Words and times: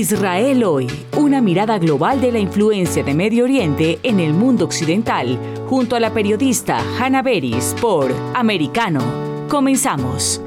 Israel 0.00 0.64
hoy, 0.64 0.90
una 1.18 1.42
mirada 1.42 1.78
global 1.78 2.22
de 2.22 2.32
la 2.32 2.38
influencia 2.38 3.04
de 3.04 3.12
Medio 3.12 3.44
Oriente 3.44 4.00
en 4.02 4.18
el 4.18 4.32
mundo 4.32 4.64
occidental, 4.64 5.38
junto 5.68 5.94
a 5.94 6.00
la 6.00 6.10
periodista 6.10 6.78
Hannah 6.98 7.20
Beris 7.20 7.76
por 7.82 8.10
Americano. 8.34 9.02
Comenzamos. 9.50 10.40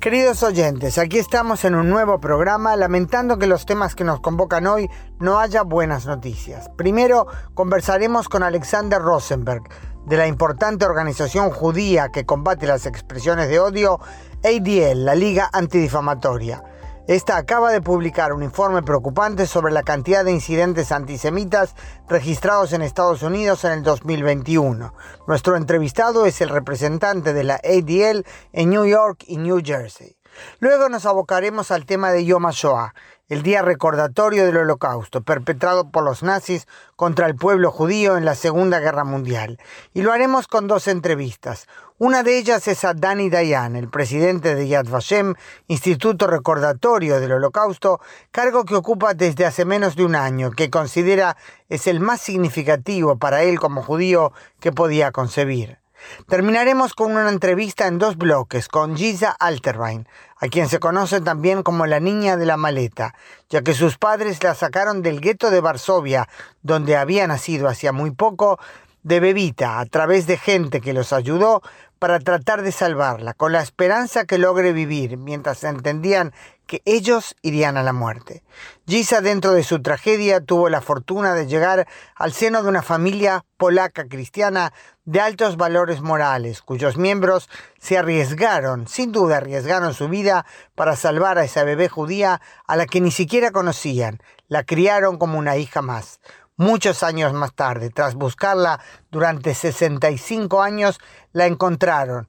Queridos 0.00 0.42
oyentes, 0.42 0.96
aquí 0.96 1.18
estamos 1.18 1.62
en 1.66 1.74
un 1.74 1.90
nuevo 1.90 2.18
programa 2.20 2.74
lamentando 2.74 3.38
que 3.38 3.46
los 3.46 3.66
temas 3.66 3.94
que 3.94 4.02
nos 4.02 4.20
convocan 4.20 4.66
hoy 4.66 4.88
no 5.20 5.40
haya 5.40 5.60
buenas 5.62 6.06
noticias. 6.06 6.70
Primero 6.70 7.26
conversaremos 7.52 8.30
con 8.30 8.42
Alexander 8.42 8.98
Rosenberg, 8.98 9.64
de 10.06 10.16
la 10.16 10.26
importante 10.26 10.86
organización 10.86 11.50
judía 11.50 12.08
que 12.08 12.24
combate 12.24 12.66
las 12.66 12.86
expresiones 12.86 13.48
de 13.50 13.60
odio, 13.60 14.00
ADL, 14.44 15.04
la 15.04 15.14
Liga 15.14 15.48
Antidifamatoria. 15.52 16.64
Esta 17.06 17.36
acaba 17.36 17.72
de 17.72 17.80
publicar 17.80 18.32
un 18.32 18.42
informe 18.42 18.82
preocupante 18.82 19.46
sobre 19.46 19.72
la 19.72 19.82
cantidad 19.82 20.24
de 20.24 20.32
incidentes 20.32 20.92
antisemitas 20.92 21.74
registrados 22.08 22.72
en 22.72 22.82
Estados 22.82 23.22
Unidos 23.22 23.64
en 23.64 23.72
el 23.72 23.82
2021. 23.82 24.94
Nuestro 25.26 25.56
entrevistado 25.56 26.26
es 26.26 26.40
el 26.40 26.48
representante 26.48 27.32
de 27.32 27.44
la 27.44 27.54
ADL 27.54 28.24
en 28.52 28.70
New 28.70 28.86
York 28.86 29.24
y 29.26 29.36
New 29.36 29.60
Jersey. 29.64 30.16
Luego 30.60 30.88
nos 30.88 31.06
abocaremos 31.06 31.70
al 31.70 31.84
tema 31.84 32.10
de 32.10 32.24
Yom 32.24 32.46
HaShoah, 32.46 32.94
el 33.28 33.42
día 33.42 33.62
recordatorio 33.62 34.44
del 34.44 34.58
holocausto 34.58 35.22
perpetrado 35.22 35.90
por 35.90 36.04
los 36.04 36.22
nazis 36.22 36.66
contra 36.96 37.26
el 37.26 37.34
pueblo 37.34 37.70
judío 37.70 38.16
en 38.16 38.24
la 38.24 38.34
Segunda 38.34 38.78
Guerra 38.78 39.04
Mundial. 39.04 39.58
Y 39.94 40.02
lo 40.02 40.12
haremos 40.12 40.48
con 40.48 40.66
dos 40.66 40.86
entrevistas. 40.86 41.66
Una 42.04 42.24
de 42.24 42.36
ellas 42.36 42.66
es 42.66 42.82
a 42.82 42.94
Dani 42.94 43.30
Dayan, 43.30 43.76
el 43.76 43.88
presidente 43.88 44.56
de 44.56 44.66
Yad 44.66 44.88
Vashem, 44.88 45.34
Instituto 45.68 46.26
Recordatorio 46.26 47.20
del 47.20 47.30
Holocausto, 47.30 48.00
cargo 48.32 48.64
que 48.64 48.74
ocupa 48.74 49.14
desde 49.14 49.46
hace 49.46 49.64
menos 49.64 49.94
de 49.94 50.04
un 50.04 50.16
año, 50.16 50.50
que 50.50 50.68
considera 50.68 51.36
es 51.68 51.86
el 51.86 52.00
más 52.00 52.20
significativo 52.20 53.18
para 53.18 53.44
él 53.44 53.60
como 53.60 53.84
judío 53.84 54.32
que 54.58 54.72
podía 54.72 55.12
concebir. 55.12 55.78
Terminaremos 56.26 56.94
con 56.94 57.12
una 57.12 57.28
entrevista 57.28 57.86
en 57.86 58.00
dos 58.00 58.16
bloques 58.16 58.66
con 58.66 58.96
Giza 58.96 59.30
Alterbein, 59.38 60.08
a 60.38 60.48
quien 60.48 60.68
se 60.68 60.80
conoce 60.80 61.20
también 61.20 61.62
como 61.62 61.86
la 61.86 62.00
niña 62.00 62.36
de 62.36 62.46
la 62.46 62.56
maleta, 62.56 63.14
ya 63.48 63.62
que 63.62 63.74
sus 63.74 63.96
padres 63.96 64.42
la 64.42 64.56
sacaron 64.56 65.02
del 65.02 65.20
gueto 65.20 65.52
de 65.52 65.60
Varsovia, 65.60 66.28
donde 66.62 66.96
había 66.96 67.28
nacido 67.28 67.68
hacía 67.68 67.92
muy 67.92 68.10
poco, 68.10 68.58
de 69.04 69.20
bebita, 69.20 69.80
a 69.80 69.86
través 69.86 70.26
de 70.26 70.36
gente 70.36 70.80
que 70.80 70.92
los 70.92 71.12
ayudó 71.12 71.62
para 72.02 72.18
tratar 72.18 72.62
de 72.62 72.72
salvarla, 72.72 73.32
con 73.32 73.52
la 73.52 73.62
esperanza 73.62 74.24
que 74.24 74.36
logre 74.36 74.72
vivir, 74.72 75.18
mientras 75.18 75.62
entendían 75.62 76.32
que 76.66 76.82
ellos 76.84 77.36
irían 77.42 77.76
a 77.76 77.84
la 77.84 77.92
muerte. 77.92 78.42
Giza, 78.88 79.20
dentro 79.20 79.52
de 79.52 79.62
su 79.62 79.80
tragedia, 79.82 80.40
tuvo 80.40 80.68
la 80.68 80.80
fortuna 80.80 81.32
de 81.34 81.46
llegar 81.46 81.86
al 82.16 82.32
seno 82.32 82.64
de 82.64 82.68
una 82.70 82.82
familia 82.82 83.44
polaca 83.56 84.08
cristiana 84.08 84.72
de 85.04 85.20
altos 85.20 85.56
valores 85.56 86.00
morales, 86.00 86.60
cuyos 86.60 86.96
miembros 86.96 87.48
se 87.78 87.96
arriesgaron, 87.96 88.88
sin 88.88 89.12
duda 89.12 89.36
arriesgaron 89.36 89.94
su 89.94 90.08
vida 90.08 90.44
para 90.74 90.96
salvar 90.96 91.38
a 91.38 91.44
esa 91.44 91.62
bebé 91.62 91.88
judía 91.88 92.40
a 92.66 92.74
la 92.74 92.86
que 92.86 93.00
ni 93.00 93.12
siquiera 93.12 93.52
conocían, 93.52 94.20
la 94.48 94.64
criaron 94.64 95.18
como 95.18 95.38
una 95.38 95.56
hija 95.56 95.82
más. 95.82 96.18
Muchos 96.62 97.02
años 97.02 97.32
más 97.32 97.54
tarde, 97.54 97.90
tras 97.90 98.14
buscarla 98.14 98.78
durante 99.10 99.52
65 99.52 100.62
años, 100.62 101.00
la 101.32 101.46
encontraron 101.46 102.28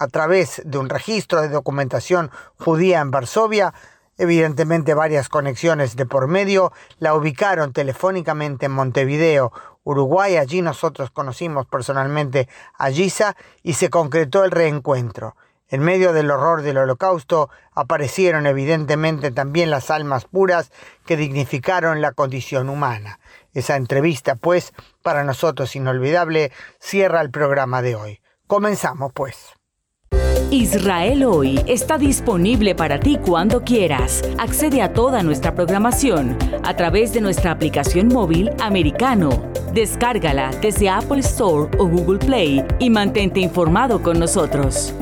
a 0.00 0.08
través 0.08 0.60
de 0.64 0.78
un 0.78 0.88
registro 0.88 1.42
de 1.42 1.48
documentación 1.48 2.32
judía 2.58 2.98
en 2.98 3.12
Varsovia, 3.12 3.72
evidentemente 4.16 4.94
varias 4.94 5.28
conexiones 5.28 5.94
de 5.94 6.06
por 6.06 6.26
medio, 6.26 6.72
la 6.98 7.14
ubicaron 7.14 7.72
telefónicamente 7.72 8.66
en 8.66 8.72
Montevideo, 8.72 9.52
Uruguay, 9.84 10.38
allí 10.38 10.60
nosotros 10.60 11.12
conocimos 11.12 11.64
personalmente 11.66 12.48
a 12.78 12.90
Giza 12.90 13.36
y 13.62 13.74
se 13.74 13.90
concretó 13.90 14.42
el 14.42 14.50
reencuentro. 14.50 15.36
En 15.68 15.82
medio 15.82 16.12
del 16.12 16.32
horror 16.32 16.62
del 16.62 16.78
holocausto 16.78 17.48
aparecieron 17.74 18.46
evidentemente 18.46 19.30
también 19.30 19.70
las 19.70 19.90
almas 19.90 20.24
puras 20.24 20.72
que 21.06 21.16
dignificaron 21.16 22.00
la 22.00 22.10
condición 22.10 22.70
humana. 22.70 23.20
Esa 23.58 23.74
entrevista, 23.74 24.36
pues, 24.36 24.72
para 25.02 25.24
nosotros 25.24 25.74
inolvidable, 25.74 26.52
cierra 26.78 27.20
el 27.20 27.32
programa 27.32 27.82
de 27.82 27.96
hoy. 27.96 28.20
Comenzamos, 28.46 29.12
pues. 29.12 29.52
Israel 30.52 31.24
hoy 31.24 31.60
está 31.66 31.98
disponible 31.98 32.76
para 32.76 33.00
ti 33.00 33.18
cuando 33.20 33.64
quieras. 33.64 34.22
Accede 34.38 34.80
a 34.80 34.92
toda 34.92 35.24
nuestra 35.24 35.56
programación 35.56 36.38
a 36.62 36.76
través 36.76 37.12
de 37.12 37.20
nuestra 37.20 37.50
aplicación 37.50 38.06
móvil 38.06 38.52
americano. 38.60 39.30
Descárgala 39.74 40.52
desde 40.62 40.88
Apple 40.88 41.18
Store 41.18 41.68
o 41.78 41.88
Google 41.88 42.20
Play 42.20 42.64
y 42.78 42.90
mantente 42.90 43.40
informado 43.40 44.00
con 44.00 44.20
nosotros. 44.20 44.94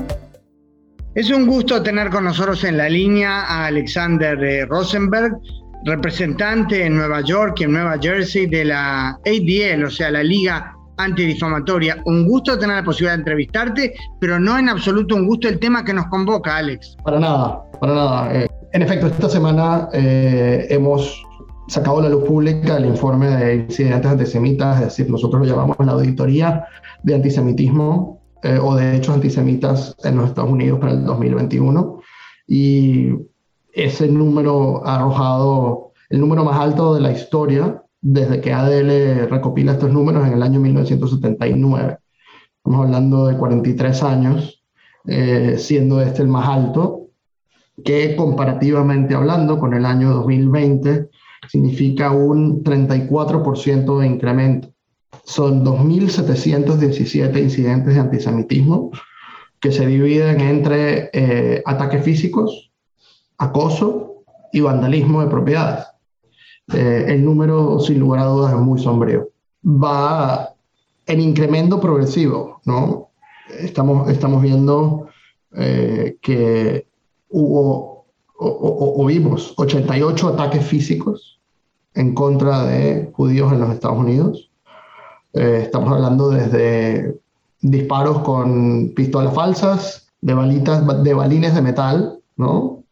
Es 1.14 1.30
un 1.30 1.46
gusto 1.46 1.82
tener 1.82 2.08
con 2.08 2.24
nosotros 2.24 2.64
en 2.64 2.78
la 2.78 2.88
línea 2.88 3.42
a 3.42 3.66
Alexander 3.66 4.42
eh, 4.42 4.64
Rosenberg, 4.64 5.34
representante 5.84 6.84
en 6.84 6.96
Nueva 6.96 7.20
York 7.20 7.60
y 7.60 7.64
en 7.64 7.72
Nueva 7.72 7.98
Jersey 8.00 8.46
de 8.46 8.64
la 8.64 9.10
ADL, 9.24 9.84
o 9.84 9.90
sea, 9.90 10.10
la 10.10 10.22
Liga 10.22 10.72
Antidifamatoria. 10.98 12.02
Un 12.06 12.26
gusto 12.26 12.58
tener 12.58 12.76
la 12.76 12.84
posibilidad 12.84 13.14
de 13.14 13.20
entrevistarte, 13.20 13.94
pero 14.18 14.40
no 14.40 14.58
en 14.58 14.68
absoluto 14.68 15.14
un 15.14 15.26
gusto 15.26 15.48
el 15.48 15.58
tema 15.58 15.84
que 15.84 15.92
nos 15.92 16.06
convoca, 16.06 16.56
Alex. 16.56 16.96
Para 17.04 17.20
nada, 17.20 17.62
para 17.80 17.94
nada. 17.94 18.34
Eh, 18.34 18.48
en 18.72 18.82
efecto, 18.82 19.06
esta 19.06 19.28
semana 19.28 19.88
eh, 19.92 20.66
hemos 20.70 21.22
sacado 21.68 21.98
a 21.98 22.02
la 22.02 22.08
luz 22.08 22.24
pública 22.24 22.76
el 22.76 22.86
informe 22.86 23.28
de 23.28 23.54
incidentes 23.56 24.10
antisemitas, 24.10 24.76
es 24.76 24.84
decir, 24.84 25.10
nosotros 25.10 25.42
lo 25.42 25.48
llamamos 25.48 25.76
la 25.80 25.92
auditoría 25.92 26.64
de 27.02 27.14
antisemitismo 27.14 28.22
eh, 28.42 28.58
o 28.62 28.74
de 28.76 28.96
hechos 28.96 29.14
antisemitas 29.14 29.94
en 30.04 30.16
los 30.16 30.28
Estados 30.28 30.50
Unidos 30.50 30.78
para 30.78 30.92
el 30.92 31.04
2021. 31.04 32.00
Y 32.46 33.10
ese 33.76 34.08
número 34.08 34.84
arrojado 34.86 35.92
el 36.08 36.20
número 36.20 36.44
más 36.44 36.58
alto 36.58 36.94
de 36.94 37.00
la 37.00 37.12
historia 37.12 37.82
desde 38.00 38.40
que 38.40 38.52
ADL 38.52 39.28
recopila 39.28 39.72
estos 39.72 39.92
números 39.92 40.26
en 40.26 40.32
el 40.32 40.42
año 40.42 40.60
1979. 40.60 41.98
Estamos 42.56 42.86
hablando 42.86 43.26
de 43.26 43.36
43 43.36 44.02
años, 44.02 44.64
eh, 45.06 45.56
siendo 45.58 46.00
este 46.00 46.22
el 46.22 46.28
más 46.28 46.48
alto, 46.48 47.08
que 47.84 48.16
comparativamente 48.16 49.14
hablando 49.14 49.58
con 49.58 49.74
el 49.74 49.84
año 49.84 50.10
2020 50.14 51.10
significa 51.48 52.10
un 52.12 52.64
34% 52.64 53.98
de 53.98 54.06
incremento. 54.06 54.68
Son 55.24 55.64
2.717 55.64 57.42
incidentes 57.42 57.94
de 57.94 58.00
antisemitismo 58.00 58.90
que 59.60 59.72
se 59.72 59.86
dividen 59.86 60.40
entre 60.40 61.10
eh, 61.12 61.62
ataques 61.66 62.02
físicos, 62.04 62.72
acoso 63.38 64.24
y 64.52 64.60
vandalismo 64.60 65.20
de 65.20 65.28
propiedades. 65.28 65.86
Eh, 66.72 67.06
el 67.08 67.24
número, 67.24 67.78
sin 67.80 68.00
lugar 68.00 68.20
a 68.20 68.26
dudas, 68.26 68.52
es 68.52 68.58
muy 68.58 68.80
sombrío. 68.80 69.28
Va 69.64 70.54
en 71.06 71.20
incremento 71.20 71.80
progresivo, 71.80 72.60
¿no? 72.64 73.10
Estamos, 73.60 74.10
estamos 74.10 74.42
viendo 74.42 75.08
eh, 75.54 76.16
que 76.20 76.88
hubo 77.28 77.96
o, 78.38 79.04
vimos 79.06 79.54
88 79.56 80.28
ataques 80.28 80.66
físicos 80.66 81.40
en 81.94 82.14
contra 82.14 82.64
de 82.64 83.10
judíos 83.14 83.52
en 83.52 83.60
los 83.60 83.70
Estados 83.70 83.98
Unidos. 83.98 84.50
Eh, 85.32 85.60
estamos 85.62 85.90
hablando 85.92 86.30
desde 86.30 87.18
disparos 87.62 88.20
con 88.20 88.92
pistolas 88.94 89.34
falsas, 89.34 90.12
de 90.20 90.34
balitas, 90.34 91.02
de 91.02 91.14
balines 91.14 91.54
de 91.54 91.62
metal, 91.62 92.18
¿no? 92.36 92.84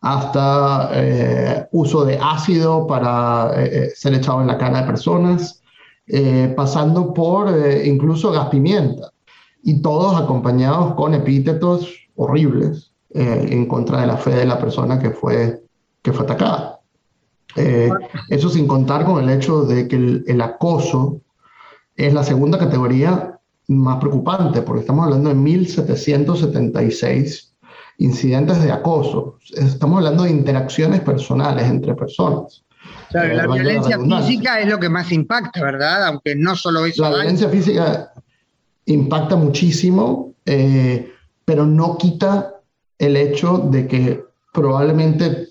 Hasta 0.00 0.90
eh, 0.92 1.66
uso 1.72 2.04
de 2.04 2.18
ácido 2.20 2.86
para 2.86 3.50
eh, 3.56 3.70
eh, 3.72 3.90
ser 3.94 4.14
echado 4.14 4.40
en 4.40 4.46
la 4.46 4.58
cara 4.58 4.80
de 4.80 4.86
personas, 4.86 5.62
pasando 6.56 7.12
por 7.12 7.54
incluso 7.84 8.32
gas 8.32 8.48
pimienta, 8.48 9.12
y 9.62 9.82
todos 9.82 10.18
acompañados 10.18 10.94
con 10.94 11.12
epítetos 11.12 12.08
horribles 12.16 12.92
en 13.10 13.66
contra 13.66 14.00
de 14.00 14.06
la 14.06 14.16
fe 14.16 14.30
de 14.30 14.46
la 14.46 14.58
persona 14.58 14.98
que 14.98 15.10
fue, 15.10 15.62
que 16.00 16.14
fue 16.14 16.24
atacada. 16.24 16.80
eso 18.30 18.48
sin 18.48 18.66
contar 18.66 19.04
con 19.04 19.22
el 19.22 19.28
hecho 19.28 19.64
de 19.64 19.86
que 19.86 19.96
el, 19.96 20.24
el 20.26 20.40
acoso 20.40 21.20
es 21.94 22.14
la 22.14 22.24
segunda 22.24 22.56
categoría 22.56 23.38
más 23.66 23.98
preocupante, 23.98 24.62
porque 24.62 24.80
estamos 24.80 25.04
hablando 25.04 25.28
de 25.28 25.34
1776 25.34 27.47
incidentes 27.98 28.62
de 28.62 28.72
acoso. 28.72 29.38
Estamos 29.54 29.98
hablando 29.98 30.24
de 30.24 30.30
interacciones 30.30 31.00
personales 31.00 31.66
entre 31.66 31.94
personas. 31.94 32.64
la 33.10 33.46
violencia 33.46 33.98
física 33.98 34.60
es 34.60 34.68
lo 34.68 34.78
que 34.78 34.88
más 34.88 35.12
impacta, 35.12 35.62
¿verdad? 35.62 36.06
Aunque 36.06 36.34
no 36.34 36.56
solo 36.56 36.86
eso. 36.86 37.02
La 37.02 37.10
violencia 37.10 37.48
física 37.48 38.12
impacta 38.86 39.36
muchísimo, 39.36 40.34
eh, 40.46 41.12
pero 41.44 41.66
no 41.66 41.98
quita 41.98 42.54
el 42.98 43.16
hecho 43.16 43.58
de 43.58 43.86
que 43.86 44.24
probablemente 44.52 45.48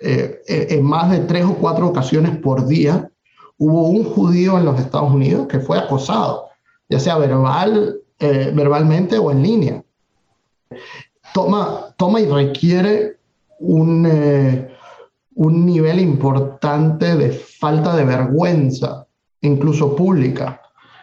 eh, 0.00 0.42
en 0.46 0.84
más 0.84 1.10
de 1.10 1.20
tres 1.20 1.44
o 1.44 1.54
cuatro 1.54 1.88
ocasiones 1.88 2.36
por 2.38 2.66
día 2.66 3.10
hubo 3.58 3.88
un 3.88 4.04
judío 4.04 4.58
en 4.58 4.64
los 4.64 4.78
Estados 4.78 5.12
Unidos 5.12 5.46
que 5.48 5.60
fue 5.60 5.78
acosado, 5.78 6.48
ya 6.88 7.00
sea 7.00 7.16
verbal, 7.18 8.00
eh, 8.18 8.52
verbalmente 8.54 9.18
o 9.18 9.30
en 9.30 9.42
línea. 9.42 9.82
Toma, 11.36 11.94
toma 11.98 12.18
y 12.18 12.24
requiere 12.24 13.18
un, 13.58 14.08
eh, 14.10 14.74
un 15.34 15.66
nivel 15.66 16.00
importante 16.00 17.14
de 17.14 17.30
falta 17.30 17.94
de 17.94 18.06
vergüenza, 18.06 19.06
incluso 19.42 19.94
pública, 19.94 20.62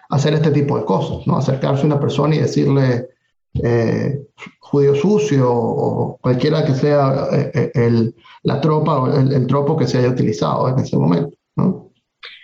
hacer 0.09 0.33
este 0.33 0.49
tipo 0.49 0.79
de 0.79 0.85
cosas, 0.85 1.27
¿no? 1.27 1.37
Acercarse 1.37 1.83
a 1.83 1.85
una 1.85 1.99
persona 1.99 2.33
y 2.33 2.39
decirle 2.39 3.09
eh, 3.63 4.23
judío 4.57 4.95
sucio 4.95 5.51
o 5.53 6.17
cualquiera 6.19 6.65
que 6.65 6.73
sea 6.73 7.27
el, 7.75 8.15
la 8.41 8.59
tropa 8.59 9.01
o 9.03 9.15
el, 9.15 9.45
tropo 9.45 9.77
que 9.77 9.85
se 9.85 9.99
haya 9.99 10.09
utilizado 10.09 10.67
en 10.67 10.79
ese 10.79 10.97
momento. 10.97 11.37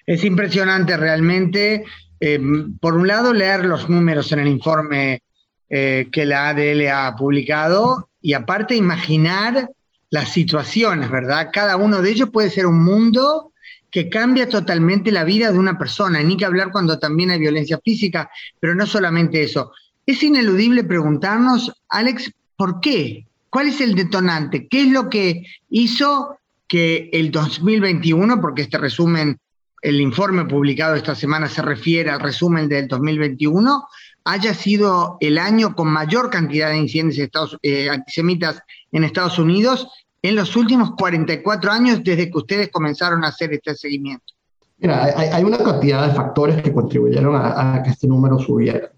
Es 0.05 0.23
impresionante 0.23 0.95
realmente, 0.95 1.85
eh, 2.19 2.39
por 2.79 2.93
un 2.93 3.07
lado, 3.07 3.33
leer 3.33 3.65
los 3.65 3.89
números 3.89 4.31
en 4.31 4.39
el 4.41 4.47
informe 4.47 5.23
eh, 5.69 6.07
que 6.11 6.25
la 6.25 6.49
ADL 6.49 6.87
ha 6.87 7.15
publicado 7.15 8.09
y 8.21 8.33
aparte 8.33 8.75
imaginar 8.75 9.69
las 10.09 10.29
situaciones, 10.29 11.09
¿verdad? 11.11 11.49
Cada 11.53 11.77
uno 11.77 12.01
de 12.01 12.09
ellos 12.09 12.29
puede 12.31 12.49
ser 12.49 12.65
un 12.65 12.83
mundo 12.83 13.53
que 13.91 14.09
cambia 14.09 14.47
totalmente 14.49 15.11
la 15.11 15.23
vida 15.23 15.51
de 15.51 15.59
una 15.59 15.77
persona, 15.77 16.21
ni 16.21 16.37
que 16.37 16.45
hablar 16.45 16.71
cuando 16.71 16.99
también 16.99 17.31
hay 17.31 17.39
violencia 17.39 17.79
física, 17.83 18.29
pero 18.59 18.75
no 18.75 18.85
solamente 18.85 19.43
eso. 19.43 19.71
Es 20.05 20.21
ineludible 20.23 20.83
preguntarnos, 20.83 21.71
Alex, 21.89 22.31
¿por 22.55 22.79
qué? 22.81 23.25
¿Cuál 23.49 23.69
es 23.69 23.81
el 23.81 23.95
detonante? 23.95 24.67
¿Qué 24.67 24.81
es 24.81 24.87
lo 24.89 25.09
que 25.09 25.43
hizo 25.69 26.37
que 26.67 27.09
el 27.13 27.31
2021, 27.31 28.39
porque 28.39 28.61
este 28.61 28.77
resumen 28.77 29.39
el 29.81 30.01
informe 30.01 30.45
publicado 30.45 30.95
esta 30.95 31.15
semana 31.15 31.47
se 31.47 31.61
refiere 31.61 32.09
al 32.09 32.19
resumen 32.19 32.67
del 32.67 32.87
2021, 32.87 33.87
haya 34.29 34.53
sido 34.53 35.17
el 35.21 35.39
año 35.39 35.75
con 35.75 35.87
mayor 35.87 36.29
cantidad 36.29 36.69
de 36.69 36.77
incidentes 36.77 37.57
eh, 37.63 37.89
antisemitas 37.89 38.61
en 38.91 39.03
Estados 39.03 39.39
Unidos 39.39 39.87
en 40.21 40.35
los 40.35 40.55
últimos 40.55 40.91
44 40.97 41.71
años 41.71 42.03
desde 42.03 42.29
que 42.29 42.37
ustedes 42.37 42.69
comenzaron 42.69 43.23
a 43.23 43.29
hacer 43.29 43.51
este 43.53 43.73
seguimiento. 43.75 44.33
Mira, 44.77 45.03
hay, 45.33 45.43
una 45.43 45.57
cantidad 45.57 46.07
de 46.07 46.13
factores 46.13 46.61
que 46.61 46.71
contribuyeron 46.71 47.35
a, 47.35 47.81
que 47.83 47.89
este 47.89 48.07
número 48.07 48.37
subiera. 48.37 48.91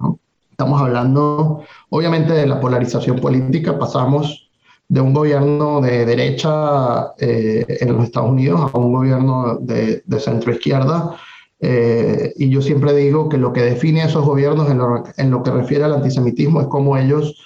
Estamos 0.51 0.81
hablando, 0.81 1.63
obviamente, 1.89 2.33
de 2.33 2.45
la 2.45 2.59
polarización 2.59 3.17
política. 3.17 3.79
Pasamos 3.79 4.49
de 4.89 5.01
un 5.01 5.13
gobierno 5.13 5.79
de 5.79 6.05
derecha 6.05 7.13
eh, 7.17 7.65
en 7.67 7.93
los 7.93 8.03
Estados 8.03 8.29
Unidos 8.29 8.69
a 8.71 8.77
un 8.77 8.91
gobierno 8.91 9.57
de, 9.61 10.03
de 10.05 10.19
centro 10.19 10.51
izquierda. 10.51 11.17
Eh, 11.63 12.33
y 12.37 12.49
yo 12.49 12.61
siempre 12.61 12.93
digo 12.95 13.29
que 13.29 13.37
lo 13.37 13.53
que 13.53 13.61
define 13.61 14.01
a 14.01 14.05
esos 14.05 14.25
gobiernos 14.25 14.69
en 14.69 14.79
lo, 14.79 15.03
en 15.15 15.29
lo, 15.29 15.43
que 15.43 15.51
refiere 15.51 15.83
al 15.83 15.93
antisemitismo 15.93 16.59
es 16.59 16.67
cómo 16.67 16.97
ellos 16.97 17.39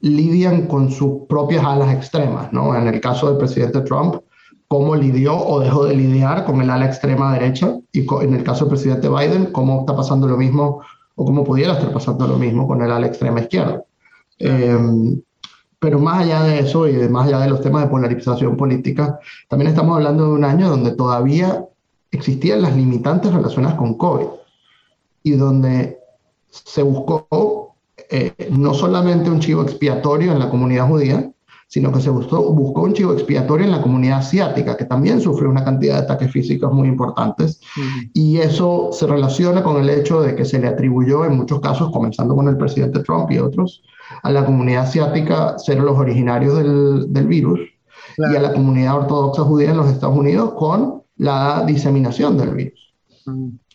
lidian 0.00 0.68
con 0.68 0.90
sus 0.90 1.26
propias 1.28 1.64
alas 1.64 1.92
extremas. 1.92 2.52
¿no? 2.52 2.76
En 2.76 2.86
el 2.86 3.00
caso 3.00 3.28
del 3.28 3.38
presidente 3.38 3.80
Trump, 3.80 4.16
cómo 4.68 4.94
lidió 4.94 5.36
o 5.36 5.58
dejó 5.58 5.84
de 5.84 5.96
lidiar 5.96 6.44
con 6.44 6.62
el 6.62 6.70
ala 6.70 6.86
extrema 6.86 7.32
derecha. 7.32 7.76
Y 7.92 8.06
en 8.22 8.34
el 8.34 8.44
caso 8.44 8.64
del 8.64 8.70
presidente 8.70 9.08
Biden, 9.08 9.46
cómo 9.46 9.80
está 9.80 9.96
pasando 9.96 10.28
lo 10.28 10.36
mismo 10.36 10.80
o 11.16 11.24
cómo 11.24 11.42
pudiera 11.42 11.72
estar 11.72 11.92
pasando 11.92 12.28
lo 12.28 12.38
mismo 12.38 12.68
con 12.68 12.80
el 12.80 12.90
ala 12.90 13.08
extrema 13.08 13.40
izquierda. 13.40 13.82
Eh, 14.38 14.78
pero 15.80 15.98
más 15.98 16.20
allá 16.22 16.42
de 16.44 16.60
eso 16.60 16.86
y 16.86 16.92
de, 16.92 17.08
más 17.08 17.26
allá 17.26 17.40
de 17.40 17.48
los 17.48 17.62
temas 17.62 17.82
de 17.82 17.88
polarización 17.88 18.56
política, 18.56 19.18
también 19.48 19.70
estamos 19.70 19.96
hablando 19.96 20.26
de 20.26 20.32
un 20.32 20.44
año 20.44 20.68
donde 20.68 20.92
todavía 20.92 21.64
existían 22.10 22.62
las 22.62 22.76
limitantes 22.76 23.32
relacionadas 23.32 23.78
con 23.78 23.94
COVID 23.94 24.26
y 25.22 25.32
donde 25.32 25.98
se 26.48 26.82
buscó 26.82 27.76
eh, 28.10 28.32
no 28.50 28.74
solamente 28.74 29.30
un 29.30 29.40
chivo 29.40 29.62
expiatorio 29.62 30.32
en 30.32 30.38
la 30.38 30.50
comunidad 30.50 30.88
judía, 30.88 31.30
sino 31.70 31.92
que 31.92 32.00
se 32.00 32.10
buscó, 32.10 32.52
buscó 32.52 32.82
un 32.82 32.94
chivo 32.94 33.12
expiatorio 33.12 33.64
en 33.64 33.70
la 33.70 33.80
comunidad 33.80 34.18
asiática, 34.18 34.76
que 34.76 34.86
también 34.86 35.20
sufrió 35.20 35.48
una 35.48 35.64
cantidad 35.64 35.98
de 35.98 36.02
ataques 36.02 36.32
físicos 36.32 36.72
muy 36.72 36.88
importantes. 36.88 37.60
Y 38.12 38.38
eso 38.38 38.90
se 38.92 39.06
relaciona 39.06 39.62
con 39.62 39.76
el 39.76 39.88
hecho 39.88 40.20
de 40.20 40.34
que 40.34 40.44
se 40.44 40.58
le 40.58 40.66
atribuyó 40.66 41.24
en 41.24 41.36
muchos 41.36 41.60
casos, 41.60 41.92
comenzando 41.92 42.34
con 42.34 42.48
el 42.48 42.56
presidente 42.56 43.04
Trump 43.04 43.30
y 43.30 43.38
otros, 43.38 43.84
a 44.24 44.32
la 44.32 44.44
comunidad 44.44 44.82
asiática 44.82 45.56
ser 45.58 45.78
los 45.78 45.96
originarios 45.96 46.56
del, 46.56 47.12
del 47.12 47.28
virus 47.28 47.60
y 48.18 48.34
a 48.34 48.40
la 48.40 48.52
comunidad 48.52 48.96
ortodoxa 48.96 49.42
judía 49.42 49.70
en 49.70 49.76
los 49.76 49.88
Estados 49.88 50.18
Unidos 50.18 50.54
con 50.54 51.04
la 51.20 51.64
diseminación 51.66 52.38
del 52.38 52.54
virus. 52.54 52.94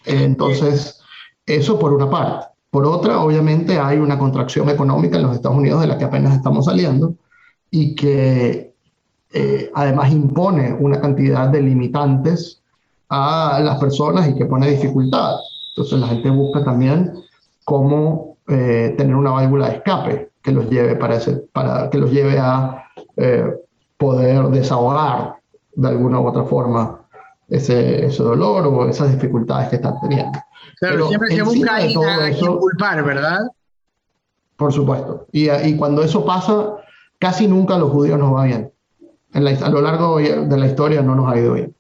Entonces, 0.04 1.00
eso 1.46 1.78
por 1.78 1.94
una 1.94 2.10
parte. 2.10 2.48
Por 2.72 2.86
otra, 2.86 3.22
obviamente 3.22 3.78
hay 3.80 4.00
una 4.00 4.18
contracción 4.18 4.68
económica 4.70 5.18
en 5.18 5.24
los 5.24 5.36
Estados 5.36 5.58
Unidos 5.58 5.82
de 5.82 5.88
la 5.88 5.98
que 5.98 6.06
apenas 6.06 6.36
estamos 6.36 6.66
saliendo 6.66 7.14
y 7.70 7.94
que 7.94 8.74
eh, 9.32 9.72
además 9.76 10.12
impone 10.12 10.74
una 10.74 11.00
cantidad 11.00 11.48
de 11.50 11.62
limitantes 11.62 12.64
a 13.10 13.60
las 13.64 13.78
personas 13.80 14.28
y 14.28 14.36
que 14.36 14.46
pone 14.46 14.68
dificultades. 14.72 15.42
Entonces 15.76 16.00
la 16.00 16.08
gente 16.08 16.32
busca 16.32 16.64
también 16.64 17.14
cómo 17.64 18.38
eh, 18.48 18.96
tener 18.98 19.16
una 19.16 19.32
válvula 19.32 19.70
de 19.70 19.76
escape 19.76 20.32
que 20.42 20.52
los 20.52 20.68
lleve, 20.68 20.96
para, 20.96 21.18
ese, 21.18 21.34
para 21.54 21.92
que 21.92 22.00
los 22.00 22.12
lleve 22.12 22.40
a 22.40 22.86
eh, 23.18 23.54
poder 23.98 24.48
desahogar 24.50 25.36
de 25.76 25.88
alguna 25.88 26.20
u 26.20 26.28
otra 26.28 26.44
forma 26.44 27.05
ese, 27.50 28.06
ese, 28.06 28.24
dolor 28.24 28.66
o 28.68 28.90
esas 28.90 29.12
dificultades 29.12 29.70
que 29.70 29.76
están 29.78 30.00
teniendo. 30.02 30.40
Pero 30.80 31.08
siempre 31.08 31.36
se 31.36 31.42
busca 31.42 31.76
ahí 31.76 31.94
culpar, 31.94 33.04
¿verdad? 33.04 33.40
Por 34.58 34.74
supuesto. 34.74 35.28
Y, 35.32 35.50
y, 35.50 35.76
cuando 35.76 36.02
eso 36.04 36.26
pasa, 36.26 36.78
casi 37.20 37.48
nunca 37.48 37.76
a 37.76 37.80
los 37.80 37.92
judíos 37.92 38.20
nos 38.20 38.34
va 38.34 38.46
bien. 38.46 38.72
En 39.34 39.48
a 39.48 39.70
lo 39.70 39.82
largo 39.82 40.18
de 40.18 40.58
la 40.58 40.66
historia 40.66 41.02
no 41.02 41.16
nos 41.16 41.32
ha 41.32 41.38
ido 41.38 41.54
bien. 41.54 41.76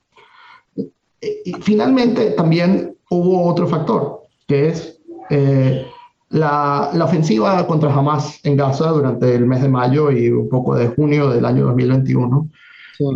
Y, 1.21 1.53
finalmente 1.62 2.31
también 2.31 2.97
hubo 3.09 3.45
otro 3.47 3.68
factor, 3.68 4.23
que 4.47 4.68
es 4.68 5.00
eh, 5.29 5.88
la, 6.29 6.89
la, 6.94 7.06
ofensiva 7.06 7.65
contra 7.65 7.94
Hamas 7.94 8.39
en 8.44 8.57
Gaza 8.57 8.89
durante 8.89 9.33
el 9.33 9.45
mes 9.45 9.61
de 9.61 9.69
mayo 9.69 10.11
y 10.11 10.29
un 10.29 10.50
poco 10.50 10.75
de 10.75 10.88
junio 10.89 11.29
del 11.29 11.45
año 11.45 11.65
2021 11.65 12.50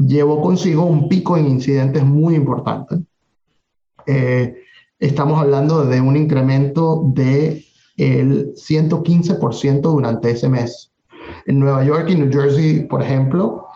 llevó 0.06 0.42
consigo 0.42 0.86
un 0.86 1.10
pico 1.10 1.38
en 1.38 1.48
incidentes 1.48 2.04
muy 2.04 2.36
importante. 2.36 2.98
Eh, 4.06 4.56
estamos 5.00 5.40
hablando 5.40 5.86
de 5.86 6.02
un 6.02 6.18
incremento 6.18 7.04
de 7.14 7.66
el 7.98 8.54
115% 8.56 9.82
durante 9.82 10.32
ese 10.32 10.50
mes. 10.50 10.92
En 11.46 11.60
Nueva 11.60 11.84
York 11.84 12.10
y 12.10 12.16
New 12.16 12.32
Jersey, 12.32 12.88
por 12.88 13.02
ejemplo, 13.02 13.68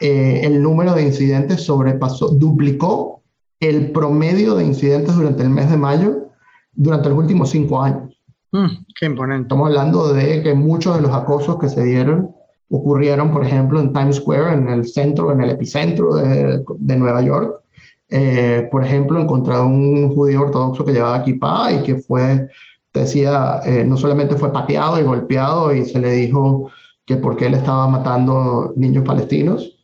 eh, 0.00 0.40
el 0.44 0.62
número 0.62 0.94
de 0.94 1.02
incidentes 1.02 1.62
sobrepasó, 1.62 2.28
duplicó 2.28 3.22
el 3.60 3.92
promedio 3.92 4.54
de 4.54 4.64
incidentes 4.64 5.14
durante 5.14 5.42
el 5.42 5.50
mes 5.50 5.70
de 5.70 5.76
mayo 5.76 6.28
durante 6.72 7.08
los 7.08 7.18
últimos 7.18 7.50
cinco 7.50 7.82
años. 7.82 8.18
Mm, 8.52 8.84
qué 8.98 9.06
imponente. 9.06 9.42
Estamos 9.42 9.68
hablando 9.68 10.12
de 10.12 10.42
que 10.42 10.54
muchos 10.54 10.96
de 10.96 11.02
los 11.02 11.12
acosos 11.12 11.58
que 11.58 11.68
se 11.68 11.84
dieron 11.84 12.34
ocurrieron, 12.72 13.30
por 13.30 13.44
ejemplo, 13.44 13.78
en 13.80 13.92
Times 13.92 14.16
Square, 14.16 14.54
en 14.54 14.68
el 14.68 14.86
centro, 14.86 15.30
en 15.30 15.42
el 15.42 15.50
epicentro 15.50 16.14
de, 16.14 16.64
de 16.78 16.96
Nueva 16.96 17.20
York. 17.20 17.60
Eh, 18.08 18.68
por 18.70 18.84
ejemplo, 18.84 19.20
encontrado 19.20 19.66
un 19.66 20.14
judío 20.14 20.42
ortodoxo 20.42 20.84
que 20.84 20.92
llevaba 20.92 21.18
equipada 21.18 21.72
y 21.72 21.82
que 21.82 21.96
fue, 21.96 22.48
decía, 22.92 23.60
eh, 23.64 23.84
no 23.84 23.96
solamente 23.96 24.36
fue 24.36 24.52
pateado 24.52 24.98
y 24.98 25.02
golpeado 25.02 25.74
y 25.74 25.84
se 25.84 26.00
le 26.00 26.12
dijo 26.12 26.70
que 27.04 27.16
porque 27.16 27.46
él 27.46 27.54
estaba 27.54 27.88
matando 27.88 28.72
niños 28.76 29.04
palestinos, 29.04 29.78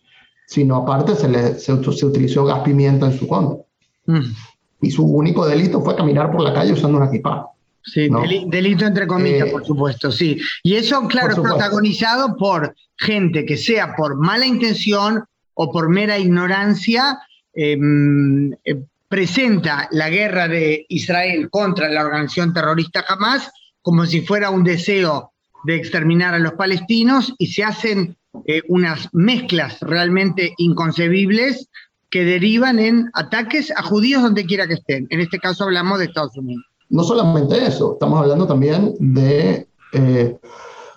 sino 0.46 0.76
aparte 0.76 1.14
se, 1.14 1.28
le, 1.28 1.58
se, 1.58 1.72
utilizó 1.72 2.44
gas 2.46 2.60
pimienta 2.60 3.06
en 3.06 3.18
su 3.18 3.28
contra. 3.28 3.64
Mm. 4.06 4.32
Y 4.80 4.90
su 4.90 5.04
único 5.04 5.46
delito 5.46 5.82
fue 5.82 5.94
caminar 5.94 6.30
por 6.30 6.40
la 6.40 6.54
calle 6.54 6.72
usando 6.72 6.96
una 6.96 7.08
equipada. 7.08 7.48
Sí, 7.92 8.08
delito 8.48 8.86
entre 8.86 9.06
comillas, 9.06 9.48
eh, 9.48 9.50
por 9.50 9.64
supuesto, 9.64 10.12
sí. 10.12 10.40
Y 10.62 10.74
eso, 10.74 11.06
claro, 11.08 11.32
es 11.32 11.40
protagonizado 11.40 12.36
por 12.36 12.74
gente 12.96 13.44
que 13.44 13.56
sea 13.56 13.94
por 13.96 14.16
mala 14.16 14.46
intención 14.46 15.24
o 15.54 15.72
por 15.72 15.88
mera 15.88 16.18
ignorancia, 16.18 17.18
em, 17.54 18.52
eh, 18.64 18.82
presenta 19.08 19.88
la 19.90 20.10
guerra 20.10 20.48
de 20.48 20.84
Israel 20.88 21.48
contra 21.50 21.88
la 21.88 22.02
organización 22.04 22.52
terrorista 22.52 23.04
Hamas 23.08 23.50
como 23.82 24.04
si 24.04 24.20
fuera 24.20 24.50
un 24.50 24.64
deseo 24.64 25.32
de 25.64 25.76
exterminar 25.76 26.34
a 26.34 26.38
los 26.38 26.52
palestinos 26.52 27.34
y 27.38 27.48
se 27.48 27.64
hacen 27.64 28.16
eh, 28.46 28.62
unas 28.68 29.08
mezclas 29.12 29.80
realmente 29.80 30.52
inconcebibles 30.58 31.68
que 32.10 32.24
derivan 32.24 32.78
en 32.78 33.10
ataques 33.14 33.70
a 33.70 33.82
judíos 33.82 34.22
donde 34.22 34.46
quiera 34.46 34.66
que 34.66 34.74
estén. 34.74 35.06
En 35.10 35.20
este 35.20 35.38
caso 35.38 35.64
hablamos 35.64 35.98
de 35.98 36.06
Estados 36.06 36.36
Unidos. 36.36 36.64
No 36.90 37.02
solamente 37.02 37.66
eso, 37.66 37.92
estamos 37.94 38.20
hablando 38.20 38.46
también 38.46 38.94
de 38.98 39.68
eh, 39.92 40.38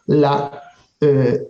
la 0.08 0.62
eh, 1.02 1.48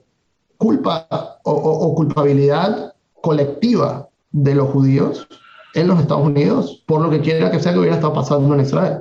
culpa 0.57 1.07
o, 1.43 1.95
culpabilidad 1.95 2.93
colectiva 3.21 4.07
de 4.31 4.55
los 4.55 4.69
judíos 4.69 5.27
en 5.73 5.87
los 5.87 5.99
Estados 5.99 6.25
Unidos 6.25 6.83
por 6.85 7.01
lo 7.01 7.09
que 7.09 7.21
quiera 7.21 7.51
que 7.51 7.59
sea 7.59 7.73
que 7.73 7.79
hubiera 7.79 7.95
estado 7.95 8.13
pasando 8.13 8.53
en 8.53 8.61
Israel. 8.61 8.99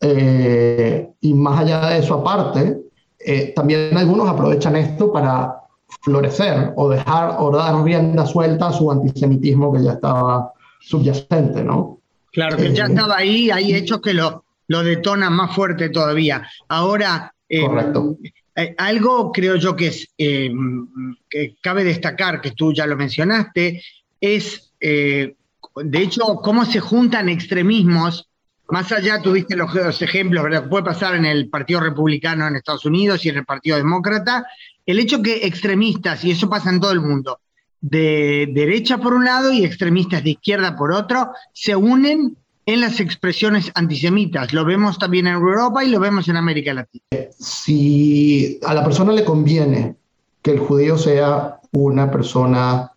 Eh, 0.00 1.12
y 1.20 1.34
más 1.34 1.60
allá 1.60 1.88
de 1.90 1.98
eso, 1.98 2.14
aparte, 2.14 2.80
eh, 3.18 3.52
también 3.54 3.96
algunos 3.96 4.28
aprovechan 4.28 4.76
esto 4.76 5.12
para 5.12 5.60
florecer 6.02 6.72
o 6.76 6.88
dejar 6.88 7.36
o 7.38 7.50
dar 7.50 7.82
rienda 7.82 8.24
suelta 8.24 8.68
a 8.68 8.72
su 8.72 8.90
antisemitismo 8.90 9.72
que 9.72 9.82
ya 9.82 9.92
estaba 9.92 10.52
subyacente, 10.80 11.62
¿no? 11.62 11.99
Claro, 12.32 12.56
que 12.56 12.72
ya 12.72 12.84
eh, 12.84 12.88
estaba 12.90 13.16
ahí, 13.16 13.50
hay 13.50 13.74
hechos 13.74 14.00
que 14.00 14.14
lo, 14.14 14.44
lo 14.68 14.82
detonan 14.82 15.32
más 15.32 15.54
fuerte 15.54 15.88
todavía. 15.88 16.48
Ahora, 16.68 17.34
Correcto. 17.48 18.18
algo 18.78 19.32
creo 19.32 19.56
yo 19.56 19.74
que, 19.74 19.88
es, 19.88 20.08
que 20.16 21.56
cabe 21.60 21.84
destacar, 21.84 22.40
que 22.40 22.52
tú 22.52 22.72
ya 22.72 22.86
lo 22.86 22.96
mencionaste, 22.96 23.82
es, 24.20 24.72
de 24.80 25.34
hecho, 25.92 26.36
cómo 26.36 26.64
se 26.64 26.78
juntan 26.80 27.28
extremismos 27.28 28.30
más 28.70 28.92
allá 28.92 29.20
tuviste 29.20 29.56
los, 29.56 30.00
ejemplos, 30.00 30.44
¿verdad? 30.44 30.68
Puede 30.68 30.84
pasar 30.84 31.16
en 31.16 31.24
el 31.24 31.48
Partido 31.48 31.80
Republicano 31.80 32.46
en 32.46 32.56
Estados 32.56 32.84
Unidos 32.84 33.24
y 33.26 33.28
en 33.28 33.38
el 33.38 33.44
Partido 33.44 33.76
Demócrata. 33.76 34.46
El 34.86 34.98
hecho 34.98 35.20
que 35.22 35.46
extremistas, 35.46 36.24
y 36.24 36.30
eso 36.30 36.48
pasa 36.48 36.70
en 36.70 36.80
todo 36.80 36.92
el 36.92 37.00
mundo, 37.00 37.40
de 37.80 38.50
derecha 38.52 38.98
por 38.98 39.14
un 39.14 39.24
lado 39.24 39.52
y 39.52 39.64
extremistas 39.64 40.22
de 40.22 40.30
izquierda 40.30 40.76
por 40.76 40.92
otro, 40.92 41.30
se 41.52 41.76
unen 41.76 42.36
en 42.66 42.80
las 42.80 43.00
expresiones 43.00 43.70
antisemitas. 43.74 44.52
Lo 44.52 44.64
vemos 44.64 44.98
también 44.98 45.26
en 45.26 45.34
Europa 45.34 45.84
y 45.84 45.88
lo 45.88 45.98
vemos 45.98 46.28
en 46.28 46.36
América 46.36 46.74
Latina. 46.74 47.04
Si 47.38 48.60
a 48.64 48.74
la 48.74 48.84
persona 48.84 49.12
le 49.12 49.24
conviene 49.24 49.96
que 50.42 50.52
el 50.52 50.58
judío 50.58 50.96
sea 50.98 51.60
una 51.72 52.10
persona 52.10 52.92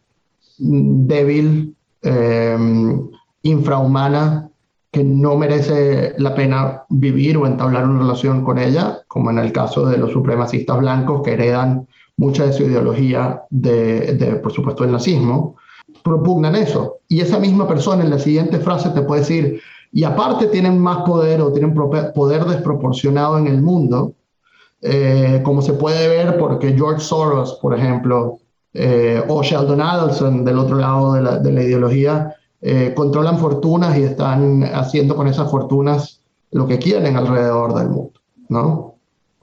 débil, 0.57 1.75
eh, 2.01 2.57
infrahumana, 3.43 4.49
que 4.91 5.03
no 5.03 5.35
merece 5.35 6.13
la 6.19 6.35
pena 6.35 6.83
vivir 6.89 7.37
o 7.37 7.47
entablar 7.47 7.87
una 7.87 8.01
relación 8.01 8.43
con 8.43 8.59
ella, 8.59 8.99
como 9.07 9.31
en 9.31 9.39
el 9.39 9.51
caso 9.51 9.87
de 9.87 9.97
los 9.97 10.11
supremacistas 10.11 10.79
blancos 10.79 11.23
que 11.23 11.33
heredan 11.33 11.87
mucha 12.17 12.45
de 12.45 12.53
su 12.53 12.63
ideología 12.63 13.43
de, 13.49 14.39
por 14.41 14.51
supuesto, 14.51 14.83
el 14.83 14.91
nazismo, 14.91 15.55
propugnan 16.03 16.55
eso. 16.55 16.99
Y 17.07 17.21
esa 17.21 17.39
misma 17.39 17.67
persona 17.67 18.03
en 18.03 18.09
la 18.09 18.19
siguiente 18.19 18.59
frase 18.59 18.89
te 18.89 19.01
puede 19.01 19.21
decir, 19.21 19.61
y 19.91 20.03
aparte 20.03 20.47
tienen 20.47 20.79
más 20.79 21.03
poder 21.03 21.41
o 21.41 21.51
tienen 21.51 21.73
poder 21.73 22.45
desproporcionado 22.45 23.37
en 23.37 23.47
el 23.47 23.61
mundo, 23.61 24.13
eh, 24.81 25.41
como 25.43 25.61
se 25.61 25.73
puede 25.73 26.07
ver 26.07 26.37
porque 26.37 26.73
George 26.73 27.01
Soros, 27.01 27.59
por 27.61 27.77
ejemplo, 27.77 28.39
eh, 28.73 29.23
o 29.27 29.43
Sheldon 29.43 29.81
Adelson 29.81 30.43
del 30.43 30.57
otro 30.57 30.77
lado 30.77 31.13
de 31.13 31.21
la, 31.21 31.37
de 31.37 31.51
la 31.51 31.63
ideología, 31.63 32.35
eh, 32.61 32.93
controlan 32.95 33.37
fortunas 33.37 33.97
y 33.97 34.03
están 34.03 34.63
haciendo 34.63 35.15
con 35.15 35.27
esas 35.27 35.49
fortunas 35.51 36.21
lo 36.51 36.65
que 36.65 36.79
quieren 36.79 37.17
alrededor 37.17 37.73
del 37.75 37.89
mundo, 37.89 38.13
¿no? 38.49 38.95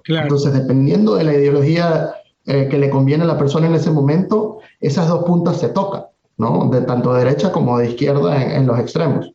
Entonces, 0.07 0.53
dependiendo 0.53 1.15
de 1.15 1.25
la 1.25 1.35
ideología 1.35 2.15
eh, 2.51 2.69
que 2.69 2.79
le 2.79 2.91
conviene 2.91 3.23
a 3.23 3.29
la 3.29 3.39
persona 3.39 3.69
en 3.69 3.75
ese 3.75 3.93
momento, 3.93 4.59
esas 4.81 5.07
dos 5.07 5.25
puntas 5.25 5.61
se 5.61 5.69
tocan, 5.69 6.03
¿no? 6.37 6.69
De 6.69 6.81
tanto 6.83 7.15
de 7.15 7.25
derecha 7.25 7.53
como 7.53 7.79
de 7.79 7.91
izquierda 7.91 8.57
en, 8.57 8.67
los 8.67 8.79
extremos. 8.81 9.31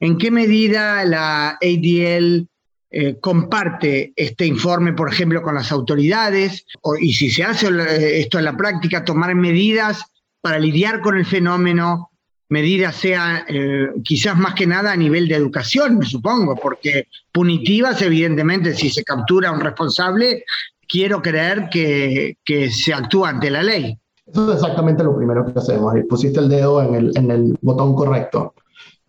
¿En 0.00 0.18
qué 0.18 0.30
medida 0.30 1.02
la 1.06 1.58
ADL 1.62 2.46
eh, 2.90 3.16
comparte 3.20 4.12
este 4.16 4.44
informe, 4.44 4.92
por 4.92 5.10
ejemplo, 5.10 5.40
con 5.40 5.54
las 5.54 5.72
autoridades? 5.72 6.66
Y 7.00 7.14
si 7.14 7.30
se 7.30 7.44
hace 7.44 8.20
esto 8.20 8.38
en 8.38 8.44
la 8.44 8.56
práctica, 8.56 9.02
tomar 9.02 9.34
medidas 9.34 10.04
para 10.42 10.58
lidiar 10.58 11.00
con 11.00 11.16
el 11.16 11.24
fenómeno 11.24 12.10
medidas 12.50 12.96
sean 12.96 13.44
eh, 13.48 13.88
quizás 14.04 14.36
más 14.36 14.54
que 14.54 14.66
nada 14.66 14.92
a 14.92 14.96
nivel 14.96 15.28
de 15.28 15.34
educación, 15.34 15.98
me 15.98 16.06
supongo, 16.06 16.56
porque 16.56 17.08
punitivas, 17.32 18.00
evidentemente, 18.02 18.74
si 18.74 18.90
se 18.90 19.04
captura 19.04 19.50
a 19.50 19.52
un 19.52 19.60
responsable, 19.60 20.44
quiero 20.88 21.22
creer 21.22 21.68
que, 21.70 22.38
que, 22.44 22.70
se 22.70 22.94
actúa 22.94 23.28
ante 23.30 23.50
la 23.50 23.62
ley. 23.62 23.98
Eso 24.26 24.50
es 24.50 24.56
exactamente 24.56 25.04
lo 25.04 25.16
primero 25.16 25.44
que 25.44 25.58
hacemos. 25.58 25.96
Y 25.96 26.02
pusiste 26.02 26.40
el 26.40 26.48
dedo 26.48 26.82
en 26.82 26.94
el, 26.94 27.16
en 27.16 27.30
el 27.30 27.58
botón 27.60 27.94
correcto. 27.94 28.54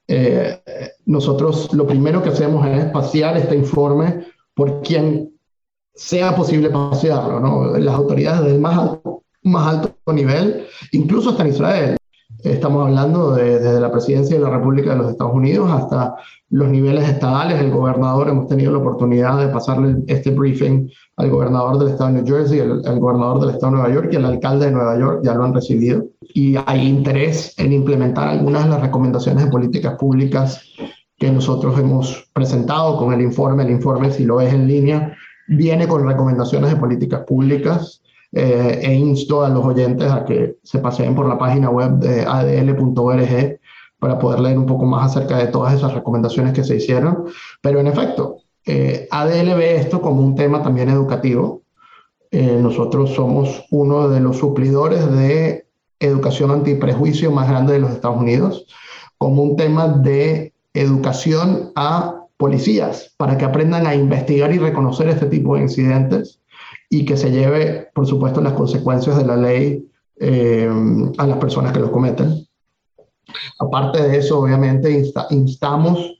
Eh, 0.07 0.59
nosotros 1.05 1.71
lo 1.73 1.85
primero 1.85 2.23
que 2.23 2.29
hacemos 2.29 2.65
es 2.67 2.85
pasear 2.85 3.37
este 3.37 3.55
informe 3.55 4.25
por 4.55 4.81
quien 4.81 5.31
sea 5.93 6.35
posible 6.35 6.69
pasearlo, 6.69 7.39
¿no? 7.39 7.77
Las 7.77 7.93
autoridades 7.93 8.43
del 8.45 8.59
más 8.59 8.77
alto, 8.77 9.23
más 9.43 9.75
alto 9.75 10.13
nivel, 10.13 10.65
incluso 10.93 11.29
hasta 11.29 11.43
en 11.43 11.49
Israel. 11.49 11.97
Estamos 12.43 12.87
hablando 12.87 13.33
de, 13.33 13.59
desde 13.59 13.81
la 13.81 13.91
presidencia 13.91 14.37
de 14.37 14.43
la 14.43 14.49
República 14.49 14.91
de 14.91 14.97
los 14.97 15.11
Estados 15.11 15.33
Unidos 15.33 15.69
hasta 15.69 16.15
los 16.49 16.69
niveles 16.69 17.07
estadales. 17.09 17.59
El 17.59 17.71
gobernador, 17.71 18.29
hemos 18.29 18.47
tenido 18.47 18.71
la 18.71 18.77
oportunidad 18.77 19.37
de 19.39 19.49
pasarle 19.49 19.97
este 20.07 20.31
briefing 20.31 20.89
al 21.17 21.29
gobernador 21.29 21.77
del 21.77 21.89
estado 21.89 22.13
de 22.13 22.21
New 22.21 22.33
Jersey, 22.33 22.59
al, 22.61 22.99
gobernador 22.99 23.41
del 23.41 23.49
estado 23.49 23.73
de 23.73 23.79
Nueva 23.79 23.93
York 23.93 24.09
y 24.13 24.15
al 24.15 24.25
alcalde 24.25 24.67
de 24.67 24.71
Nueva 24.71 24.97
York, 24.97 25.21
ya 25.23 25.33
lo 25.33 25.43
han 25.43 25.53
recibido. 25.53 26.05
Y 26.33 26.55
hay 26.65 26.87
interés 26.87 27.53
en 27.59 27.73
implementar 27.73 28.29
algunas 28.29 28.63
de 28.63 28.69
las 28.69 28.81
recomendaciones 28.81 29.43
de 29.43 29.51
políticas 29.51 29.95
públicas 29.95 30.63
que 31.17 31.31
nosotros 31.31 31.77
hemos 31.77 32.29
presentado 32.31 32.95
con 32.97 33.13
el 33.13 33.21
informe. 33.21 33.63
El 33.63 33.71
informe, 33.71 34.11
si 34.11 34.23
lo 34.23 34.37
ves 34.37 34.53
en 34.53 34.65
línea, 34.65 35.13
viene 35.49 35.89
con 35.89 36.07
recomendaciones 36.07 36.69
de 36.69 36.77
políticas 36.77 37.25
públicas 37.27 38.01
eh, 38.31 38.79
e 38.83 38.93
insto 38.93 39.43
a 39.43 39.49
los 39.49 39.65
oyentes 39.65 40.11
a 40.11 40.23
que 40.23 40.57
se 40.63 40.79
paseen 40.79 41.15
por 41.15 41.27
la 41.27 41.37
página 41.37 41.69
web 41.69 41.93
de 41.93 42.21
adl.org 42.21 43.59
para 43.99 44.19
poder 44.19 44.39
leer 44.39 44.57
un 44.57 44.65
poco 44.65 44.85
más 44.85 45.11
acerca 45.11 45.37
de 45.37 45.47
todas 45.47 45.73
esas 45.73 45.93
recomendaciones 45.93 46.53
que 46.53 46.63
se 46.63 46.75
hicieron. 46.75 47.25
Pero 47.61 47.79
en 47.79 47.87
efecto, 47.87 48.37
eh, 48.65 49.07
ADL 49.11 49.55
ve 49.55 49.77
esto 49.77 50.01
como 50.01 50.21
un 50.21 50.35
tema 50.35 50.61
también 50.61 50.89
educativo. 50.89 51.63
Eh, 52.31 52.59
nosotros 52.61 53.13
somos 53.15 53.65
uno 53.71 54.07
de 54.09 54.19
los 54.19 54.37
suplidores 54.37 55.11
de 55.11 55.65
educación 55.99 56.51
antiprejuicio 56.51 57.31
más 57.31 57.49
grande 57.49 57.73
de 57.73 57.79
los 57.79 57.91
Estados 57.91 58.21
Unidos, 58.21 58.67
como 59.17 59.41
un 59.41 59.55
tema 59.57 59.87
de 59.87 60.53
educación 60.73 61.71
a 61.75 62.25
policías 62.37 63.13
para 63.17 63.37
que 63.37 63.43
aprendan 63.43 63.85
a 63.85 63.95
investigar 63.95 64.53
y 64.53 64.59
reconocer 64.59 65.09
este 65.09 65.25
tipo 65.25 65.55
de 65.55 65.63
incidentes 65.63 66.38
y 66.89 67.05
que 67.05 67.17
se 67.17 67.31
lleve, 67.31 67.89
por 67.93 68.07
supuesto, 68.07 68.41
las 68.41 68.53
consecuencias 68.53 69.17
de 69.17 69.25
la 69.25 69.37
ley 69.37 69.87
eh, 70.19 70.69
a 71.17 71.27
las 71.27 71.37
personas 71.37 71.71
que 71.71 71.79
lo 71.79 71.91
cometen. 71.91 72.47
Aparte 73.59 74.01
de 74.01 74.17
eso, 74.17 74.39
obviamente, 74.39 75.11
instamos 75.29 76.19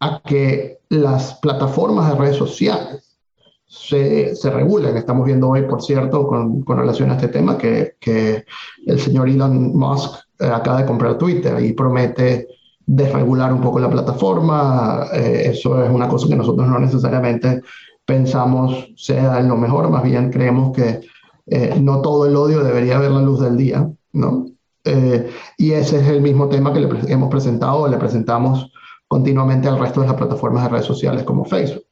a 0.00 0.20
que 0.22 0.80
las 0.90 1.34
plataformas 1.34 2.10
de 2.10 2.18
redes 2.18 2.36
sociales 2.36 3.18
se, 3.66 4.36
se, 4.36 4.50
regulen. 4.50 4.96
Estamos 4.98 5.24
viendo 5.24 5.48
hoy, 5.48 5.62
por 5.62 5.82
cierto, 5.82 6.26
con, 6.26 6.62
con 6.62 6.76
relación 6.76 7.10
a 7.10 7.14
este 7.14 7.28
tema, 7.28 7.56
que, 7.56 7.94
que 7.98 8.44
el 8.86 9.00
señor 9.00 9.30
Elon 9.30 9.74
Musk 9.74 10.20
eh, 10.38 10.46
acaba 10.46 10.82
de 10.82 10.86
comprar 10.86 11.16
Twitter 11.16 11.64
y 11.64 11.72
promete 11.72 12.48
desregular 12.84 13.52
un 13.52 13.62
poco 13.62 13.80
la 13.80 13.88
plataforma. 13.88 15.06
Eh, 15.14 15.44
eso 15.46 15.82
es 15.82 15.90
una 15.90 16.08
cosa 16.08 16.28
que 16.28 16.36
nosotros 16.36 16.68
no 16.68 16.78
necesariamente 16.78 17.62
pensamos 18.04 18.92
sea 18.96 19.40
lo 19.40 19.56
mejor, 19.56 19.90
más 19.90 20.02
bien 20.02 20.30
creemos 20.30 20.72
que 20.74 21.00
eh, 21.46 21.76
no 21.80 22.00
todo 22.00 22.26
el 22.26 22.36
odio 22.36 22.62
debería 22.62 22.98
ver 22.98 23.10
la 23.10 23.22
luz 23.22 23.40
del 23.40 23.56
día, 23.56 23.90
¿no? 24.12 24.46
Eh, 24.84 25.30
y 25.58 25.72
ese 25.72 26.00
es 26.00 26.08
el 26.08 26.20
mismo 26.20 26.48
tema 26.48 26.72
que 26.72 26.80
le 26.80 26.88
hemos 27.12 27.30
presentado 27.30 27.80
o 27.80 27.88
le 27.88 27.96
presentamos 27.98 28.72
continuamente 29.06 29.68
al 29.68 29.78
resto 29.78 30.00
de 30.00 30.08
las 30.08 30.16
plataformas 30.16 30.64
de 30.64 30.68
redes 30.70 30.86
sociales 30.86 31.22
como 31.22 31.44
Facebook. 31.44 31.84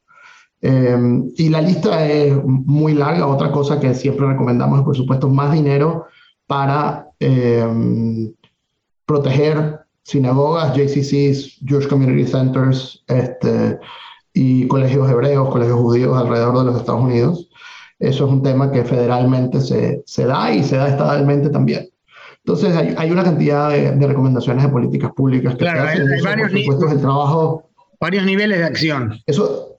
Eh, 0.61 0.97
y 1.37 1.49
la 1.49 1.61
lista 1.61 2.05
es 2.05 2.35
muy 2.43 2.93
larga. 2.93 3.27
Otra 3.27 3.51
cosa 3.51 3.79
que 3.79 3.93
siempre 3.93 4.27
recomendamos 4.27 4.79
es, 4.79 4.85
por 4.85 4.95
supuesto, 4.95 5.29
más 5.29 5.51
dinero 5.53 6.05
para 6.47 7.07
proteger 9.05 9.81
sinagogas, 10.03 10.75
JCCs, 10.75 11.59
Jewish 11.65 11.87
Community 11.87 12.25
Centers, 12.25 13.03
este, 13.07 13.79
y 14.33 14.67
colegios 14.67 15.09
hebreos, 15.09 15.49
colegios 15.49 15.79
judíos 15.79 16.17
alrededor 16.17 16.59
de 16.59 16.65
los 16.65 16.77
Estados 16.77 17.01
Unidos. 17.01 17.49
Eso 17.99 18.25
es 18.25 18.31
un 18.31 18.41
tema 18.41 18.71
que 18.71 18.83
federalmente 18.83 19.61
se, 19.61 20.01
se 20.05 20.25
da 20.25 20.51
y 20.53 20.63
se 20.63 20.77
da 20.77 20.87
estadalmente 20.87 21.49
también. 21.49 21.89
Entonces, 22.43 22.75
hay, 22.75 22.95
hay 22.97 23.11
una 23.11 23.23
cantidad 23.23 23.69
de, 23.69 23.91
de, 23.91 24.07
recomendaciones 24.07 24.63
de 24.63 24.69
políticas 24.69 25.11
públicas 25.13 25.53
que 25.53 25.59
claro, 25.59 25.83
hacen. 25.83 26.11
Hay, 26.11 26.21
varios, 26.21 26.51
el 26.51 27.01
trabajo, 27.01 27.69
varios 27.99 28.25
niveles 28.25 28.57
de 28.57 28.63
acción. 28.65 29.19
Eso, 29.27 29.75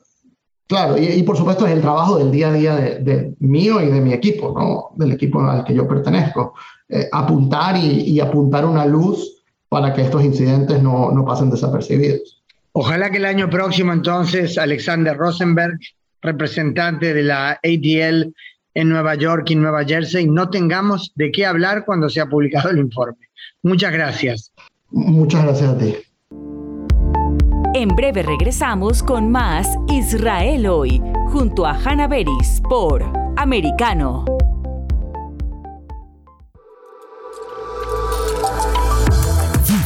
claro, 0.68 0.96
y, 0.96 1.06
y, 1.06 1.22
por 1.24 1.36
supuesto 1.36 1.66
es 1.66 1.72
el 1.72 1.80
trabajo 1.80 2.18
del 2.18 2.30
día 2.30 2.50
a 2.50 2.52
día 2.52 2.76
de, 2.76 2.98
de, 3.00 3.34
mío 3.40 3.80
y 3.80 3.86
de 3.86 4.00
mi 4.00 4.12
equipo, 4.12 4.54
¿no? 4.56 4.90
del 4.96 5.12
equipo 5.12 5.40
al 5.40 5.64
que 5.64 5.74
yo 5.74 5.88
pertenezco. 5.88 6.54
Eh, 6.88 7.08
apuntar 7.10 7.76
y, 7.76 8.02
y 8.02 8.20
apuntar 8.20 8.64
una 8.64 8.86
luz 8.86 9.42
para 9.68 9.92
que 9.92 10.02
estos 10.02 10.22
incidentes 10.22 10.80
no, 10.82 11.10
no 11.10 11.24
pasen 11.24 11.50
desapercibidos. 11.50 12.41
Ojalá 12.74 13.10
que 13.10 13.18
el 13.18 13.26
año 13.26 13.50
próximo 13.50 13.92
entonces 13.92 14.56
Alexander 14.56 15.16
Rosenberg, 15.16 15.78
representante 16.22 17.12
de 17.12 17.22
la 17.22 17.60
ADL 17.62 18.32
en 18.74 18.88
Nueva 18.88 19.14
York 19.14 19.50
y 19.50 19.56
Nueva 19.56 19.84
Jersey 19.84 20.26
no 20.26 20.48
tengamos 20.48 21.12
de 21.14 21.30
qué 21.30 21.44
hablar 21.44 21.84
cuando 21.84 22.08
se 22.08 22.20
ha 22.20 22.26
publicado 22.26 22.70
el 22.70 22.78
informe. 22.78 23.28
Muchas 23.62 23.92
gracias. 23.92 24.52
Muchas 24.90 25.44
gracias 25.44 25.70
a 25.70 25.78
ti. 25.78 25.94
En 27.74 27.88
breve 27.88 28.22
regresamos 28.22 29.02
con 29.02 29.30
más 29.30 29.66
Israel 29.88 30.66
hoy, 30.66 31.02
junto 31.26 31.66
a 31.66 31.72
Hannah 31.72 32.08
Beris 32.08 32.62
por 32.68 33.02
Americano. 33.36 34.24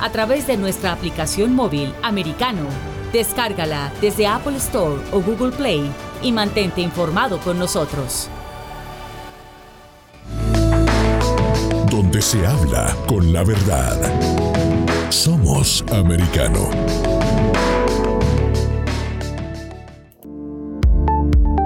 a 0.00 0.10
través 0.10 0.46
de 0.46 0.56
nuestra 0.56 0.92
aplicación 0.92 1.54
móvil 1.54 1.94
americano. 2.02 2.62
Descárgala 3.12 3.92
desde 4.00 4.26
Apple 4.26 4.56
Store 4.56 5.00
o 5.12 5.20
Google 5.20 5.52
Play 5.52 5.90
y 6.22 6.32
mantente 6.32 6.80
informado 6.80 7.38
con 7.38 7.58
nosotros. 7.58 8.28
Donde 11.90 12.20
se 12.20 12.46
habla 12.46 12.94
con 13.06 13.32
la 13.32 13.44
verdad. 13.44 13.96
Somos 15.10 15.84
americano. 15.90 16.68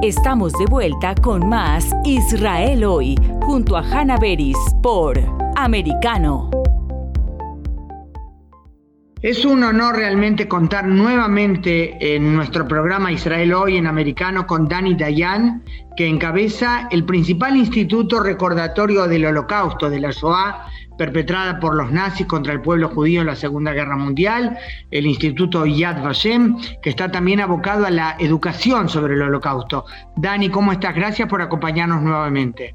Estamos 0.02 0.52
de 0.54 0.66
vuelta 0.66 1.14
con 1.14 1.48
más 1.48 1.86
Israel 2.04 2.84
hoy, 2.84 3.14
junto 3.42 3.76
a 3.76 3.82
Hannah 3.82 4.18
Beris 4.18 4.58
por 4.82 5.16
Americano. 5.56 6.51
Es 9.22 9.44
un 9.44 9.62
honor 9.62 9.94
realmente 9.94 10.48
contar 10.48 10.88
nuevamente 10.88 12.16
en 12.16 12.34
nuestro 12.34 12.66
programa 12.66 13.12
Israel 13.12 13.54
Hoy 13.54 13.76
en 13.76 13.86
Americano 13.86 14.48
con 14.48 14.66
Dani 14.66 14.96
Dayan, 14.96 15.62
que 15.96 16.08
encabeza 16.08 16.88
el 16.90 17.04
principal 17.04 17.56
instituto 17.56 18.18
recordatorio 18.18 19.06
del 19.06 19.26
holocausto, 19.26 19.88
de 19.88 20.00
la 20.00 20.10
Shoah, 20.10 20.66
perpetrada 20.98 21.60
por 21.60 21.76
los 21.76 21.92
nazis 21.92 22.26
contra 22.26 22.52
el 22.52 22.62
pueblo 22.62 22.88
judío 22.88 23.20
en 23.20 23.28
la 23.28 23.36
Segunda 23.36 23.72
Guerra 23.72 23.96
Mundial, 23.96 24.58
el 24.90 25.06
Instituto 25.06 25.66
Yad 25.66 26.02
Vashem, 26.02 26.58
que 26.82 26.90
está 26.90 27.12
también 27.12 27.40
abocado 27.40 27.86
a 27.86 27.90
la 27.90 28.16
educación 28.18 28.88
sobre 28.88 29.14
el 29.14 29.22
holocausto. 29.22 29.84
Dani, 30.16 30.48
¿cómo 30.48 30.72
estás? 30.72 30.96
Gracias 30.96 31.28
por 31.28 31.40
acompañarnos 31.40 32.02
nuevamente. 32.02 32.74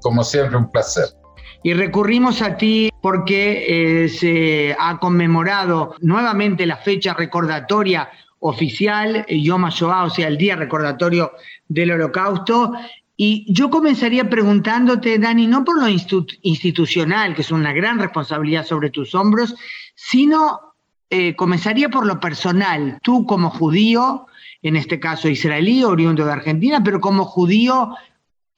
Como 0.00 0.24
siempre, 0.24 0.56
un 0.56 0.70
placer. 0.70 1.21
Y 1.62 1.74
recurrimos 1.74 2.42
a 2.42 2.56
ti 2.56 2.90
porque 3.00 4.04
eh, 4.04 4.08
se 4.08 4.76
ha 4.78 4.98
conmemorado 4.98 5.94
nuevamente 6.00 6.66
la 6.66 6.76
fecha 6.76 7.14
recordatoria 7.14 8.10
oficial, 8.40 9.24
eh, 9.28 9.40
Yom 9.40 9.64
HaShoah, 9.64 10.04
o 10.04 10.10
sea, 10.10 10.28
el 10.28 10.36
día 10.36 10.56
recordatorio 10.56 11.32
del 11.68 11.92
holocausto. 11.92 12.72
Y 13.16 13.46
yo 13.52 13.70
comenzaría 13.70 14.28
preguntándote, 14.28 15.18
Dani, 15.18 15.46
no 15.46 15.64
por 15.64 15.80
lo 15.80 15.88
institucional, 15.88 17.34
que 17.34 17.42
es 17.42 17.52
una 17.52 17.72
gran 17.72 17.98
responsabilidad 17.98 18.66
sobre 18.66 18.90
tus 18.90 19.14
hombros, 19.14 19.54
sino 19.94 20.74
eh, 21.08 21.36
comenzaría 21.36 21.88
por 21.88 22.06
lo 22.06 22.18
personal. 22.18 22.98
Tú 23.02 23.26
como 23.26 23.50
judío, 23.50 24.26
en 24.62 24.76
este 24.76 24.98
caso 24.98 25.28
israelí, 25.28 25.84
oriundo 25.84 26.24
de 26.24 26.32
Argentina, 26.32 26.82
pero 26.82 27.00
como 27.00 27.24
judío 27.24 27.94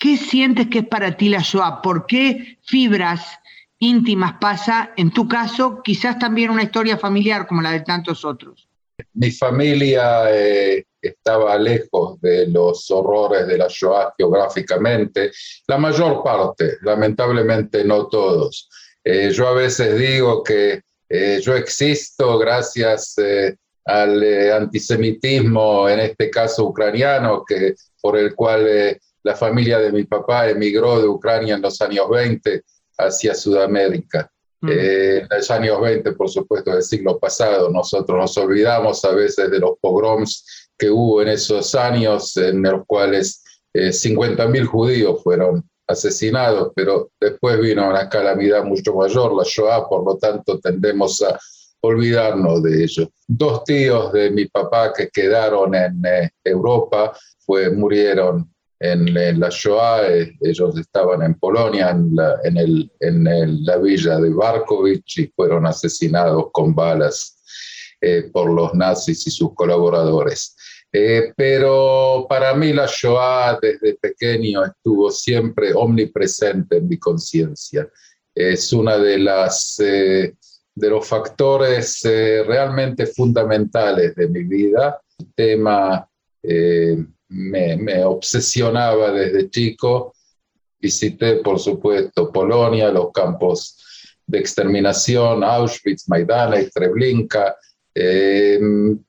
¿Qué 0.05 0.19
sientes 0.19 0.67
que 0.67 0.81
es 0.81 0.87
para 0.87 1.17
ti 1.17 1.31
la 1.31 1.39
Shoah? 1.39 1.81
¿Por 1.81 2.05
qué 2.05 2.59
fibras 2.61 3.23
íntimas 3.79 4.35
pasa, 4.39 4.93
en 4.99 5.11
tu 5.11 5.27
caso, 5.27 5.81
quizás 5.83 6.19
también 6.19 6.51
una 6.51 6.63
historia 6.63 6.99
familiar 6.99 7.47
como 7.47 7.63
la 7.63 7.71
de 7.71 7.81
tantos 7.81 8.23
otros? 8.23 8.69
Mi 9.15 9.31
familia 9.31 10.25
eh, 10.31 10.85
estaba 11.01 11.57
lejos 11.57 12.21
de 12.21 12.47
los 12.49 12.91
horrores 12.91 13.47
de 13.47 13.57
la 13.57 13.67
Shoah 13.67 14.13
geográficamente, 14.19 15.31
la 15.69 15.79
mayor 15.79 16.23
parte, 16.23 16.77
lamentablemente 16.83 17.83
no 17.83 18.07
todos. 18.07 18.69
Eh, 19.03 19.31
yo 19.31 19.49
a 19.49 19.55
veces 19.55 19.99
digo 19.99 20.43
que 20.43 20.83
eh, 21.09 21.41
yo 21.43 21.57
existo 21.57 22.37
gracias 22.37 23.17
al 23.87 24.53
antisemitismo, 24.53 25.89
en 25.89 26.01
este 26.01 26.29
caso 26.29 26.67
ucraniano, 26.67 27.43
que, 27.43 27.75
por 28.03 28.19
el 28.19 28.35
cual 28.35 28.99
la 29.25 29.35
familia 29.35 29.79
de 29.79 29.91
mi 29.91 30.05
papá 30.05 30.49
emigró 30.49 31.01
de 31.01 31.09
Ucrania 31.09 31.55
en 31.55 31.63
los 31.63 31.81
años 31.81 32.09
20 32.09 32.63
hacia 32.99 33.35
Sudamérica. 33.35 34.31
Mm. 34.61 34.69
Eh, 34.71 35.19
en 35.19 35.29
los 35.31 35.51
años 35.51 35.81
20, 35.81 36.13
por 36.13 36.29
supuesto, 36.29 36.71
del 36.71 36.83
siglo 36.83 37.19
pasado, 37.19 37.71
nosotros 37.71 38.19
nos 38.19 38.37
olvidamos 38.39 39.05
a 39.05 39.13
veces 39.13 39.51
de 39.51 39.59
los 39.59 39.73
pogroms 39.81 40.69
que 40.79 40.91
hubo 40.91 41.23
en 41.23 41.29
esos 41.29 41.75
años, 41.75 42.37
en 42.37 42.63
los 42.63 42.85
cuales 42.87 43.43
eh, 43.73 43.89
50.000 43.89 44.67
judíos 44.67 45.23
fueron 45.23 45.69
asesinados, 45.87 46.73
pero 46.75 47.11
después 47.21 47.61
vino 47.61 47.89
una 47.89 48.09
calamidad 48.09 48.65
mucho 48.65 48.95
mayor, 48.95 49.35
la 49.35 49.45
Shoah, 49.45 49.89
por 49.89 50.05
lo 50.05 50.17
tanto 50.19 50.59
tendemos 50.61 51.23
a 51.23 51.39
olvidarnos 51.81 52.63
de 52.63 52.85
ello. 52.85 53.11
Dos 53.27 53.65
tíos 53.65 54.13
de 54.13 54.31
mi 54.31 54.47
papá 54.47 54.93
que 54.93 55.09
quedaron 55.09 55.75
en 55.75 56.03
eh, 56.05 56.31
Europa 56.43 57.17
fue, 57.39 57.71
murieron 57.71 58.54
en, 58.81 59.41
la 59.41 59.49
Shoah, 59.51 60.07
eh, 60.09 60.37
ellos 60.41 60.77
estaban 60.79 61.23
en 61.23 61.35
Polonia, 61.35 61.91
en, 61.91 62.15
la, 62.15 62.39
en, 62.43 62.57
el, 62.57 62.91
en 63.01 63.65
la 63.65 63.79
villa 63.79 64.19
de 64.19 64.31
Barkovich 64.31 65.19
y 65.19 65.27
fueron 65.29 65.67
asesinados 65.67 66.47
con 66.53 66.75
balas 66.75 67.39
eh, 68.01 68.31
por 68.33 68.51
los 68.51 68.75
nazis 68.75 69.27
y 69.27 69.31
sus 69.31 69.55
colaboradores. 69.55 70.57
Eh, 70.93 71.33
pero 71.37 72.27
para 72.29 72.55
mí 72.55 72.73
la 72.73 72.87
Shoah 72.87 73.59
desde 73.61 73.95
pequeño 73.95 74.65
estuvo 74.65 75.11
siempre 75.11 75.73
omnipresente 75.75 76.77
en 76.77 76.89
mi 76.89 76.99
conciencia. 76.99 77.89
es 78.35 78.73
una 78.73 78.99
de 78.99 79.19
las 79.19 79.77
de 79.77 80.91
los 80.91 81.07
factores 81.07 82.01
realmente 82.03 83.07
fundamentales 83.07 84.15
de 84.17 84.29
mi 84.29 84.43
vida. 84.43 85.01
El 85.19 85.33
tema 85.35 86.09
me, 87.35 88.05
obsesionaba 88.05 89.13
desde 89.13 89.51
chico. 89.51 90.15
Visité, 90.81 91.37
por 91.37 91.59
supuesto, 91.59 92.31
Polonia, 92.31 92.91
los 92.91 93.11
campos 93.13 93.79
de 94.27 94.39
exterminación, 94.39 95.43
Auschwitz, 95.43 96.09
Maidana, 96.09 96.57
Treblinka. 96.73 97.57
Eh, 97.95 98.59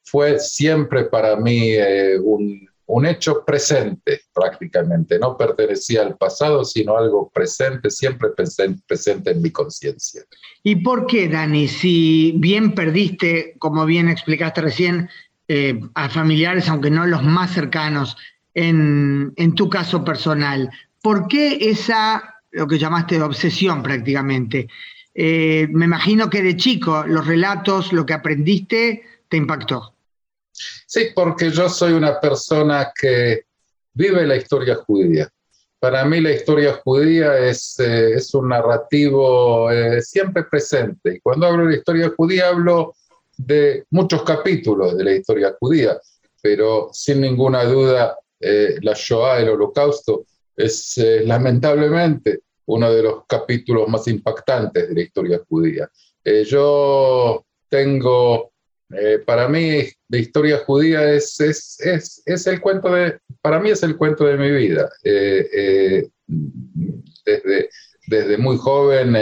fue 0.04 0.40
siempre 0.40 1.06
para 1.06 1.36
mí 1.36 1.72
eh, 1.72 2.20
un, 2.20 2.68
un, 2.86 3.06
hecho 3.08 3.44
presente 3.44 4.22
prácticamente, 4.32 5.18
no 5.18 5.36
pertenecía 5.36 6.04
al 6.04 6.16
pasado, 6.18 6.64
sino 6.64 6.96
algo 6.96 7.32
presente, 7.34 7.90
siempre 7.90 8.30
presente, 8.30 8.84
presente 8.88 9.32
en 9.32 9.42
mi 9.42 9.50
conciencia. 9.50 10.22
¿Y 10.62 10.76
por 10.78 11.08
qué, 11.08 11.28
Dani, 11.28 11.68
si 11.68 12.34
bien 12.38 12.76
perdiste, 12.76 13.56
como 13.58 13.86
bien 13.86 14.08
explicaste 14.08 14.62
recién, 14.62 15.10
eh, 15.48 15.80
a 15.94 16.10
familiares, 16.10 16.68
aunque 16.70 16.90
no 16.90 17.06
los 17.06 17.24
más 17.24 17.52
cercanos, 17.52 18.18
en, 18.54 19.34
en 19.36 19.54
tu 19.54 19.70
caso 19.70 20.04
personal, 20.04 20.72
¿por 21.02 21.28
qué 21.28 21.58
esa, 21.62 22.42
lo 22.52 22.68
que 22.68 22.80
llamaste 22.80 23.22
obsesión 23.22 23.84
prácticamente? 23.84 24.68
Eh, 25.14 25.68
me 25.72 25.86
imagino 25.86 26.30
que 26.30 26.42
de 26.42 26.58
chico 26.58 27.04
los 27.06 27.28
relatos, 27.28 27.94
lo 27.94 28.06
que 28.06 28.14
aprendiste, 28.14 29.04
te 29.30 29.38
impactó. 29.38 29.94
Sí, 30.52 31.10
porque 31.14 31.52
yo 31.52 31.70
soy 31.70 31.94
una 31.94 32.20
persona 32.20 32.92
que 33.00 33.44
vive 33.94 34.26
la 34.26 34.38
historia 34.38 34.76
judía. 34.76 35.30
Para 35.80 36.06
mí 36.06 36.22
la 36.22 36.32
historia 36.32 36.80
judía 36.84 37.38
es, 37.38 37.80
eh, 37.80 38.14
es 38.16 38.34
un 38.34 38.50
narrativo 38.50 39.70
siempre 40.02 40.44
presente. 40.44 41.16
Y 41.16 41.20
cuando 41.20 41.46
hablo 41.48 41.66
de 41.66 41.72
la 41.72 41.78
historia 41.78 42.14
judía 42.18 42.48
hablo 42.48 42.96
de 43.38 43.86
muchos 43.92 44.24
capítulos 44.24 44.98
de 44.98 45.04
la 45.04 45.14
historia 45.14 45.56
judía, 45.60 46.00
pero 46.42 46.90
sin 46.92 47.22
ninguna 47.22 47.64
duda 47.64 48.18
la 48.40 48.94
Shoah, 48.94 49.40
el 49.40 49.50
holocausto, 49.50 50.26
es 50.56 50.98
lamentablemente 51.24 52.42
uno 52.66 52.92
de 52.92 53.04
los 53.04 53.26
capítulos 53.28 53.88
más 53.88 54.08
impactantes 54.08 54.90
de 54.90 54.96
la 54.96 55.02
historia 55.02 55.42
judía. 55.48 55.90
Eh, 56.24 56.44
yo 56.44 57.46
tengo, 57.70 58.52
eh, 58.90 59.20
para 59.26 59.48
mí, 59.48 59.84
la 60.10 60.18
historia 60.18 60.58
judía 60.66 61.12
es, 61.12 61.40
es, 61.40 61.80
es, 61.80 62.24
es, 62.26 62.48
el 62.48 62.60
cuento 62.60 62.92
de, 62.92 63.20
para 63.42 63.60
mí 63.60 63.70
es 63.70 63.84
el 63.84 63.96
cuento 63.96 64.26
de 64.26 64.38
mi 64.38 64.52
vida. 64.52 64.90
Eh, 65.04 66.10
desde, 67.26 67.70
desde 68.08 68.38
muy 68.38 68.58
joven, 68.58 69.16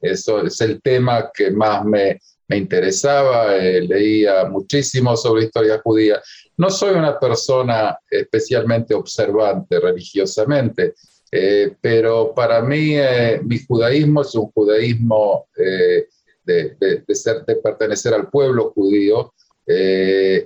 eso 0.00 0.44
es 0.44 0.60
el 0.60 0.80
tema 0.82 1.30
que 1.32 1.50
más 1.50 1.84
me, 1.84 2.20
me 2.50 2.56
interesaba, 2.56 3.56
leía 3.56 4.44
muchísimo 4.46 5.16
sobre 5.16 5.44
historia 5.44 5.80
judía. 5.84 6.20
No 6.56 6.68
soy 6.68 6.96
una 6.96 7.16
persona 7.18 7.96
especialmente 8.10 8.92
observante 8.92 9.78
religiosamente, 9.78 10.94
eh, 11.30 11.76
pero 11.80 12.34
para 12.34 12.60
mí 12.60 12.96
eh, 12.96 13.40
mi 13.44 13.60
judaísmo 13.60 14.22
es 14.22 14.34
un 14.34 14.50
judaísmo 14.50 15.46
eh, 15.56 16.08
de, 16.42 16.74
de, 17.06 17.14
ser, 17.14 17.44
de 17.44 17.54
pertenecer 17.54 18.14
al 18.14 18.28
pueblo 18.28 18.72
judío 18.72 19.32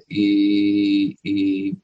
y, 0.06 1.16
y, 1.22 1.78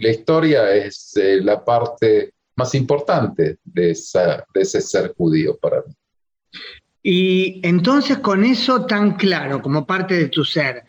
la 0.00 0.10
historia 0.10 0.74
es 0.74 1.12
la 1.42 1.62
parte 1.62 2.32
más 2.56 2.74
importante 2.74 3.58
de, 3.62 3.90
esa, 3.90 4.44
de 4.54 4.60
ese 4.62 4.80
ser 4.80 5.12
judío 5.14 5.58
para 5.58 5.82
mí. 5.82 5.92
Y 7.02 7.60
entonces 7.66 8.18
con 8.18 8.44
eso 8.44 8.86
tan 8.86 9.16
claro 9.16 9.62
como 9.62 9.86
parte 9.86 10.14
de 10.14 10.28
tu 10.28 10.44
ser, 10.44 10.84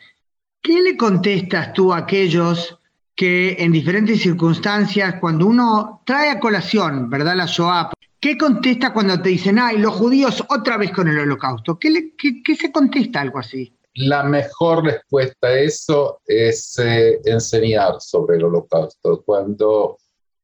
¿qué 0.62 0.82
le 0.82 0.98
contestas 0.98 1.74
tú 1.74 1.94
a 1.94 1.98
aquellos 1.98 2.80
que 3.20 3.58
en 3.60 3.74
diferentes 3.74 4.22
circunstancias, 4.22 5.16
cuando 5.20 5.46
uno 5.46 6.04
trae 6.06 6.30
a 6.30 6.40
colación, 6.40 7.10
¿verdad? 7.10 7.36
La 7.36 7.48
Shoah, 7.48 7.92
¿qué 8.18 8.38
contesta 8.38 8.94
cuando 8.94 9.22
te 9.22 9.28
dicen, 9.28 9.60
ay, 9.60 9.78
los 9.78 9.94
judíos 9.94 10.42
otra 10.48 10.78
vez 10.78 10.92
con 10.92 11.10
el 11.10 11.20
holocausto? 11.20 11.78
¿Qué, 11.78 12.14
qué, 12.18 12.56
se 12.56 12.72
contesta 12.72 13.20
algo 13.20 13.40
así? 13.40 13.76
La 13.96 14.24
mejor 14.24 14.86
respuesta 14.86 15.48
a 15.48 15.60
eso 15.60 16.22
es 16.26 16.80
eh, 16.80 17.20
enseñar 17.26 17.96
sobre 18.00 18.38
el 18.38 18.46
holocausto. 18.46 19.22
Cuando 19.26 19.98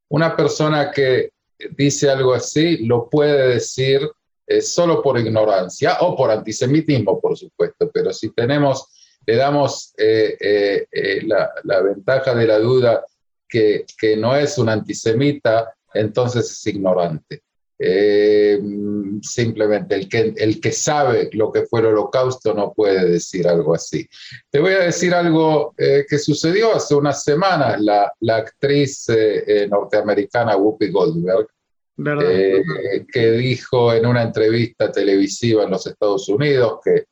una 0.09 0.35
persona 0.35 0.91
que 0.91 1.29
dice 1.77 2.09
algo 2.09 2.33
así 2.33 2.85
lo 2.85 3.09
puede 3.09 3.53
decir 3.53 4.01
eh, 4.47 4.61
solo 4.61 5.01
por 5.01 5.19
ignorancia 5.19 5.97
o 6.01 6.15
por 6.15 6.31
antisemitismo, 6.31 7.19
por 7.19 7.37
supuesto, 7.37 7.89
pero 7.93 8.13
si 8.13 8.31
tenemos 8.31 8.87
le 9.25 9.35
damos 9.35 9.93
eh, 9.97 10.37
eh, 10.39 10.87
eh, 10.91 11.21
la, 11.25 11.81
ventaja 11.81 12.35
de 12.35 12.47
la 12.47 12.59
duda 12.59 13.03
que, 13.47 13.85
que, 13.97 14.15
no 14.15 14.35
es 14.35 14.57
un 14.57 14.69
antisemita, 14.69 15.73
entonces 15.93 16.51
es 16.51 16.67
ignorante. 16.67 17.41
simplemente 19.21 19.95
el 19.95 20.07
que, 20.07 20.33
el 20.37 20.61
que 20.61 20.71
sabe 20.71 21.29
lo 21.33 21.51
que 21.51 21.65
fue 21.65 21.81
el 21.81 21.87
holocausto 21.87 22.53
no 22.53 22.73
puede 22.73 23.09
decir 23.09 23.47
algo 23.47 23.73
así. 23.73 24.07
Te 24.49 24.59
voy 24.59 24.73
a 24.73 24.85
decir 24.85 25.13
algo 25.13 25.73
que 25.77 26.17
sucedió 26.17 26.75
hace 26.75 26.95
unas 26.95 27.23
semanas. 27.23 27.81
La, 27.81 28.11
la 28.21 28.37
actriz 28.37 29.07
norteamericana 29.69 30.55
Whoopi 30.55 30.89
Goldberg, 30.89 31.47
que 31.97 33.31
dijo 33.31 33.93
en 33.93 34.05
una 34.05 34.23
entrevista 34.23 34.91
televisiva 34.91 35.63
en 35.63 35.71
los 35.71 35.87
Estados 35.87 36.27
Unidos 36.29 36.79
que 36.83 37.05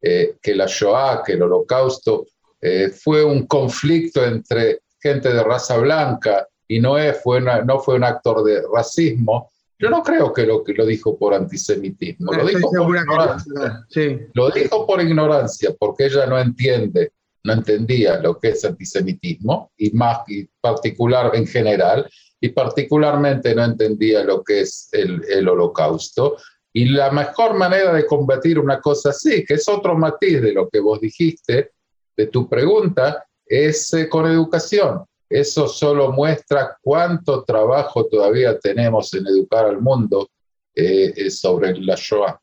eh, 0.00 0.36
que 0.40 0.54
la 0.54 0.66
Shoah, 0.66 1.24
que 1.26 1.32
el 1.32 1.42
holocausto, 1.42 2.26
eh, 2.60 2.90
fue 2.90 3.24
un 3.24 3.48
conflicto 3.48 4.24
entre 4.24 4.82
gente 5.00 5.32
de 5.32 5.42
raza 5.42 5.76
blanca 5.76 6.46
y 6.68 6.78
no, 6.78 6.94
fue 7.20 7.40
no 7.40 7.80
fue 7.80 7.96
un 7.96 8.04
actor 8.04 8.44
de 8.44 8.62
racismo, 8.72 9.50
yo 9.76 9.90
no 9.90 10.02
creo 10.04 10.32
que 10.32 10.46
lo, 10.46 10.62
que 10.62 10.74
lo 10.74 10.86
dijo 10.86 11.18
por 11.18 11.34
antisemitismo, 11.34 12.32
lo 12.32 12.46
dijo 12.46 12.70
por, 12.70 12.96
ignorancia. 12.96 13.86
lo 14.34 14.50
dijo 14.50 14.86
por 14.86 15.00
ignorancia, 15.00 15.74
porque 15.76 16.06
ella 16.06 16.26
no 16.26 16.38
entiende, 16.38 17.12
no 17.42 17.54
entendía 17.54 18.20
lo 18.20 18.38
que 18.38 18.50
es 18.50 18.64
antisemitismo, 18.64 19.72
y 19.76 19.90
más 19.90 20.20
y 20.28 20.48
particular 20.60 21.32
en 21.34 21.46
general, 21.46 22.08
y 22.40 22.50
particularmente 22.50 23.54
no 23.54 23.64
entendía 23.64 24.24
lo 24.24 24.42
que 24.42 24.60
es 24.60 24.88
el, 24.92 25.24
el 25.28 25.48
holocausto, 25.48 26.36
y 26.72 26.84
la 26.86 27.10
mejor 27.10 27.54
manera 27.54 27.92
de 27.92 28.06
combatir 28.06 28.58
una 28.58 28.80
cosa 28.80 29.10
así, 29.10 29.44
que 29.44 29.54
es 29.54 29.68
otro 29.68 29.96
matiz 29.96 30.40
de 30.40 30.52
lo 30.52 30.68
que 30.68 30.80
vos 30.80 31.00
dijiste, 31.00 31.72
de 32.16 32.26
tu 32.26 32.48
pregunta, 32.48 33.24
es 33.46 33.92
eh, 33.94 34.08
con 34.08 34.26
educación. 34.26 35.04
Eso 35.28 35.68
solo 35.68 36.12
muestra 36.12 36.76
cuánto 36.80 37.44
trabajo 37.44 38.06
todavía 38.06 38.58
tenemos 38.58 39.12
en 39.14 39.26
educar 39.26 39.66
al 39.66 39.80
mundo 39.80 40.30
eh, 40.74 41.12
eh, 41.16 41.30
sobre 41.30 41.76
la 41.78 41.96
Shoah. 41.96 42.38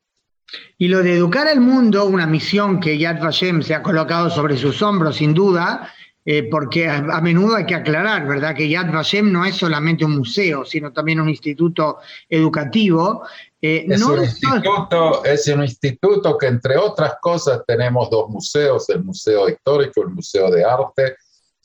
Y 0.77 0.87
lo 0.87 1.01
de 1.01 1.15
educar 1.15 1.47
al 1.47 1.59
mundo, 1.59 2.05
una 2.05 2.27
misión 2.27 2.79
que 2.79 2.97
Yad 2.97 3.19
Vashem 3.19 3.61
se 3.61 3.73
ha 3.73 3.81
colocado 3.81 4.29
sobre 4.29 4.57
sus 4.57 4.81
hombros, 4.81 5.17
sin 5.17 5.33
duda, 5.33 5.91
porque 6.49 6.87
a, 6.87 6.97
a, 6.97 7.21
menudo 7.21 7.55
hay 7.55 7.65
que 7.65 7.75
aclarar, 7.75 8.27
¿verdad?, 8.27 8.55
que 8.55 8.67
Yad 8.67 8.91
Vashem 8.91 9.31
no 9.31 9.45
es 9.45 9.55
solamente 9.55 10.05
un 10.05 10.17
museo, 10.17 10.65
sino 10.65 10.91
también 10.91 11.19
un 11.19 11.29
instituto 11.29 11.99
educativo, 12.27 13.23
eh, 13.67 13.87
es, 13.89 14.01
un 14.03 14.21
instituto, 14.21 15.23
es 15.25 15.47
un 15.47 15.63
instituto 15.63 16.37
que, 16.37 16.45
entre 16.45 16.77
otras 16.77 17.15
cosas, 17.19 17.63
tenemos 17.65 18.11
dos 18.11 18.29
museos, 18.29 18.87
el 18.89 19.03
Museo 19.03 19.49
Histórico, 19.49 20.03
el 20.03 20.09
Museo 20.09 20.51
de 20.51 20.63
Arte 20.63 21.15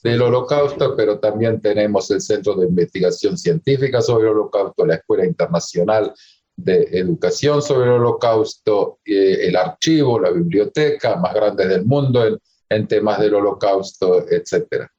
del 0.02 0.22
Holocausto, 0.22 0.96
pero 0.96 1.18
también 1.18 1.60
tenemos 1.60 2.10
el 2.10 2.22
Centro 2.22 2.54
de 2.54 2.68
Investigación 2.68 3.36
Científica 3.36 4.00
sobre 4.00 4.24
el 4.24 4.30
Holocausto, 4.30 4.86
la 4.86 4.94
Escuela 4.94 5.26
Internacional 5.26 6.14
de 6.56 6.88
Educación 6.92 7.60
sobre 7.60 7.90
el 7.90 7.96
Holocausto, 7.96 9.00
eh, 9.04 9.48
el 9.48 9.56
archivo, 9.56 10.18
la 10.18 10.30
biblioteca 10.30 11.16
más 11.16 11.34
grande 11.34 11.68
del 11.68 11.84
mundo 11.84 12.26
en, 12.26 12.38
en 12.70 12.86
temas 12.86 13.18
del 13.18 13.34
Holocausto, 13.34 14.24
etcétera. 14.30 14.90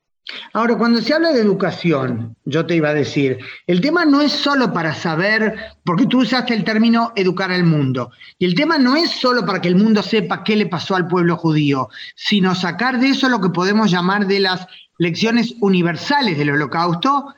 Ahora, 0.54 0.78
cuando 0.78 1.02
se 1.02 1.14
habla 1.14 1.32
de 1.32 1.42
educación, 1.42 2.36
yo 2.46 2.66
te 2.66 2.76
iba 2.76 2.90
a 2.90 2.94
decir, 2.94 3.40
el 3.68 3.82
tema 3.82 4.06
no 4.06 4.22
es 4.22 4.32
solo 4.32 4.72
para 4.72 4.94
saber, 4.94 5.56
porque 5.84 6.06
tú 6.06 6.22
usaste 6.22 6.54
el 6.54 6.64
término 6.64 7.12
educar 7.16 7.52
al 7.52 7.64
mundo, 7.64 8.12
y 8.38 8.46
el 8.46 8.56
tema 8.56 8.78
no 8.78 8.96
es 8.96 9.10
solo 9.10 9.46
para 9.46 9.60
que 9.62 9.68
el 9.68 9.76
mundo 9.76 10.04
sepa 10.04 10.44
qué 10.44 10.56
le 10.56 10.68
pasó 10.68 10.96
al 10.96 11.08
pueblo 11.08 11.38
judío, 11.38 11.90
sino 12.16 12.54
sacar 12.54 13.00
de 13.00 13.10
eso 13.10 13.30
lo 13.30 13.42
que 13.42 13.50
podemos 13.50 13.90
llamar 13.90 14.28
de 14.28 14.42
las 14.42 14.68
lecciones 15.00 15.56
universales 15.60 16.38
del 16.38 16.52
holocausto 16.52 17.34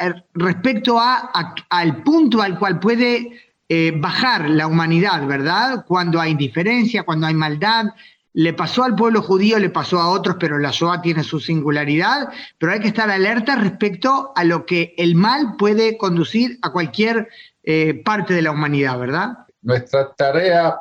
eh, 0.00 0.14
respecto 0.34 0.98
a, 1.00 1.32
al 1.68 2.02
punto 2.02 2.40
al 2.40 2.58
cual 2.58 2.78
puede 2.78 3.32
eh, 3.68 3.92
bajar 3.94 4.48
la 4.48 4.66
humanidad, 4.66 5.26
¿verdad? 5.26 5.84
Cuando 5.86 6.20
hay 6.20 6.30
indiferencia, 6.30 7.02
cuando 7.02 7.26
hay 7.26 7.34
maldad, 7.34 7.86
le 8.34 8.52
pasó 8.52 8.84
al 8.84 8.94
pueblo 8.94 9.22
judío, 9.22 9.58
le 9.58 9.70
pasó 9.70 9.98
a 9.98 10.10
otros, 10.10 10.36
pero 10.38 10.58
la 10.58 10.70
Shoah 10.70 11.02
tiene 11.02 11.24
su 11.24 11.40
singularidad, 11.40 12.28
pero 12.58 12.72
hay 12.72 12.80
que 12.80 12.88
estar 12.88 13.10
alerta 13.10 13.56
respecto 13.56 14.32
a 14.36 14.44
lo 14.44 14.66
que 14.66 14.94
el 14.96 15.14
mal 15.14 15.56
puede 15.56 15.96
conducir 15.96 16.58
a 16.62 16.72
cualquier 16.72 17.28
eh, 17.62 18.02
parte 18.04 18.34
de 18.34 18.42
la 18.42 18.50
humanidad, 18.50 18.98
¿verdad? 18.98 19.38
nuestra 19.62 20.14
tarea, 20.14 20.80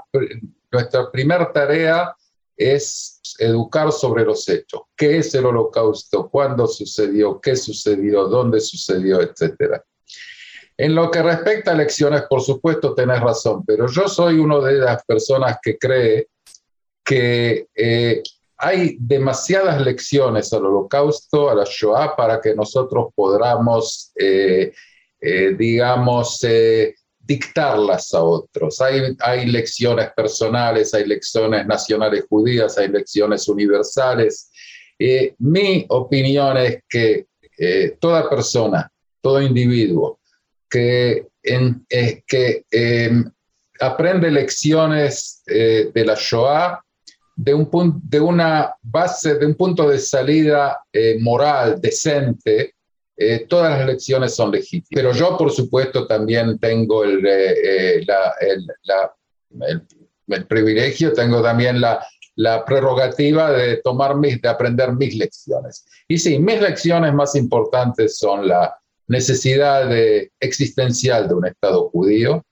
nuestra 0.72 1.12
primera 1.12 1.52
tarea 1.52 2.16
es 2.56 3.20
educar 3.40 3.92
sobre 3.92 4.24
los 4.24 4.48
hechos. 4.50 4.82
¿Qué 4.96 5.18
es 5.18 5.34
el 5.36 5.46
holocausto? 5.46 6.30
¿Cuándo 6.30 6.68
sucedió? 6.68 7.40
¿Qué 7.40 7.56
sucedió? 7.56 8.28
¿Dónde 8.28 8.60
sucedió? 8.60 9.22
Etcétera. 9.22 9.84
En 10.78 10.94
lo 10.96 11.10
que 11.10 11.24
respecta 11.24 11.72
a 11.72 11.76
lecciones, 11.76 12.24
por 12.30 12.42
supuesto, 12.42 12.94
tenés 12.94 13.20
razón, 13.20 13.66
pero 13.66 13.88
yo 13.88 14.08
soy 14.08 14.38
una 14.40 14.60
de 14.60 14.74
las 14.74 15.04
personas 15.06 15.58
que 15.62 15.78
cree 15.78 16.30
que 17.08 17.68
eh, 17.74 18.22
hay 18.58 18.98
demasiadas 19.00 19.80
lecciones 19.82 20.52
al 20.52 20.66
holocausto, 20.66 21.50
a 21.50 21.56
la 21.56 21.64
Shoah, 21.64 22.16
para 22.18 22.42
que 22.42 22.54
nosotros 22.54 23.14
podamos, 23.16 24.12
eh, 24.20 24.74
eh, 25.22 25.56
digamos, 25.58 26.46
dictarlas 27.20 28.14
a 28.14 28.22
otros. 28.22 28.82
Hay, 28.82 29.16
hay 29.20 29.46
lecciones 29.46 30.10
personales, 30.16 30.94
hay 30.94 31.06
lecciones 31.06 31.66
nacionales 31.66 32.26
judías, 32.30 32.78
hay 32.78 32.90
lecciones 32.90 33.48
universales. 33.48 34.52
mi 35.40 35.86
opinión 35.90 36.58
es 36.58 36.80
que 36.90 37.28
toda 38.00 38.30
persona, 38.30 38.92
todo 39.22 39.42
individuo, 39.42 40.20
que, 40.70 41.28
que 41.42 42.66
em, 42.72 43.32
aprende 43.80 44.30
lecciones 44.32 45.44
de 45.46 46.04
la 46.06 46.16
Shoah 46.16 46.84
de, 47.38 47.54
un 47.54 48.02
de 48.04 48.20
una 48.20 48.74
base, 48.82 49.36
de 49.36 49.46
un 49.46 49.56
punto 49.56 49.90
de 49.90 50.00
salida 50.00 50.84
eh, 50.92 51.18
moral, 51.22 51.80
decente, 51.80 52.74
todas 53.50 53.80
las 53.80 53.88
lecciones 53.88 54.36
son 54.36 54.52
legítimas. 54.52 54.90
Pero 54.92 55.12
yo, 55.12 55.36
por 55.38 55.52
supuesto, 55.52 56.06
también 56.06 56.60
tengo 56.60 57.04
el, 57.04 57.24
la, 58.06 58.34
el, 58.42 58.68
el, 60.28 60.46
privilegio, 60.46 61.14
tengo 61.14 61.42
también 61.42 61.82
la, 61.82 62.06
la 62.36 62.64
prerrogativa 62.64 63.52
de 63.52 63.78
tomar 63.78 64.18
mis, 64.18 64.40
de 64.40 64.50
aprender 64.50 64.94
mis 64.94 65.16
lecciones. 65.16 65.88
Y 66.08 66.20
sí, 66.20 66.38
mis 66.38 66.62
lecciones 66.62 67.12
más 67.16 67.34
importantes 67.34 68.20
son 68.20 68.48
la, 68.48 68.78
necesidad 69.08 69.90
existencial 70.40 71.28
de 71.28 71.34
un 71.34 71.46
Estado 71.46 71.90
judío, 71.90 72.46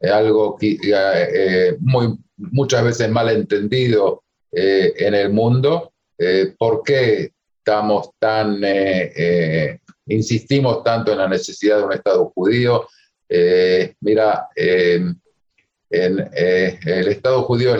algo 0.00 0.56
que, 0.56 0.72
eh, 0.72 0.78
eh, 0.92 1.76
muy, 1.80 2.18
muchas 2.36 2.84
veces 2.84 3.10
mal 3.10 3.28
entendido 3.28 4.22
eh, 4.52 4.92
en 4.96 5.14
el 5.14 5.30
mundo. 5.30 5.92
¿Por 6.58 6.82
qué 6.82 7.32
estamos 7.56 8.10
tan, 8.18 8.62
insistimos 10.06 10.84
tanto 10.84 11.12
en 11.12 11.18
la 11.18 11.28
necesidad 11.28 11.78
de 11.78 11.84
un 11.84 11.92
Estado 11.94 12.30
judío? 12.34 12.86
mira, 14.00 14.48
en, 14.54 15.18
eh, 15.92 16.78
el 16.84 17.08
Estado 17.08 17.42
judío, 17.42 17.74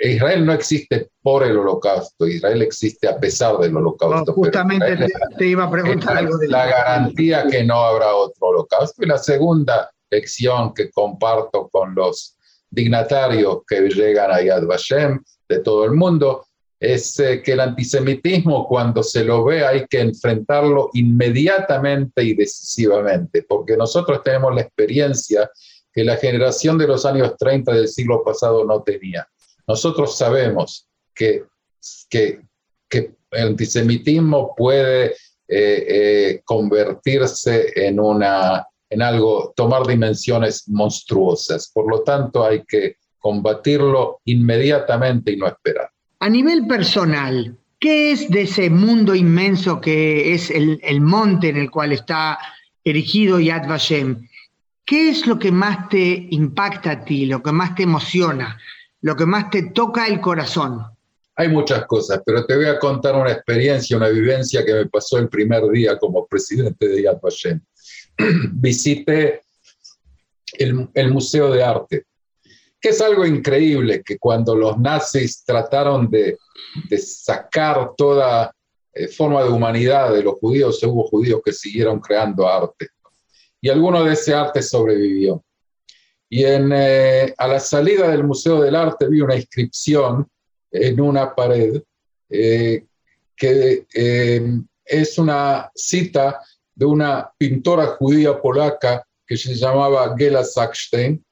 Israel 0.00 0.46
no 0.46 0.54
existe 0.54 1.10
por 1.22 1.44
el 1.44 1.58
holocausto, 1.58 2.26
Israel 2.26 2.62
existe 2.62 3.06
a 3.06 3.18
pesar 3.18 3.58
del 3.58 3.76
holocausto. 3.76 4.32
justamente 4.32 4.96
te, 5.36 5.46
iba 5.46 5.64
a 5.64 5.70
preguntar 5.70 6.16
algo 6.16 6.38
de 6.38 6.48
la 6.48 6.66
garantía 6.66 7.46
que 7.46 7.62
no 7.62 7.80
habrá 7.80 8.14
otro 8.14 8.46
holocausto. 8.46 9.02
Y 9.04 9.08
la 9.08 9.18
segunda 9.18 9.90
lección 10.10 10.72
que 10.72 10.90
comparto 10.90 11.68
con 11.68 11.94
los 11.94 12.38
dignatarios 12.70 13.58
que 13.68 13.88
llegan 13.90 14.32
a 14.32 14.40
Yad 14.40 14.64
Vashem 14.64 15.22
de 15.48 15.60
todo 15.60 15.84
el 15.84 15.92
mundo 15.92 16.46
es 16.84 17.18
eh, 17.20 17.42
que 17.42 17.52
el 17.52 17.60
antisemitismo 17.60 18.66
cuando 18.66 19.02
se 19.02 19.24
lo 19.24 19.44
ve 19.44 19.64
hay 19.64 19.86
que 19.86 20.00
enfrentarlo 20.00 20.90
inmediatamente 20.94 22.22
y 22.22 22.34
decisivamente, 22.34 23.42
porque 23.42 23.76
nosotros 23.76 24.22
tenemos 24.22 24.54
la 24.54 24.62
experiencia 24.62 25.50
que 25.92 26.04
la 26.04 26.16
generación 26.16 26.76
de 26.76 26.88
los 26.88 27.06
años 27.06 27.36
30 27.38 27.72
del 27.72 27.88
siglo 27.88 28.22
pasado 28.24 28.64
no 28.64 28.82
tenía. 28.82 29.26
Nosotros 29.66 30.16
sabemos 30.16 30.88
que, 31.14 31.44
que, 32.10 32.40
el 33.30 33.48
antisemitismo 33.48 34.54
puede 34.54 35.06
eh, 35.06 35.14
eh, 35.48 36.42
convertirse 36.44 37.72
en, 37.74 37.98
una, 37.98 38.64
en 38.88 39.02
algo, 39.02 39.52
tomar 39.56 39.84
dimensiones 39.86 40.68
monstruosas. 40.68 41.70
Por 41.72 41.90
lo 41.90 42.02
tanto, 42.02 42.44
hay 42.44 42.62
que 42.64 42.96
combatirlo 43.24 44.20
inmediatamente 44.26 45.32
y 45.32 45.38
no 45.38 45.46
esperar. 45.46 45.90
A 46.20 46.28
nivel 46.28 46.66
personal, 46.66 47.56
¿qué 47.80 48.12
es 48.12 48.28
de 48.28 48.42
ese 48.42 48.68
mundo 48.68 49.14
inmenso 49.14 49.80
que 49.80 50.34
es 50.34 50.50
el, 50.50 50.78
el 50.82 51.00
monte 51.00 51.48
en 51.48 51.56
el 51.56 51.70
cual 51.70 51.92
está 51.92 52.38
erigido 52.84 53.40
Yad 53.40 53.66
Vashem? 53.66 54.28
¿Qué 54.84 55.08
es 55.08 55.26
lo 55.26 55.38
que 55.38 55.50
más 55.50 55.88
te 55.88 56.26
impacta 56.32 56.90
a 56.90 57.04
ti, 57.06 57.24
lo 57.24 57.42
que 57.42 57.50
más 57.50 57.74
te 57.74 57.84
emociona, 57.84 58.58
lo 59.00 59.16
que 59.16 59.24
más 59.24 59.48
te 59.48 59.70
toca 59.70 60.06
el 60.06 60.20
corazón? 60.20 60.82
Hay 61.36 61.48
muchas 61.48 61.86
cosas, 61.86 62.20
pero 62.26 62.44
te 62.44 62.54
voy 62.54 62.66
a 62.66 62.78
contar 62.78 63.14
una 63.16 63.32
experiencia, 63.32 63.96
una 63.96 64.10
vivencia 64.10 64.66
que 64.66 64.74
me 64.74 64.86
pasó 64.86 65.16
el 65.16 65.30
primer 65.30 65.66
día 65.70 65.98
como 65.98 66.26
presidente 66.26 66.88
de 66.88 67.04
Yad 67.04 67.20
Vashem. 67.22 67.58
Visité 68.52 69.40
el, 70.58 71.10
Museo 71.10 71.50
de 71.50 71.64
Arte, 71.64 72.04
que 72.84 72.90
es 72.90 73.00
algo 73.00 73.24
increíble, 73.24 74.02
que 74.04 74.18
cuando 74.18 74.54
los 74.54 74.78
nazis 74.78 75.42
trataron 75.42 76.10
de, 76.10 76.36
sacar 76.98 77.92
toda 77.96 78.54
eh, 78.92 79.08
forma 79.08 79.42
de 79.42 79.48
humanidad 79.48 80.12
de 80.12 80.22
los 80.22 80.34
judíos, 80.34 80.82
hubo 80.82 81.08
judíos 81.08 81.40
que 81.42 81.54
siguieron 81.54 81.98
creando 81.98 82.46
arte 82.46 82.88
y 83.58 83.70
alguno 83.70 84.04
de 84.04 84.12
ese 84.12 84.34
arte 84.34 84.60
sobrevivió. 84.60 85.42
Y 86.28 86.44
en, 86.44 86.72
eh, 86.74 87.32
a 87.38 87.48
la 87.48 87.58
salida 87.58 88.10
del 88.10 88.22
Museo 88.22 88.60
del 88.60 88.76
Arte 88.76 89.08
vi 89.08 89.22
una 89.22 89.36
inscripción 89.36 90.28
en 90.70 91.00
una 91.00 91.34
pared 91.34 91.82
eh, 92.28 92.84
que 93.34 93.86
eh, 93.94 94.60
es 94.84 95.16
una 95.16 95.70
cita 95.74 96.38
de 96.74 96.84
una 96.84 97.32
pintora 97.38 97.86
judía 97.96 98.38
polaca 98.38 99.02
que 99.26 99.38
se 99.38 99.54
llamaba 99.54 100.14
Gela 100.18 100.44
Sackstein. 100.44 101.24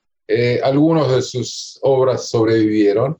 Algunos 0.62 1.14
de 1.14 1.22
sus 1.22 1.78
obras 1.82 2.28
sobrevivieron 2.28 3.18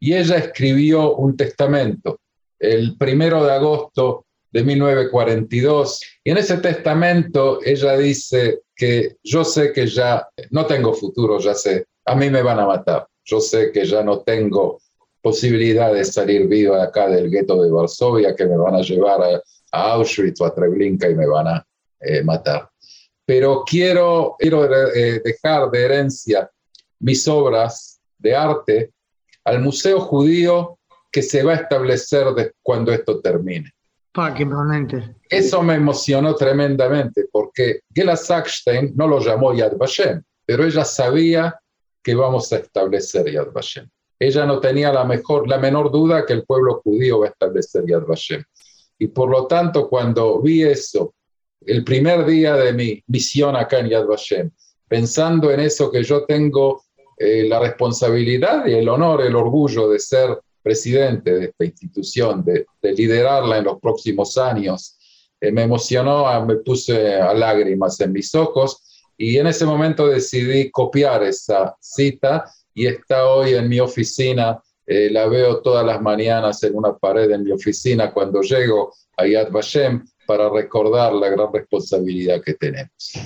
y 0.00 0.14
ella 0.14 0.36
escribió 0.36 1.14
un 1.16 1.36
testamento 1.36 2.18
el 2.58 2.96
primero 2.96 3.44
de 3.44 3.52
agosto 3.52 4.26
de 4.50 4.62
1942. 4.64 6.00
Y 6.24 6.30
en 6.30 6.38
ese 6.38 6.58
testamento 6.58 7.60
ella 7.64 7.96
dice 7.96 8.60
que 8.74 9.16
yo 9.22 9.44
sé 9.44 9.72
que 9.72 9.86
ya 9.86 10.26
no 10.50 10.66
tengo 10.66 10.94
futuro, 10.94 11.38
ya 11.38 11.54
sé, 11.54 11.86
a 12.04 12.14
mí 12.14 12.30
me 12.30 12.42
van 12.42 12.60
a 12.60 12.66
matar, 12.66 13.06
yo 13.24 13.40
sé 13.40 13.70
que 13.72 13.84
ya 13.84 14.02
no 14.02 14.20
tengo 14.20 14.80
posibilidad 15.20 15.92
de 15.92 16.04
salir 16.04 16.46
viva 16.46 16.82
acá 16.82 17.08
del 17.08 17.30
gueto 17.30 17.62
de 17.62 17.70
Varsovia, 17.70 18.34
que 18.34 18.46
me 18.46 18.56
van 18.56 18.76
a 18.76 18.82
llevar 18.82 19.20
a, 19.22 19.42
Auschwitz 19.70 20.40
o 20.40 20.46
a 20.46 20.54
Treblinka 20.54 21.10
y 21.10 21.14
me 21.14 21.26
van 21.26 21.48
a 21.48 21.66
eh, 22.00 22.22
matar. 22.22 22.70
Pero 23.28 23.62
quiero, 23.62 24.36
quiero 24.38 24.64
eh, 24.94 25.20
dejar 25.22 25.70
de 25.70 25.84
herencia 25.84 26.50
mis 27.00 27.28
obras 27.28 28.00
de 28.16 28.34
arte 28.34 28.94
al 29.44 29.60
Museo 29.60 30.00
Judío 30.00 30.78
que 31.12 31.20
se 31.20 31.42
va 31.42 31.52
a 31.52 31.56
establecer 31.56 32.24
cuando 32.62 32.90
esto 32.90 33.20
termine. 33.20 33.70
Eso 35.28 35.62
me 35.62 35.74
emocionó 35.74 36.34
tremendamente 36.36 37.26
porque 37.30 37.80
Gela 37.94 38.16
Sackstein 38.16 38.94
no 38.96 39.06
lo 39.06 39.20
llamó 39.20 39.52
Yad 39.52 39.76
Vashem, 39.76 40.22
pero 40.46 40.64
ella 40.64 40.86
sabía 40.86 41.54
que 42.02 42.14
vamos 42.14 42.50
a 42.54 42.56
establecer 42.56 43.30
Yad 43.30 43.52
Vashem. 43.52 43.90
Ella 44.18 44.46
no 44.46 44.58
tenía 44.58 44.90
la, 44.90 45.04
mejor, 45.04 45.46
la 45.46 45.58
menor 45.58 45.92
duda 45.92 46.24
que 46.24 46.32
el 46.32 46.44
pueblo 46.44 46.80
judío 46.82 47.18
va 47.18 47.26
a 47.26 47.28
establecer 47.28 47.84
Yad 47.86 48.06
Vashem. 48.06 48.42
Y 48.98 49.08
por 49.08 49.28
lo 49.28 49.46
tanto, 49.46 49.86
cuando 49.86 50.40
vi 50.40 50.62
eso, 50.62 51.12
el 51.68 51.84
primer 51.84 52.24
día 52.24 52.56
de 52.56 52.72
mi 52.72 53.02
misión 53.08 53.54
acá 53.54 53.80
en 53.80 53.90
Yad 53.90 54.06
Vashem, 54.06 54.50
pensando 54.88 55.50
en 55.50 55.60
eso 55.60 55.90
que 55.90 56.02
yo 56.02 56.24
tengo 56.24 56.82
eh, 57.18 57.46
la 57.46 57.60
responsabilidad 57.60 58.66
y 58.66 58.72
el 58.72 58.88
honor, 58.88 59.20
el 59.20 59.36
orgullo 59.36 59.88
de 59.90 59.98
ser 59.98 60.38
presidente 60.62 61.30
de 61.30 61.44
esta 61.46 61.64
institución, 61.66 62.42
de, 62.44 62.66
liderarla 62.82 63.58
en 63.58 63.64
los 63.64 63.78
próximos 63.80 64.38
años, 64.38 64.96
eh, 65.40 65.52
me 65.52 65.62
emocionó, 65.64 66.26
ah, 66.26 66.42
me 66.44 66.56
puse 66.56 67.16
a 67.16 67.34
lágrimas 67.34 68.00
en 68.00 68.12
mis 68.12 68.34
ojos 68.34 69.04
y 69.18 69.36
en 69.36 69.46
ese 69.46 69.66
momento 69.66 70.08
decidí 70.08 70.70
copiar 70.70 71.22
esa 71.22 71.76
cita 71.80 72.44
y 72.72 72.86
está 72.86 73.26
hoy 73.26 73.54
en 73.54 73.68
mi 73.68 73.78
oficina. 73.78 74.58
Eh, 74.86 75.10
la 75.10 75.26
veo 75.26 75.60
todas 75.60 75.84
las 75.84 76.00
mañanas 76.00 76.62
en 76.62 76.74
una 76.74 76.96
pared 76.96 77.30
en 77.30 77.44
mi 77.44 77.52
oficina 77.52 78.10
cuando 78.10 78.40
llego 78.40 78.94
a 79.18 79.26
Yad 79.26 79.50
Vashem 79.50 80.02
para 80.28 80.50
recordar 80.50 81.14
la 81.14 81.30
gran 81.30 81.50
responsabilidad 81.50 82.42
que 82.44 82.52
tenemos. 82.52 83.18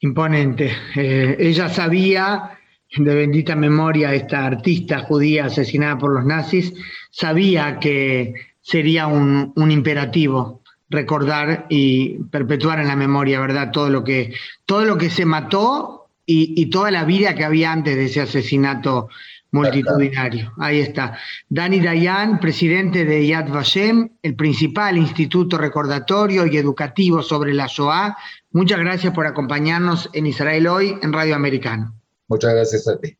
Imponente. 0.00 0.70
Eh, 0.94 1.34
ella 1.38 1.70
sabía 1.70 2.58
de 2.94 3.14
bendita 3.14 3.56
memoria, 3.56 4.12
esta 4.12 4.44
artista 4.44 5.00
judía 5.00 5.46
asesinada 5.46 5.96
por 5.96 6.12
los 6.12 6.26
nazis, 6.26 6.74
sabía 7.10 7.78
que 7.80 8.34
sería 8.60 9.06
un, 9.06 9.54
imperativo 9.56 10.60
recordar 10.90 11.64
y 11.70 12.18
perpetuar 12.24 12.80
en 12.80 12.88
la 12.88 12.96
memoria, 12.96 13.40
¿verdad? 13.40 13.70
Todo 13.72 13.88
lo 13.88 14.04
que, 14.04 14.34
todo 14.66 14.84
lo 14.84 14.98
que 14.98 15.08
se 15.08 15.24
mató 15.24 16.08
y, 16.26 16.66
toda 16.66 16.90
la 16.90 17.06
vida 17.06 17.34
que 17.34 17.44
había 17.44 17.72
antes 17.72 17.96
de 17.96 18.04
ese 18.04 18.20
asesinato 18.20 19.08
multitudinario. 19.52 20.52
Ahí 20.58 20.80
está. 20.80 21.16
Dani 21.48 21.80
Dayan, 21.80 22.40
presidente 22.40 23.04
de 23.04 23.26
Yad 23.26 23.48
Vashem, 23.48 24.08
el 24.22 24.34
principal 24.34 24.96
instituto 24.96 25.58
recordatorio 25.58 26.46
y 26.46 26.56
educativo 26.56 27.22
sobre 27.22 27.54
la 27.54 27.66
Shoah. 27.68 28.16
Muchas 28.50 28.80
gracias 28.80 29.14
por 29.14 29.26
acompañarnos 29.26 30.10
en 30.14 30.26
Israel 30.26 30.66
hoy 30.66 30.98
en 31.02 31.12
Radio 31.12 31.36
Americano. 31.36 31.94
Muchas 32.28 32.54
gracias 32.54 32.88
a 32.88 32.98
ti. 32.98 33.16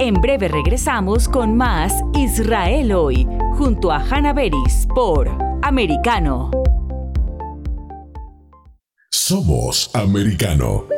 En 0.00 0.14
breve 0.14 0.48
regresamos 0.48 1.28
con 1.28 1.56
más 1.56 1.92
Israel 2.14 2.92
hoy, 2.92 3.26
junto 3.52 3.92
a 3.92 3.98
Hannah 3.98 4.32
Beris 4.32 4.86
por 4.94 5.28
Americano. 5.62 6.50
Somos 9.10 9.90
Americano. 9.94 10.97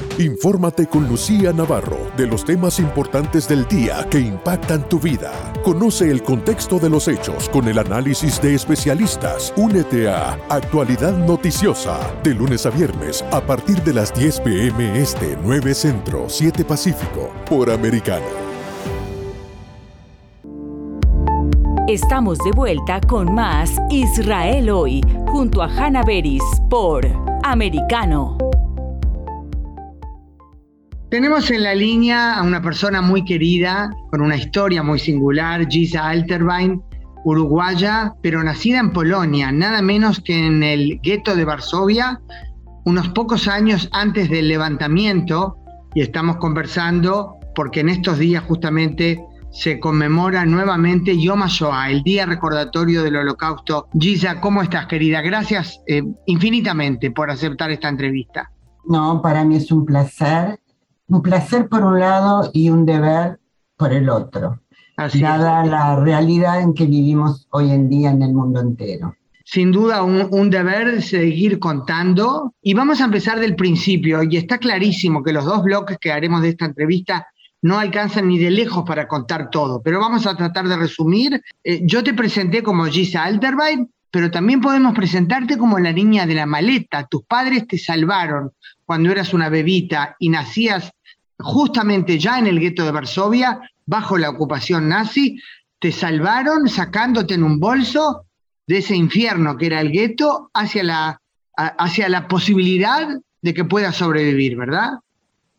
Infórmate 0.19 0.87
con 0.87 1.07
Lucía 1.07 1.53
Navarro 1.53 1.97
de 2.17 2.27
los 2.27 2.43
temas 2.43 2.79
importantes 2.79 3.47
del 3.47 3.65
día 3.67 4.05
que 4.09 4.19
impactan 4.19 4.87
tu 4.87 4.99
vida. 4.99 5.31
Conoce 5.63 6.11
el 6.11 6.21
contexto 6.21 6.79
de 6.79 6.89
los 6.89 7.07
hechos 7.07 7.47
con 7.49 7.67
el 7.67 7.79
análisis 7.79 8.41
de 8.41 8.53
especialistas. 8.53 9.53
Únete 9.55 10.09
a 10.09 10.33
Actualidad 10.49 11.17
Noticiosa 11.17 11.97
de 12.23 12.33
lunes 12.35 12.65
a 12.65 12.69
viernes 12.69 13.23
a 13.31 13.41
partir 13.41 13.81
de 13.83 13.93
las 13.93 14.13
10 14.13 14.41
pm 14.41 14.99
este 14.99 15.37
9 15.43 15.73
Centro 15.73 16.25
7 16.27 16.65
Pacífico 16.65 17.31
por 17.49 17.71
Americano. 17.71 18.25
Estamos 21.87 22.37
de 22.39 22.51
vuelta 22.51 23.01
con 23.01 23.33
más 23.33 23.71
Israel 23.89 24.69
hoy 24.69 25.01
junto 25.27 25.61
a 25.61 25.67
Hannah 25.67 26.03
Beris 26.03 26.43
por 26.69 27.05
Americano. 27.43 28.37
Tenemos 31.11 31.51
en 31.51 31.63
la 31.63 31.75
línea 31.75 32.35
a 32.35 32.41
una 32.41 32.61
persona 32.61 33.01
muy 33.01 33.25
querida, 33.25 33.89
con 34.11 34.21
una 34.21 34.37
historia 34.37 34.81
muy 34.81 34.97
singular, 34.97 35.67
Gisa 35.67 36.07
Alterbein, 36.07 36.81
uruguaya, 37.25 38.13
pero 38.21 38.41
nacida 38.41 38.79
en 38.79 38.93
Polonia, 38.93 39.51
nada 39.51 39.81
menos 39.81 40.21
que 40.21 40.47
en 40.47 40.63
el 40.63 41.01
gueto 41.03 41.35
de 41.35 41.43
Varsovia, 41.43 42.21
unos 42.85 43.09
pocos 43.09 43.49
años 43.49 43.89
antes 43.91 44.29
del 44.29 44.47
levantamiento, 44.47 45.57
y 45.93 45.99
estamos 45.99 46.37
conversando 46.37 47.35
porque 47.55 47.81
en 47.81 47.89
estos 47.89 48.17
días 48.17 48.45
justamente 48.45 49.21
se 49.51 49.81
conmemora 49.81 50.45
nuevamente 50.45 51.21
Yom 51.21 51.43
HaShoah, 51.43 51.91
el 51.91 52.03
día 52.03 52.25
recordatorio 52.25 53.03
del 53.03 53.17
holocausto. 53.17 53.89
Gisa, 53.99 54.39
¿cómo 54.39 54.61
estás, 54.61 54.85
querida? 54.87 55.19
Gracias 55.19 55.81
eh, 55.87 56.03
infinitamente 56.25 57.11
por 57.11 57.29
aceptar 57.29 57.69
esta 57.69 57.89
entrevista. 57.89 58.49
No, 58.85 59.21
para 59.21 59.43
mí 59.43 59.57
es 59.57 59.73
un 59.73 59.85
placer 59.85 60.60
un 61.11 61.21
placer 61.21 61.67
por 61.67 61.83
un 61.83 61.99
lado 61.99 62.49
y 62.53 62.69
un 62.69 62.85
deber 62.85 63.39
por 63.75 63.91
el 63.91 64.09
otro, 64.09 64.61
dada 64.95 65.65
la 65.65 65.97
realidad 65.97 66.61
en 66.61 66.73
que 66.73 66.85
vivimos 66.85 67.47
hoy 67.51 67.71
en 67.71 67.89
día 67.89 68.11
en 68.11 68.21
el 68.21 68.33
mundo 68.33 68.61
entero. 68.61 69.15
Sin 69.43 69.71
duda, 69.71 70.03
un, 70.03 70.29
un, 70.31 70.49
deber 70.49 71.01
seguir 71.01 71.59
contando. 71.59 72.53
Y 72.61 72.73
vamos 72.73 73.01
a 73.01 73.05
empezar 73.05 73.39
del 73.39 73.55
principio. 73.55 74.23
Y 74.23 74.37
está 74.37 74.59
clarísimo 74.59 75.23
que 75.23 75.33
los 75.33 75.43
dos 75.43 75.63
bloques 75.63 75.97
que 75.99 76.11
haremos 76.11 76.41
de 76.41 76.49
esta 76.49 76.65
entrevista 76.65 77.27
no 77.61 77.77
alcanzan 77.77 78.27
ni 78.27 78.39
de 78.39 78.49
lejos 78.49 78.83
para 78.87 79.07
contar 79.07 79.49
todo, 79.49 79.81
pero 79.83 79.99
vamos 79.99 80.25
a 80.25 80.35
tratar 80.35 80.67
de 80.67 80.77
resumir. 80.77 81.41
Eh, 81.63 81.81
yo 81.83 82.03
te 82.03 82.13
presenté 82.13 82.63
como 82.63 82.85
Gisa 82.85 83.23
Alterbein, 83.23 83.91
pero 84.09 84.31
también 84.31 84.61
podemos 84.61 84.93
presentarte 84.93 85.57
como 85.57 85.79
la 85.79 85.91
niña 85.91 86.25
de 86.25 86.35
la 86.35 86.45
maleta. 86.45 87.07
Tus 87.07 87.23
padres 87.23 87.67
te 87.67 87.77
salvaron 87.77 88.51
cuando 88.85 89.11
eras 89.11 89.33
una 89.33 89.49
bebita 89.49 90.15
y 90.19 90.29
nacías 90.29 90.91
justamente 91.41 92.17
ya 92.19 92.39
en 92.39 92.47
el 92.47 92.59
gueto 92.59 92.85
de 92.85 92.91
Varsovia, 92.91 93.61
bajo 93.85 94.17
la 94.17 94.29
ocupación 94.29 94.89
nazi, 94.89 95.39
te 95.79 95.91
salvaron 95.91 96.69
sacándote 96.69 97.33
en 97.33 97.43
un 97.43 97.59
bolso 97.59 98.25
de 98.67 98.77
ese 98.77 98.95
infierno 98.95 99.57
que 99.57 99.65
era 99.65 99.81
el 99.81 99.91
gueto 99.91 100.49
hacia 100.53 100.83
la, 100.83 101.21
hacia 101.55 102.07
la 102.07 102.27
posibilidad 102.27 103.07
de 103.41 103.53
que 103.53 103.65
puedas 103.65 103.95
sobrevivir, 103.95 104.55
¿verdad? 104.55 104.99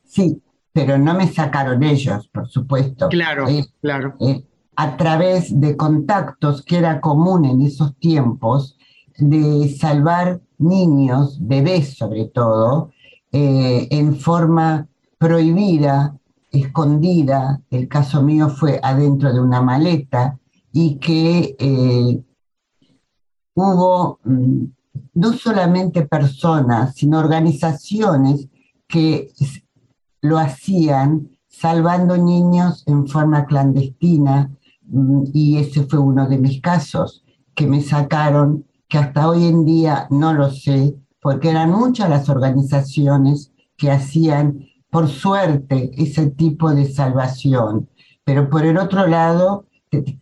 Sí, 0.04 0.40
pero 0.72 0.98
no 0.98 1.14
me 1.14 1.26
sacaron 1.26 1.82
ellos, 1.82 2.28
por 2.28 2.48
supuesto. 2.48 3.08
Claro, 3.08 3.48
eh, 3.48 3.66
claro. 3.80 4.14
Eh, 4.20 4.44
a 4.76 4.96
través 4.96 5.60
de 5.60 5.76
contactos 5.76 6.62
que 6.64 6.78
era 6.78 7.00
común 7.00 7.44
en 7.44 7.62
esos 7.62 7.94
tiempos, 7.96 8.78
de 9.18 9.68
salvar 9.68 10.40
niños, 10.58 11.38
bebés 11.40 11.96
sobre 11.96 12.26
todo, 12.26 12.92
eh, 13.32 13.88
en 13.90 14.16
forma 14.16 14.88
prohibida, 15.22 16.18
escondida, 16.50 17.62
el 17.70 17.86
caso 17.86 18.22
mío 18.22 18.48
fue 18.48 18.80
adentro 18.82 19.32
de 19.32 19.40
una 19.40 19.62
maleta, 19.62 20.36
y 20.72 20.96
que 20.96 21.54
eh, 21.60 22.24
hubo 23.54 24.18
mm, 24.24 24.64
no 25.14 25.32
solamente 25.34 26.02
personas, 26.06 26.96
sino 26.96 27.20
organizaciones 27.20 28.48
que 28.88 29.30
lo 30.22 30.38
hacían 30.38 31.28
salvando 31.48 32.16
niños 32.16 32.82
en 32.88 33.06
forma 33.06 33.46
clandestina, 33.46 34.50
mm, 34.88 35.22
y 35.32 35.58
ese 35.58 35.84
fue 35.84 36.00
uno 36.00 36.28
de 36.28 36.38
mis 36.38 36.60
casos, 36.60 37.24
que 37.54 37.68
me 37.68 37.80
sacaron, 37.80 38.64
que 38.88 38.98
hasta 38.98 39.28
hoy 39.28 39.44
en 39.44 39.64
día 39.64 40.08
no 40.10 40.34
lo 40.34 40.50
sé, 40.50 40.96
porque 41.20 41.50
eran 41.50 41.70
muchas 41.70 42.10
las 42.10 42.28
organizaciones 42.28 43.52
que 43.76 43.92
hacían, 43.92 44.71
por 44.92 45.08
suerte, 45.08 45.90
ese 45.96 46.26
tipo 46.32 46.74
de 46.74 46.84
salvación. 46.84 47.88
Pero 48.24 48.50
por 48.50 48.66
el 48.66 48.76
otro 48.76 49.06
lado, 49.06 49.64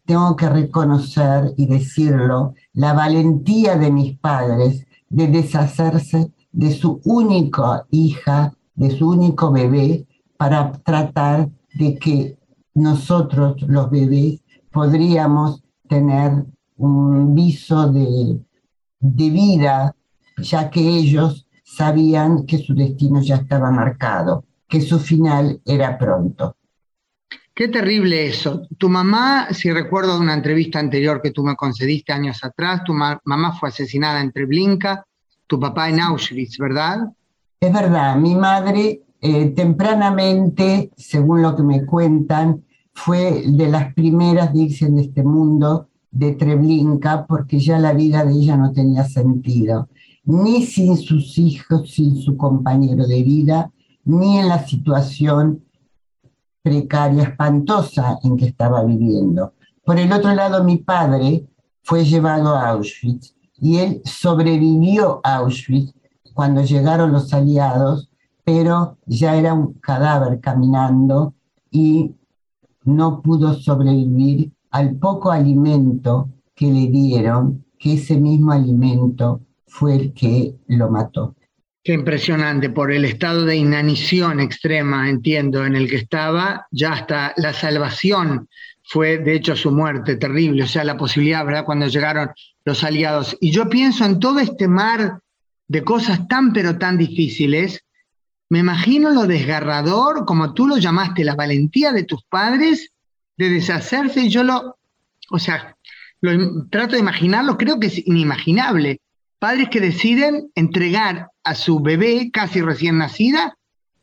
tengo 0.06 0.36
que 0.36 0.48
reconocer 0.48 1.52
y 1.56 1.66
decirlo, 1.66 2.54
la 2.72 2.92
valentía 2.92 3.76
de 3.76 3.90
mis 3.90 4.16
padres 4.16 4.86
de 5.08 5.26
deshacerse 5.26 6.32
de 6.52 6.70
su 6.70 7.00
única 7.04 7.84
hija, 7.90 8.54
de 8.76 8.92
su 8.92 9.08
único 9.08 9.50
bebé, 9.50 10.06
para 10.36 10.70
tratar 10.70 11.50
de 11.74 11.98
que 11.98 12.38
nosotros, 12.72 13.60
los 13.62 13.90
bebés, 13.90 14.40
podríamos 14.70 15.64
tener 15.88 16.46
un 16.76 17.34
viso 17.34 17.90
de, 17.90 18.38
de 19.00 19.30
vida, 19.30 19.96
ya 20.38 20.70
que 20.70 20.80
ellos 20.80 21.48
sabían 21.64 22.46
que 22.46 22.58
su 22.58 22.72
destino 22.72 23.20
ya 23.20 23.34
estaba 23.34 23.72
marcado, 23.72 24.44
que 24.70 24.80
su 24.80 25.00
final 25.00 25.60
era 25.66 25.98
pronto. 25.98 26.56
Qué 27.52 27.68
terrible 27.68 28.26
eso. 28.26 28.62
Tu 28.78 28.88
mamá, 28.88 29.48
si 29.50 29.70
recuerdo 29.70 30.14
de 30.14 30.20
una 30.20 30.34
entrevista 30.34 30.78
anterior 30.78 31.20
que 31.20 31.32
tú 31.32 31.42
me 31.42 31.56
concediste 31.56 32.12
años 32.12 32.42
atrás, 32.42 32.84
tu 32.84 32.94
mamá 32.94 33.52
fue 33.58 33.68
asesinada 33.68 34.20
en 34.20 34.32
Treblinka, 34.32 35.04
tu 35.46 35.58
papá 35.60 35.90
en 35.90 36.00
Auschwitz, 36.00 36.56
¿verdad? 36.56 37.12
Es 37.60 37.72
verdad, 37.72 38.16
mi 38.16 38.34
madre 38.34 39.02
eh, 39.20 39.50
tempranamente, 39.50 40.90
según 40.96 41.42
lo 41.42 41.54
que 41.54 41.62
me 41.62 41.84
cuentan, 41.84 42.64
fue 42.94 43.42
de 43.46 43.68
las 43.68 43.92
primeras, 43.92 44.52
dicen, 44.54 44.96
de 44.96 45.02
este 45.02 45.22
mundo 45.22 45.88
de 46.10 46.32
Treblinka, 46.32 47.26
porque 47.26 47.58
ya 47.58 47.78
la 47.78 47.92
vida 47.92 48.24
de 48.24 48.32
ella 48.32 48.56
no 48.56 48.72
tenía 48.72 49.04
sentido, 49.04 49.88
ni 50.24 50.64
sin 50.64 50.96
sus 50.96 51.36
hijos, 51.36 51.90
sin 51.90 52.16
su 52.16 52.36
compañero 52.36 53.06
de 53.06 53.22
vida, 53.22 53.70
ni 54.04 54.38
en 54.38 54.48
la 54.48 54.64
situación 54.66 55.64
precaria, 56.62 57.24
espantosa 57.24 58.18
en 58.22 58.36
que 58.36 58.46
estaba 58.46 58.84
viviendo. 58.84 59.54
Por 59.84 59.98
el 59.98 60.12
otro 60.12 60.34
lado, 60.34 60.62
mi 60.64 60.76
padre 60.76 61.46
fue 61.82 62.04
llevado 62.04 62.54
a 62.54 62.70
Auschwitz 62.70 63.34
y 63.56 63.78
él 63.78 64.02
sobrevivió 64.04 65.20
a 65.24 65.36
Auschwitz 65.36 65.92
cuando 66.34 66.62
llegaron 66.62 67.12
los 67.12 67.32
aliados, 67.32 68.10
pero 68.44 68.98
ya 69.06 69.36
era 69.36 69.54
un 69.54 69.74
cadáver 69.74 70.40
caminando 70.40 71.34
y 71.70 72.14
no 72.84 73.20
pudo 73.20 73.54
sobrevivir 73.54 74.52
al 74.70 74.96
poco 74.96 75.30
alimento 75.30 76.28
que 76.54 76.70
le 76.70 76.86
dieron, 76.88 77.64
que 77.78 77.94
ese 77.94 78.16
mismo 78.16 78.52
alimento 78.52 79.40
fue 79.66 79.96
el 79.96 80.12
que 80.12 80.56
lo 80.66 80.90
mató. 80.90 81.34
Qué 81.82 81.94
impresionante, 81.94 82.68
por 82.68 82.92
el 82.92 83.06
estado 83.06 83.46
de 83.46 83.56
inanición 83.56 84.38
extrema, 84.38 85.08
entiendo, 85.08 85.64
en 85.64 85.76
el 85.76 85.88
que 85.88 85.96
estaba, 85.96 86.66
ya 86.70 86.92
hasta 86.92 87.32
la 87.38 87.54
salvación 87.54 88.48
fue 88.82 89.16
de 89.18 89.36
hecho 89.36 89.56
su 89.56 89.70
muerte 89.70 90.16
terrible, 90.16 90.64
o 90.64 90.66
sea, 90.66 90.84
la 90.84 90.98
posibilidad, 90.98 91.44
¿verdad?, 91.44 91.64
cuando 91.64 91.86
llegaron 91.86 92.30
los 92.66 92.84
aliados. 92.84 93.36
Y 93.40 93.50
yo 93.50 93.70
pienso 93.70 94.04
en 94.04 94.20
todo 94.20 94.40
este 94.40 94.68
mar 94.68 95.20
de 95.68 95.82
cosas 95.82 96.28
tan 96.28 96.52
pero 96.52 96.76
tan 96.76 96.98
difíciles, 96.98 97.82
me 98.50 98.58
imagino 98.58 99.10
lo 99.10 99.26
desgarrador, 99.26 100.26
como 100.26 100.52
tú 100.52 100.66
lo 100.66 100.76
llamaste, 100.76 101.24
la 101.24 101.34
valentía 101.34 101.92
de 101.92 102.04
tus 102.04 102.24
padres 102.24 102.92
de 103.38 103.48
deshacerse, 103.48 104.22
y 104.22 104.28
yo 104.28 104.42
lo, 104.42 104.76
o 105.30 105.38
sea, 105.38 105.76
lo 106.20 106.66
trato 106.68 106.92
de 106.92 107.00
imaginarlo, 107.00 107.56
creo 107.56 107.80
que 107.80 107.86
es 107.86 108.06
inimaginable 108.06 109.00
padres 109.38 109.70
que 109.70 109.80
deciden 109.80 110.50
entregar 110.54 111.29
a 111.44 111.54
su 111.54 111.80
bebé 111.80 112.30
casi 112.32 112.60
recién 112.60 112.98
nacida 112.98 113.56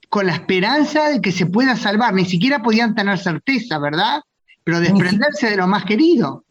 con 0.10 0.28
la 0.28 0.34
esperanza 0.34 1.10
de 1.10 1.22
que 1.22 1.32
se 1.32 1.46
pueda 1.46 1.76
salvar. 1.76 2.14
Ni 2.14 2.26
siquiera 2.26 2.62
podían 2.62 2.96
tener 2.96 3.18
certeza, 3.18 3.80
¿verdad? 3.80 4.22
Pero 4.64 4.80
desprenderse 4.80 5.50
de 5.50 5.58
lo 5.58 5.68
más 5.68 5.86
querido. 5.86 6.44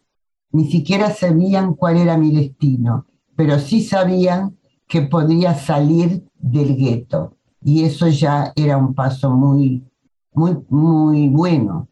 Ni 0.52 0.70
siquiera 0.70 1.10
sabían 1.10 1.74
cuál 1.74 1.98
era 1.98 2.16
mi 2.16 2.34
destino, 2.34 3.06
pero 3.34 3.58
sí 3.58 3.82
sabían 3.82 4.56
que 4.88 5.02
podía 5.02 5.54
salir 5.54 6.24
del 6.38 6.76
gueto. 6.76 7.36
Y 7.62 7.84
eso 7.84 8.08
ya 8.08 8.52
era 8.54 8.76
un 8.76 8.94
paso 8.94 9.30
muy, 9.30 9.84
muy, 10.32 10.56
muy 10.68 11.28
bueno. 11.28 11.88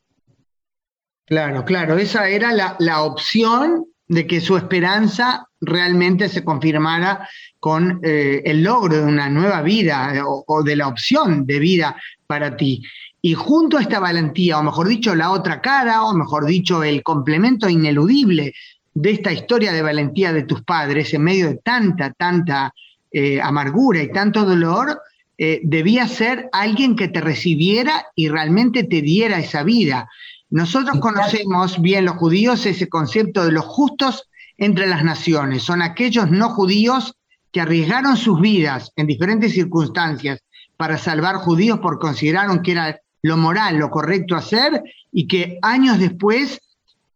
Claro, 1.27 1.65
claro, 1.65 1.99
esa 1.99 2.29
era 2.29 2.53
la, 2.53 2.77
la 2.79 3.03
opción 3.03 3.87
de 4.07 4.27
que 4.27 4.41
su 4.41 4.57
esperanza 4.57 5.49
realmente 5.61 6.29
se 6.29 6.45
confirmara 6.45 7.29
con 7.65 8.01
eh, 8.03 8.43
el 8.45 8.63
logro 8.63 8.95
de 8.95 9.05
una 9.05 9.31
nueva 9.31 9.63
vida 9.63 10.15
eh, 10.15 10.21
o, 10.23 10.63
de 10.63 10.77
la 10.77 10.87
opción 10.87 11.47
de 11.47 11.59
vida 11.59 11.97
para 12.27 12.59
ti. 12.59 12.83
Y 13.23 13.33
junto 13.33 13.79
a 13.79 13.81
esta 13.81 14.01
valentía, 14.01 14.59
o 14.59 14.63
mejor 14.63 14.87
dicho, 14.87 15.15
la 15.15 15.31
otra 15.31 15.63
cara, 15.63 16.03
o 16.03 16.13
mejor 16.13 16.45
dicho, 16.45 16.85
el 16.85 17.03
complemento 17.03 17.67
ineludible 17.67 18.53
de 18.93 19.11
esta 19.11 19.33
historia 19.33 19.73
de 19.73 19.81
valentía 19.81 20.35
de 20.35 20.43
tus 20.43 20.61
padres 20.61 21.15
en 21.15 21.23
medio 21.23 21.49
de 21.49 21.55
tanta, 21.55 22.13
tanta 22.13 22.75
eh, 23.11 23.41
amargura 23.41 24.03
y 24.03 24.13
tanto 24.13 24.45
dolor, 24.45 25.01
debía 25.37 26.07
ser 26.07 26.49
alguien 26.53 26.95
que 26.95 27.09
te 27.09 27.21
recibiera 27.21 28.07
y 28.15 28.29
realmente 28.29 28.85
te 28.85 29.01
diera 29.01 29.39
esa 29.39 29.65
vida. 29.65 30.09
Nosotros 30.51 31.01
conocemos 31.01 31.81
bien 31.81 32.05
los 32.05 32.17
judíos 32.17 32.67
ese 32.67 32.89
concepto 32.89 33.45
de 33.45 33.53
los 33.53 33.65
justos 33.65 34.29
entre 34.59 34.87
las 34.87 35.03
naciones. 35.03 35.63
Son 35.65 35.83
aquellos 35.83 36.31
no 36.31 36.51
judíos 36.51 37.17
que 37.55 37.61
arriesgaron 37.61 38.17
sus 38.17 38.41
vidas 38.41 38.91
en 38.97 39.07
diferentes 39.07 39.53
circunstancias 39.53 40.41
para 40.77 40.99
salvar 40.99 41.37
judíos 41.37 41.79
porque 41.81 42.01
consideraron 42.01 42.63
que 42.63 42.73
era 42.73 43.01
lo 43.23 43.37
moral, 43.37 43.77
lo 43.77 43.91
correcto 43.91 44.35
hacer, 44.35 44.83
y 45.13 45.29
que 45.29 45.61
años 45.63 46.01
después, 46.01 46.61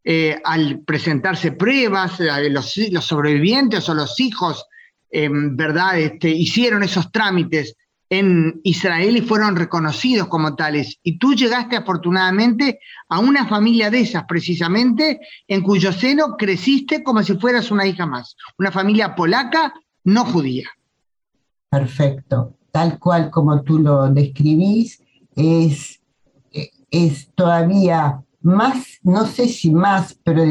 eh, 0.05 0.41
al 0.45 0.79
presentarse 0.87 1.51
pruebas, 1.51 2.21
eh, 2.21 2.51
los, 2.51 2.73
sobrevivientes 3.01 3.89
o 3.89 3.95
los 3.95 4.21
hijos, 4.21 4.65
¿verdad?, 5.11 5.99
este, 5.99 6.29
hicieron 6.29 6.85
esos 6.85 7.11
trámites 7.11 7.75
en 8.09 8.61
Israel 8.63 9.17
y 9.17 9.23
fueron 9.23 9.57
reconocidos 9.57 10.29
como 10.29 10.55
tales. 10.55 11.01
Y 11.03 11.19
tú 11.19 11.35
llegaste 11.35 11.77
afortunadamente 11.77 12.79
a 13.09 13.19
una 13.19 13.47
familia 13.49 13.91
de 13.91 14.01
esas, 14.03 14.23
precisamente, 14.29 15.19
en 15.49 15.63
cuyo 15.63 15.93
seno 15.93 16.37
creciste 16.37 17.03
como 17.03 17.25
si 17.25 17.35
fueras 17.35 17.73
una 17.73 17.87
hija 17.87 18.07
más, 18.07 18.37
una 18.57 18.71
familia 18.71 19.17
polaca 19.17 19.75
no 20.09 20.25
judía. 20.25 20.69
Perfecto, 21.71 22.55
tal 22.73 22.99
cual 22.99 23.31
como 23.31 23.63
tú 23.63 23.79
lo 23.79 24.09
describís, 24.09 25.03
es, 25.37 26.01
es 26.91 27.31
todavía 27.35 28.23
más, 28.41 28.99
no 29.03 29.27
sé 29.27 29.49
si 29.49 29.71
más, 29.71 30.19
pero 30.25 30.43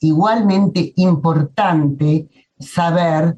igualmente 0.00 0.92
importante 0.96 2.28
saber 2.58 3.36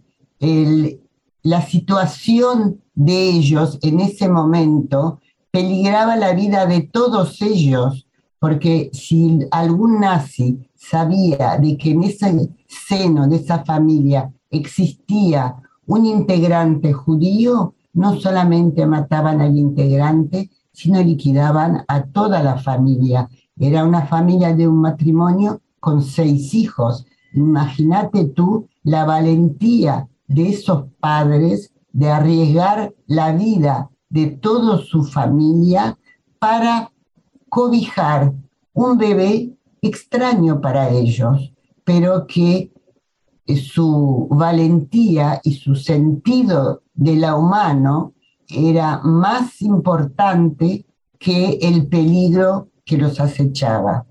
la 1.42 1.62
situación 1.62 2.82
de 2.94 3.30
ellos 3.30 3.78
en 3.82 4.00
ese 4.00 4.28
momento 4.28 5.20
peligraba 5.50 6.16
la 6.16 6.34
vida 6.34 6.66
de 6.66 6.82
todos 6.82 7.40
ellos, 7.40 8.06
porque 8.38 8.90
si 8.92 9.38
algún 9.50 10.00
nazi 10.00 10.68
sabía 10.74 11.58
de 11.58 11.78
que 11.78 11.90
en 11.92 12.02
ese 12.02 12.48
seno 12.66 13.28
de 13.28 13.36
esa 13.36 13.64
familia 13.64 14.30
existía 14.50 15.61
un 15.86 16.06
integrante 16.06 16.92
judío, 16.92 17.74
no 17.94 18.16
solamente 18.16 18.86
mataban 18.86 19.40
al 19.40 19.56
integrante, 19.56 20.50
sino 20.72 21.02
liquidaban 21.02 21.84
a 21.88 22.04
toda 22.04 22.42
la 22.42 22.56
familia. 22.56 23.28
Era 23.58 23.84
una 23.84 24.06
familia 24.06 24.54
de 24.54 24.66
un 24.66 24.80
matrimonio 24.80 25.60
con 25.80 26.02
seis 26.02 26.54
hijos. 26.54 27.06
Imagínate 27.34 28.26
tú 28.26 28.68
la 28.82 29.04
valentía 29.04 30.08
de 30.26 30.48
esos 30.48 30.84
padres 31.00 31.72
de 31.92 32.10
arriesgar 32.10 32.94
la 33.06 33.32
vida 33.32 33.90
de 34.08 34.26
toda 34.26 34.78
su 34.78 35.04
familia 35.04 35.98
para 36.38 36.90
cobijar 37.48 38.32
un 38.72 38.96
bebé 38.96 39.52
extraño 39.82 40.60
para 40.60 40.90
ellos, 40.90 41.52
pero 41.84 42.26
que 42.26 42.72
su 43.46 44.28
valentía 44.30 45.40
y 45.44 45.54
su 45.54 45.74
sentido 45.74 46.82
de 46.94 47.16
la 47.16 47.36
humano 47.36 48.14
era 48.48 49.00
más 49.02 49.62
importante 49.62 50.84
que 51.18 51.58
el 51.62 51.86
peligro 51.86 52.68
que 52.84 52.98
los 52.98 53.20
acechaba. 53.20 54.04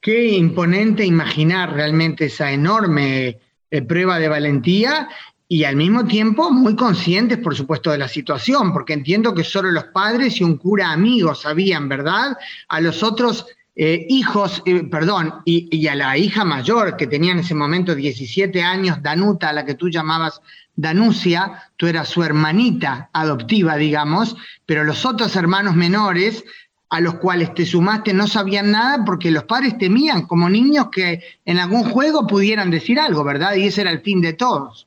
Qué 0.00 0.36
imponente 0.36 1.04
imaginar 1.04 1.72
realmente 1.72 2.26
esa 2.26 2.52
enorme 2.52 3.38
eh, 3.70 3.82
prueba 3.82 4.18
de 4.18 4.28
valentía 4.28 5.08
y 5.48 5.64
al 5.64 5.76
mismo 5.76 6.04
tiempo 6.04 6.50
muy 6.50 6.76
conscientes, 6.76 7.38
por 7.38 7.54
supuesto, 7.54 7.90
de 7.90 7.98
la 7.98 8.08
situación, 8.08 8.72
porque 8.72 8.92
entiendo 8.92 9.34
que 9.34 9.44
solo 9.44 9.70
los 9.70 9.84
padres 9.84 10.40
y 10.40 10.44
un 10.44 10.56
cura 10.56 10.90
amigo 10.90 11.34
sabían, 11.34 11.88
¿verdad? 11.88 12.36
A 12.68 12.80
los 12.80 13.02
otros 13.02 13.46
eh, 13.76 14.06
hijos, 14.08 14.62
eh, 14.66 14.84
perdón, 14.84 15.34
y, 15.44 15.86
a 15.88 15.96
la 15.96 16.16
hija 16.16 16.44
mayor 16.44 16.96
que 16.96 17.08
tenía 17.08 17.32
en 17.32 17.40
ese 17.40 17.56
momento 17.56 17.94
17 17.94 18.62
años, 18.62 19.02
Danuta, 19.02 19.48
a 19.48 19.52
la 19.52 19.64
que 19.64 19.74
tú 19.74 19.88
llamabas 19.88 20.40
Danusia, 20.76 21.70
tú 21.76 21.86
eras 21.86 22.08
su 22.08 22.22
hermanita 22.22 23.10
adoptiva, 23.12 23.76
digamos, 23.76 24.36
pero 24.64 24.84
los 24.84 25.04
otros 25.04 25.34
hermanos 25.34 25.74
menores 25.74 26.44
a 26.88 27.00
los 27.00 27.14
cuales 27.14 27.52
te 27.54 27.66
sumaste 27.66 28.14
no 28.14 28.28
sabían 28.28 28.70
nada 28.70 29.04
porque 29.04 29.32
los 29.32 29.42
padres 29.44 29.76
temían 29.76 30.28
como 30.28 30.48
niños 30.48 30.88
que 30.92 31.20
en 31.44 31.58
algún 31.58 31.90
juego 31.90 32.28
pudieran 32.28 32.70
decir 32.70 33.00
algo, 33.00 33.24
¿verdad? 33.24 33.56
Y 33.56 33.66
ese 33.66 33.80
era 33.80 33.90
el 33.90 34.02
fin 34.02 34.20
de 34.20 34.34
todos. 34.34 34.86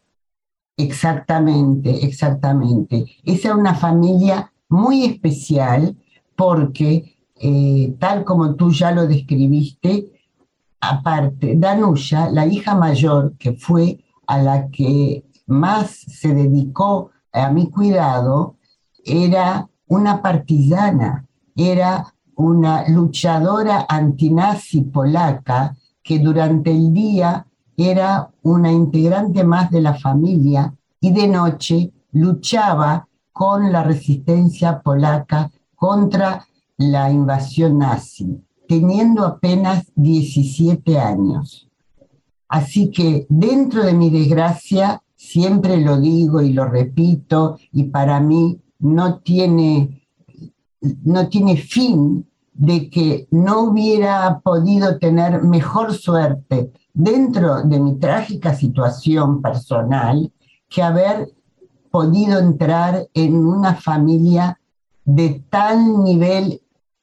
Exactamente, 0.77 2.05
exactamente. 2.05 3.05
Esa 3.25 3.49
es 3.49 3.55
una 3.55 3.75
familia 3.75 4.49
muy 4.69 5.03
especial 5.03 5.97
porque 6.37 7.16
eh, 7.39 7.95
tal 7.99 8.23
como 8.23 8.55
tú 8.55 8.71
ya 8.71 8.91
lo 8.91 9.07
describiste, 9.07 10.11
aparte, 10.79 11.55
Danusha, 11.55 12.29
la 12.29 12.45
hija 12.45 12.75
mayor, 12.75 13.33
que 13.37 13.53
fue 13.53 14.03
a 14.27 14.37
la 14.39 14.69
que 14.69 15.25
más 15.47 15.89
se 15.89 16.33
dedicó 16.33 17.11
a 17.31 17.49
mi 17.51 17.69
cuidado, 17.69 18.55
era 19.03 19.69
una 19.87 20.21
partizana, 20.21 21.25
era 21.55 22.13
una 22.35 22.87
luchadora 22.87 23.85
antinazi 23.87 24.81
polaca 24.81 25.75
que 26.03 26.19
durante 26.19 26.71
el 26.71 26.93
día 26.93 27.45
era 27.75 28.29
una 28.43 28.71
integrante 28.71 29.43
más 29.43 29.71
de 29.71 29.81
la 29.81 29.93
familia 29.95 30.73
y 30.99 31.11
de 31.11 31.27
noche 31.27 31.91
luchaba 32.11 33.07
con 33.31 33.71
la 33.71 33.83
resistencia 33.83 34.79
polaca 34.81 35.51
contra 35.75 36.45
la 36.77 37.11
invasión 37.11 37.79
nazi, 37.79 38.39
teniendo 38.67 39.25
apenas 39.25 39.91
17 39.95 40.99
años. 40.99 41.67
Así 42.47 42.91
que 42.91 43.25
dentro 43.29 43.83
de 43.83 43.93
mi 43.93 44.09
desgracia, 44.09 45.01
siempre 45.15 45.77
lo 45.77 45.99
digo 45.99 46.41
y 46.41 46.53
lo 46.53 46.65
repito, 46.65 47.57
y 47.71 47.85
para 47.85 48.19
mí 48.19 48.61
no 48.79 49.19
tiene, 49.19 50.07
no 51.03 51.27
tiene 51.27 51.57
fin 51.57 52.25
de 52.53 52.89
que 52.89 53.27
no 53.31 53.61
hubiera 53.61 54.39
podido 54.39 54.97
tener 54.97 55.43
mejor 55.43 55.93
suerte 55.93 56.71
dentro 56.93 57.63
de 57.63 57.79
mi 57.79 57.95
trágica 57.99 58.55
situación 58.55 59.41
personal 59.41 60.31
que 60.69 60.81
haber 60.81 61.31
podido 61.91 62.39
entrar 62.39 63.07
en 63.13 63.35
una 63.35 63.75
familia 63.75 64.59
de 65.05 65.43
tal 65.49 66.03
nivel 66.03 66.61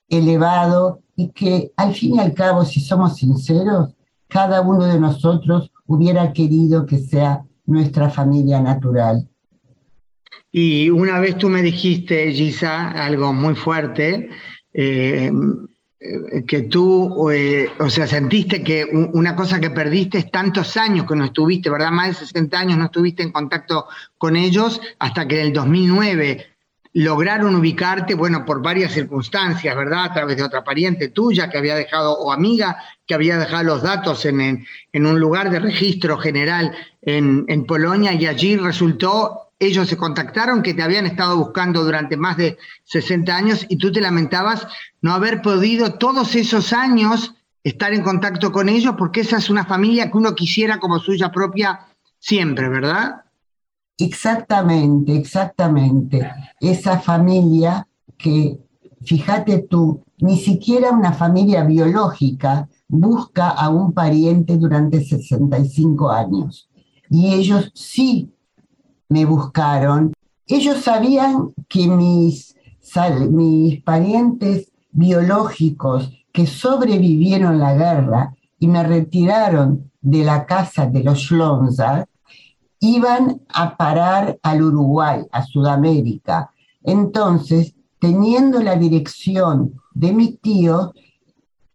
elevado 0.09 1.01
y 1.17 1.29
que 1.31 1.73
al 1.77 1.95
fin 1.95 2.17
y 2.17 2.21
al 2.21 2.35
cabo, 2.35 2.65
si 2.65 2.81
somos 2.81 3.17
sinceros, 3.17 3.95
cada 4.29 4.61
uno 4.61 4.85
de 4.87 4.99
nosotros 4.99 5.71
hubiera 5.87 6.33
querido 6.33 6.87
que 6.87 6.99
sea 6.99 7.45
nuestra 7.67 8.11
familia 8.11 8.61
natural. 8.61 9.29
Y 10.51 10.91
una 10.91 11.19
vez 11.21 11.37
tú 11.37 11.49
me 11.49 11.63
dijiste, 11.63 12.33
Gisa, 12.33 12.91
algo 12.91 13.33
muy 13.33 13.55
fuerte, 13.55 14.29
eh, 14.73 15.33
que 16.47 16.63
tú, 16.63 17.31
eh, 17.31 17.71
o 17.79 17.89
sea, 17.89 18.07
sentiste 18.07 18.63
que 18.63 18.85
una 18.85 19.35
cosa 19.35 19.61
que 19.61 19.71
perdiste 19.71 20.19
es 20.19 20.31
tantos 20.31 20.77
años 20.77 21.07
que 21.07 21.17
no 21.17 21.25
estuviste, 21.25 21.71
¿verdad? 21.71 21.91
Más 21.91 22.09
de 22.09 22.27
60 22.27 22.59
años 22.59 22.79
no 22.79 22.85
estuviste 22.87 23.23
en 23.23 23.33
contacto 23.33 23.87
con 24.19 24.37
ellos 24.37 24.81
hasta 24.99 25.27
que 25.27 25.41
en 25.41 25.47
el 25.47 25.53
2009 25.53 26.54
lograron 26.95 27.57
ubicarte, 27.57 28.15
bueno, 28.15 28.45
por 28.45 28.63
varias 28.63 28.93
circunstancias, 28.93 29.77
¿verdad? 29.77 30.05
A 30.05 30.15
través 30.15 30.37
de 30.37 30.45
otra 30.45 30.63
pariente 30.63 31.09
tuya 31.09 31.51
que 31.51 31.59
había 31.59 31.75
dejado, 31.75 32.17
o 32.17 32.33
amiga, 32.33 32.79
que 33.05 33.15
había 33.15 33.37
dejado 33.37 33.65
los 33.65 33.83
datos 33.83 34.25
en, 34.25 34.65
en, 34.93 35.07
un 35.07 35.19
lugar 35.19 35.51
de 35.51 35.59
registro 35.59 36.17
general 36.17 36.73
en, 37.03 37.45
en, 37.49 37.67
Polonia 37.67 38.13
y 38.13 38.27
allí 38.27 38.57
resultó, 38.57 39.51
ellos 39.59 39.89
se 39.89 39.97
contactaron 39.97 40.63
que 40.63 40.73
te 40.73 40.85
habían 40.85 41.07
estado 41.07 41.37
buscando 41.37 41.83
durante 41.83 42.17
más 42.17 42.37
de 42.37 42.59
60 42.85 43.37
años 43.37 43.67
y 43.69 43.77
tú 43.77 43.91
te 43.91 44.01
lamentabas 44.01 44.67
no 45.03 45.15
haber 45.15 45.43
podido 45.43 45.95
todos 45.95 46.37
esos 46.37 46.73
años 46.73 47.35
estar 47.65 47.93
en 47.93 48.03
contacto 48.03 48.53
con 48.53 48.69
ellos 48.69 48.95
porque 48.97 49.23
esa 49.23 49.39
es 49.39 49.51
una 49.51 49.65
familia 49.65 50.13
que 50.13 50.19
uno 50.19 50.35
quisiera 50.37 50.79
como 50.79 51.01
suya 51.01 51.33
propia 51.33 51.81
siempre, 52.21 52.69
¿verdad? 52.69 53.24
Exactamente, 53.99 55.17
exactamente. 55.17 56.29
Esa 56.61 56.99
familia 56.99 57.87
que, 58.19 58.59
fíjate 59.03 59.59
tú, 59.59 60.03
ni 60.19 60.37
siquiera 60.37 60.91
una 60.91 61.13
familia 61.13 61.65
biológica 61.65 62.69
busca 62.89 63.51
a 63.51 63.69
un 63.69 63.93
pariente 63.93 64.57
durante 64.57 65.05
65 65.05 66.11
años. 66.11 66.69
Y 67.09 67.33
ellos 67.33 67.71
sí 67.75 68.33
me 69.09 69.25
buscaron. 69.25 70.13
Ellos 70.47 70.83
sabían 70.83 71.55
que 71.69 71.87
mis, 71.87 72.57
mis 73.31 73.83
parientes 73.83 74.73
biológicos 74.91 76.11
que 76.33 76.47
sobrevivieron 76.47 77.59
la 77.59 77.75
guerra 77.75 78.35
y 78.59 78.67
me 78.67 78.83
retiraron 78.83 79.91
de 80.01 80.25
la 80.25 80.47
casa 80.47 80.87
de 80.87 81.03
los 81.03 81.21
Schlonza, 81.21 82.07
iban 82.85 83.41
a 83.49 83.77
parar 83.77 84.39
al 84.43 84.63
Uruguay, 84.63 85.23
a 85.33 85.43
Sudamérica. 85.43 86.51
Entonces, 86.83 87.75
teniendo 87.99 88.61
la 88.61 88.77
dirección 88.77 89.81
de 89.95 90.13
mi 90.13 90.37
tío, 90.37 90.93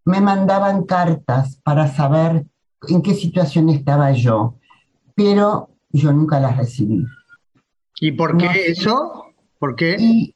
me 0.05 0.21
mandaban 0.21 0.83
cartas 0.83 1.59
para 1.63 1.87
saber 1.87 2.45
en 2.87 3.01
qué 3.01 3.13
situación 3.13 3.69
estaba 3.69 4.11
yo, 4.11 4.55
pero 5.15 5.69
yo 5.89 6.13
nunca 6.13 6.39
las 6.39 6.57
recibí. 6.57 7.03
¿Y 7.99 8.11
por 8.11 8.37
qué 8.37 8.67
eso? 8.67 9.25
¿Por 9.57 9.75
qué? 9.75 10.33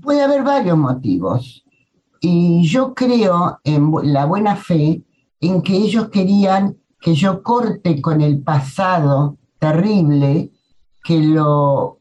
puede 0.00 0.22
haber 0.22 0.44
varios 0.44 0.78
motivos. 0.78 1.64
Y 2.20 2.64
yo 2.68 2.94
creo 2.94 3.58
en 3.64 3.90
la 4.12 4.24
buena 4.24 4.54
fe 4.54 5.02
en 5.40 5.62
que 5.62 5.76
ellos 5.76 6.10
querían 6.10 6.76
que 7.00 7.14
yo 7.14 7.42
corte 7.42 8.00
con 8.00 8.20
el 8.20 8.40
pasado 8.42 9.36
terrible, 9.58 10.50
que 11.04 11.20
lo, 11.20 12.00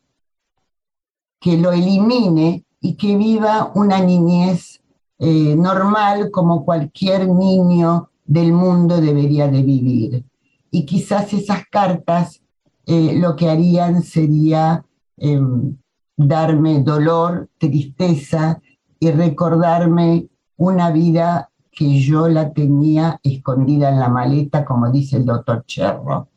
que 1.39 1.57
lo 1.57 1.71
elimine 1.71 2.65
y 2.81 2.95
que 2.95 3.15
viva 3.15 3.71
una 3.75 3.99
niñez 3.99 4.81
eh, 5.19 5.55
normal 5.55 6.29
como 6.31 6.65
cualquier 6.65 7.29
niño 7.29 8.09
del 8.25 8.51
mundo 8.51 8.99
debería 8.99 9.47
de 9.47 9.61
vivir. 9.61 10.25
Y 10.71 10.85
quizás 10.85 11.31
esas 11.33 11.63
cartas 11.69 12.41
eh, 12.85 13.17
lo 13.17 13.35
que 13.35 13.49
harían 13.49 14.03
sería 14.03 14.85
em, 15.17 15.77
darme 16.17 16.81
dolor, 16.81 17.49
tristeza 17.57 18.61
y 18.99 19.11
recordarme 19.11 20.27
una 20.57 20.91
vida 20.91 21.49
que 21.71 21.99
yo 21.99 22.27
la 22.27 22.53
tenía 22.53 23.19
escondida 23.23 23.89
en 23.89 23.99
la 23.99 24.09
maleta, 24.09 24.63
como 24.63 24.89
dice 24.91 25.17
el 25.17 25.25
doctor 25.25 25.65
Cherro. 25.65 26.29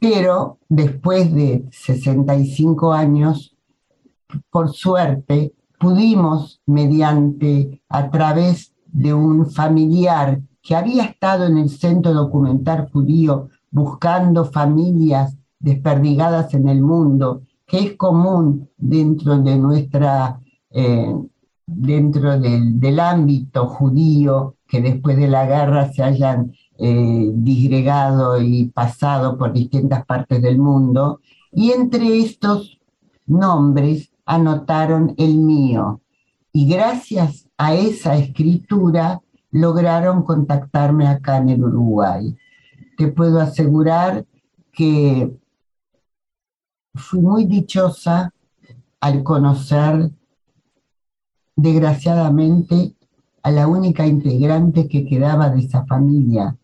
Pero 0.00 0.58
después 0.68 1.32
de 1.32 1.68
65 1.70 2.92
años, 2.92 3.56
por 4.50 4.72
suerte, 4.72 5.54
pudimos, 5.78 6.60
mediante, 6.66 7.80
a 7.88 8.10
través 8.10 8.74
de 8.86 9.14
un 9.14 9.50
familiar 9.50 10.40
que 10.62 10.74
había 10.74 11.04
estado 11.04 11.46
en 11.46 11.58
el 11.58 11.70
Centro 11.70 12.12
Documental 12.12 12.90
Judío 12.92 13.48
buscando 13.70 14.44
familias 14.44 15.36
desperdigadas 15.58 16.54
en 16.54 16.68
el 16.68 16.80
mundo, 16.82 17.42
que 17.66 17.78
es 17.78 17.96
común 17.96 18.68
dentro 18.76 19.38
de 19.38 19.56
nuestra, 19.56 20.40
eh, 20.70 21.14
dentro 21.66 22.38
del, 22.40 22.80
del 22.80 23.00
ámbito 23.00 23.66
judío, 23.66 24.56
que 24.66 24.80
después 24.80 25.16
de 25.16 25.28
la 25.28 25.46
guerra 25.46 25.92
se 25.92 26.02
hayan 26.02 26.52
eh, 26.78 27.30
disgregado 27.34 28.40
y 28.40 28.66
pasado 28.66 29.36
por 29.36 29.52
distintas 29.52 30.06
partes 30.06 30.40
del 30.40 30.58
mundo, 30.58 31.20
y 31.52 31.72
entre 31.72 32.20
estos 32.20 32.78
nombres 33.26 34.10
anotaron 34.24 35.14
el 35.16 35.36
mío. 35.38 36.00
Y 36.52 36.68
gracias 36.68 37.48
a 37.56 37.74
esa 37.74 38.16
escritura 38.16 39.20
lograron 39.50 40.22
contactarme 40.22 41.06
acá 41.06 41.38
en 41.38 41.50
el 41.50 41.64
Uruguay. 41.64 42.36
Te 42.96 43.08
puedo 43.08 43.40
asegurar 43.40 44.24
que 44.72 45.36
fui 46.94 47.20
muy 47.20 47.44
dichosa 47.44 48.32
al 49.00 49.22
conocer, 49.22 50.10
desgraciadamente, 51.56 52.94
a 53.42 53.50
la 53.50 53.66
única 53.66 54.06
integrante 54.06 54.88
que 54.88 55.06
quedaba 55.06 55.48
de 55.50 55.60
esa 55.60 55.86
familia, 55.86 56.56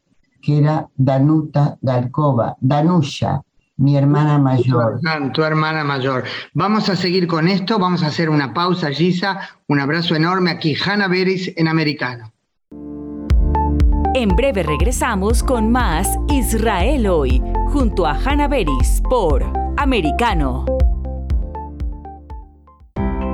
que 0.44 0.58
era 0.58 0.88
Danuta 0.96 1.78
Galkova, 1.80 2.56
Danusha, 2.60 3.42
mi 3.76 3.96
hermana 3.96 4.38
mayor. 4.38 5.00
Tu 5.32 5.42
hermana 5.42 5.84
mayor. 5.84 6.24
Vamos 6.52 6.88
a 6.88 6.96
seguir 6.96 7.26
con 7.26 7.48
esto, 7.48 7.78
vamos 7.78 8.02
a 8.02 8.08
hacer 8.08 8.28
una 8.28 8.52
pausa, 8.52 8.90
Gisa. 8.90 9.40
Un 9.68 9.80
abrazo 9.80 10.14
enorme 10.14 10.50
aquí, 10.50 10.74
Hanna 10.76 11.08
Beris 11.08 11.52
en 11.56 11.68
Americano. 11.68 12.30
En 14.14 14.28
breve 14.28 14.62
regresamos 14.62 15.42
con 15.42 15.72
más 15.72 16.08
Israel 16.28 17.08
hoy, 17.08 17.42
junto 17.72 18.06
a 18.06 18.12
Hannah 18.12 18.46
Beris 18.46 19.02
por 19.10 19.44
Americano. 19.76 20.64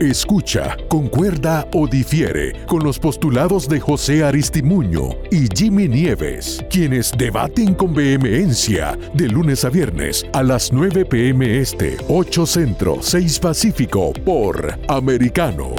Escucha, 0.00 0.76
concuerda 0.86 1.66
o 1.74 1.88
difiere 1.88 2.52
con 2.66 2.84
los 2.84 3.00
postulados 3.00 3.68
de 3.68 3.80
José 3.80 4.22
Aristimuño 4.22 5.08
y 5.32 5.48
Jimmy 5.52 5.88
Nieves, 5.88 6.64
quienes 6.70 7.10
debaten 7.18 7.74
con 7.74 7.94
vehemencia 7.94 8.96
de 9.14 9.26
lunes 9.26 9.64
a 9.64 9.70
viernes 9.70 10.24
a 10.32 10.44
las 10.44 10.72
9 10.72 11.04
pm 11.04 11.58
este, 11.58 11.96
8 12.08 12.46
Centro, 12.46 12.98
6 13.00 13.40
Pacífico 13.40 14.12
por 14.24 14.78
Americano. 14.86 15.74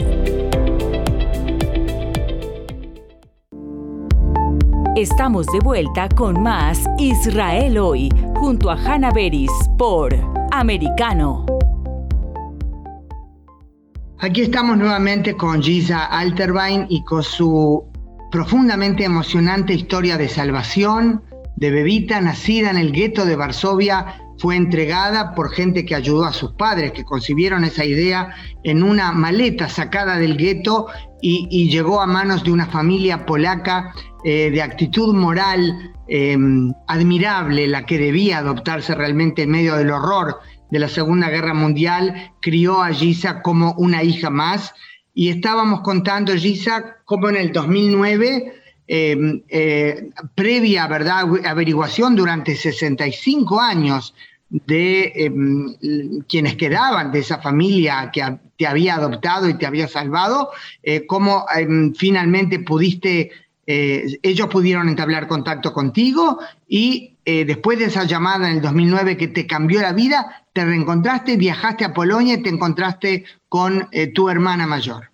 Estamos 4.97 5.45
de 5.45 5.59
vuelta 5.63 6.09
con 6.09 6.43
más 6.43 6.77
Israel 6.97 7.77
hoy, 7.77 8.09
junto 8.35 8.69
a 8.69 8.75
Hannah 8.75 9.11
Beris 9.11 9.51
por 9.77 10.13
Americano. 10.51 11.45
Aquí 14.21 14.41
estamos 14.41 14.77
nuevamente 14.77 15.37
con 15.37 15.63
Giza 15.63 16.03
Alterbein 16.03 16.87
y 16.89 17.05
con 17.05 17.23
su 17.23 17.85
profundamente 18.29 19.05
emocionante 19.05 19.73
historia 19.73 20.17
de 20.17 20.27
salvación 20.27 21.23
de 21.55 21.71
Bebita, 21.71 22.19
nacida 22.19 22.69
en 22.69 22.77
el 22.77 22.91
gueto 22.91 23.25
de 23.25 23.37
Varsovia, 23.37 24.17
fue 24.37 24.57
entregada 24.57 25.33
por 25.35 25.51
gente 25.51 25.85
que 25.85 25.95
ayudó 25.95 26.25
a 26.25 26.33
sus 26.33 26.51
padres, 26.51 26.91
que 26.91 27.05
concibieron 27.05 27.63
esa 27.63 27.85
idea 27.85 28.35
en 28.63 28.83
una 28.83 29.13
maleta 29.13 29.69
sacada 29.69 30.17
del 30.17 30.35
gueto 30.35 30.87
y, 31.21 31.69
llegó 31.69 32.01
a 32.01 32.05
manos 32.05 32.43
de 32.43 32.51
una 32.51 32.65
familia 32.65 33.25
polaca 33.25 33.93
eh, 34.25 34.51
de 34.51 34.61
actitud 34.61 35.15
moral 35.15 35.93
em, 36.09 36.73
admirable, 36.87 37.67
la 37.67 37.85
que 37.85 37.97
debía 37.97 38.39
adoptarse 38.39 38.95
realmente 38.95 39.43
en 39.43 39.51
medio 39.51 39.75
del 39.75 39.91
horror 39.91 40.39
de 40.69 40.79
la 40.79 40.87
Segunda 40.87 41.29
Guerra 41.29 41.53
Mundial, 41.53 42.33
crió 42.41 42.81
a 42.81 42.93
Giza 42.93 43.41
como 43.41 43.73
una 43.73 44.03
hija 44.03 44.29
más. 44.29 44.73
Y 45.13 45.29
estábamos 45.29 45.81
contando, 45.81 46.33
Giza, 46.35 46.97
como 47.05 47.29
en 47.29 47.35
el 47.35 47.51
2009, 47.51 48.53
em, 48.87 49.41
eh, 49.49 50.09
previa 50.35 50.87
¿verdad? 50.87 51.25
averiguación 51.45 52.15
durante 52.15 52.55
65 52.55 53.59
años 53.59 54.13
de 54.49 55.11
em, 55.15 55.75
quienes 56.27 56.55
quedaban 56.55 57.11
de 57.11 57.19
esa 57.19 57.39
familia 57.39 58.09
que 58.11 58.23
te 58.57 58.65
había 58.65 58.95
adoptado 58.95 59.47
y 59.47 59.55
te 59.55 59.67
había 59.67 59.87
salvado, 59.87 60.49
eh, 60.81 61.05
cómo 61.05 61.45
em, 61.55 61.93
finalmente 61.93 62.59
pudiste, 62.59 63.31
eh, 63.67 64.19
ellos 64.23 64.47
pudieron 64.47 64.89
entablar 64.89 65.27
contacto 65.27 65.73
contigo 65.73 66.39
y 66.67 67.15
después 67.25 67.77
de 67.77 67.85
esa 67.85 68.05
llamada 68.05 68.49
en 68.49 68.55
el 68.55 68.61
2009 68.63 69.15
que 69.15 69.27
te 69.27 69.45
cambió 69.45 69.81
la 69.81 69.93
vida, 69.93 70.38
te 70.53 70.65
reencontraste, 70.65 71.37
viajaste 71.37 71.85
a 71.85 71.93
Polonia 71.93 72.35
y 72.35 72.43
te 72.43 72.49
encontraste 72.49 73.25
con 73.47 73.87
eh, 73.91 74.11
tu 74.13 74.29
hermana 74.29 74.67
mayor. 74.67 75.11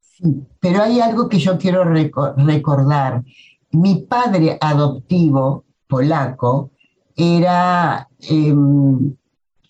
Sí, 0.00 0.46
pero 0.60 0.82
hay 0.82 1.00
algo 1.00 1.28
que 1.28 1.38
yo 1.38 1.58
quiero 1.58 1.84
recordar. 1.84 3.22
Mi 3.72 4.02
padre 4.02 4.56
adoptivo 4.60 5.64
polaco 5.86 6.70
era 7.14 8.08
em, 8.20 9.14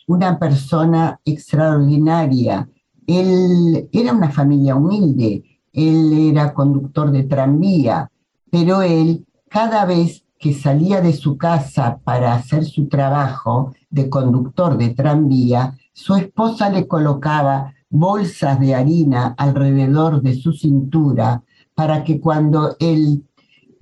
una 0.07 0.39
persona 0.39 1.21
extraordinaria. 1.25 2.69
Él 3.07 3.89
era 3.93 4.13
una 4.13 4.31
familia 4.31 4.75
humilde, 4.75 5.43
él 5.73 6.31
era 6.31 6.55
conductor 6.55 7.11
de 7.11 7.25
tranvía, 7.25 8.11
pero 8.51 8.83
él 8.83 9.27
cada 9.49 9.85
vez 9.85 10.25
que 10.39 10.53
salía 10.53 11.01
de 11.01 11.13
su 11.13 11.37
casa 11.37 11.99
para 12.05 12.35
hacer 12.35 12.65
su 12.65 12.89
trabajo 12.89 13.75
de 13.97 14.11
conductor 14.11 14.77
de 14.77 14.91
tranvía, 14.91 15.75
su 15.95 16.15
esposa 16.15 16.69
le 16.69 16.87
colocaba 16.87 17.73
bolsas 17.89 18.61
de 18.61 18.75
harina 18.75 19.35
alrededor 19.39 20.21
de 20.21 20.35
su 20.35 20.53
cintura 20.53 21.43
para 21.75 22.05
que 22.05 22.21
cuando 22.21 22.77
el 22.79 23.25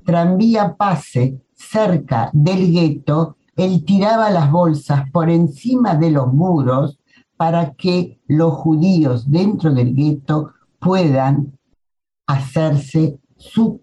tranvía 0.04 0.76
pase 0.76 1.40
cerca 1.54 2.30
del 2.32 2.70
gueto, 2.70 3.36
él 3.56 3.84
tiraba 3.84 4.30
las 4.30 4.50
bolsas 4.52 5.10
por 5.10 5.28
encima 5.30 5.96
de 5.96 6.10
los 6.12 6.32
muros 6.32 7.00
para 7.36 7.74
que 7.74 8.20
los 8.28 8.54
judíos 8.54 9.28
dentro 9.28 9.74
del 9.74 9.94
gueto 9.94 10.52
puedan 10.78 11.58
hacerse 12.26 13.18
su 13.36 13.80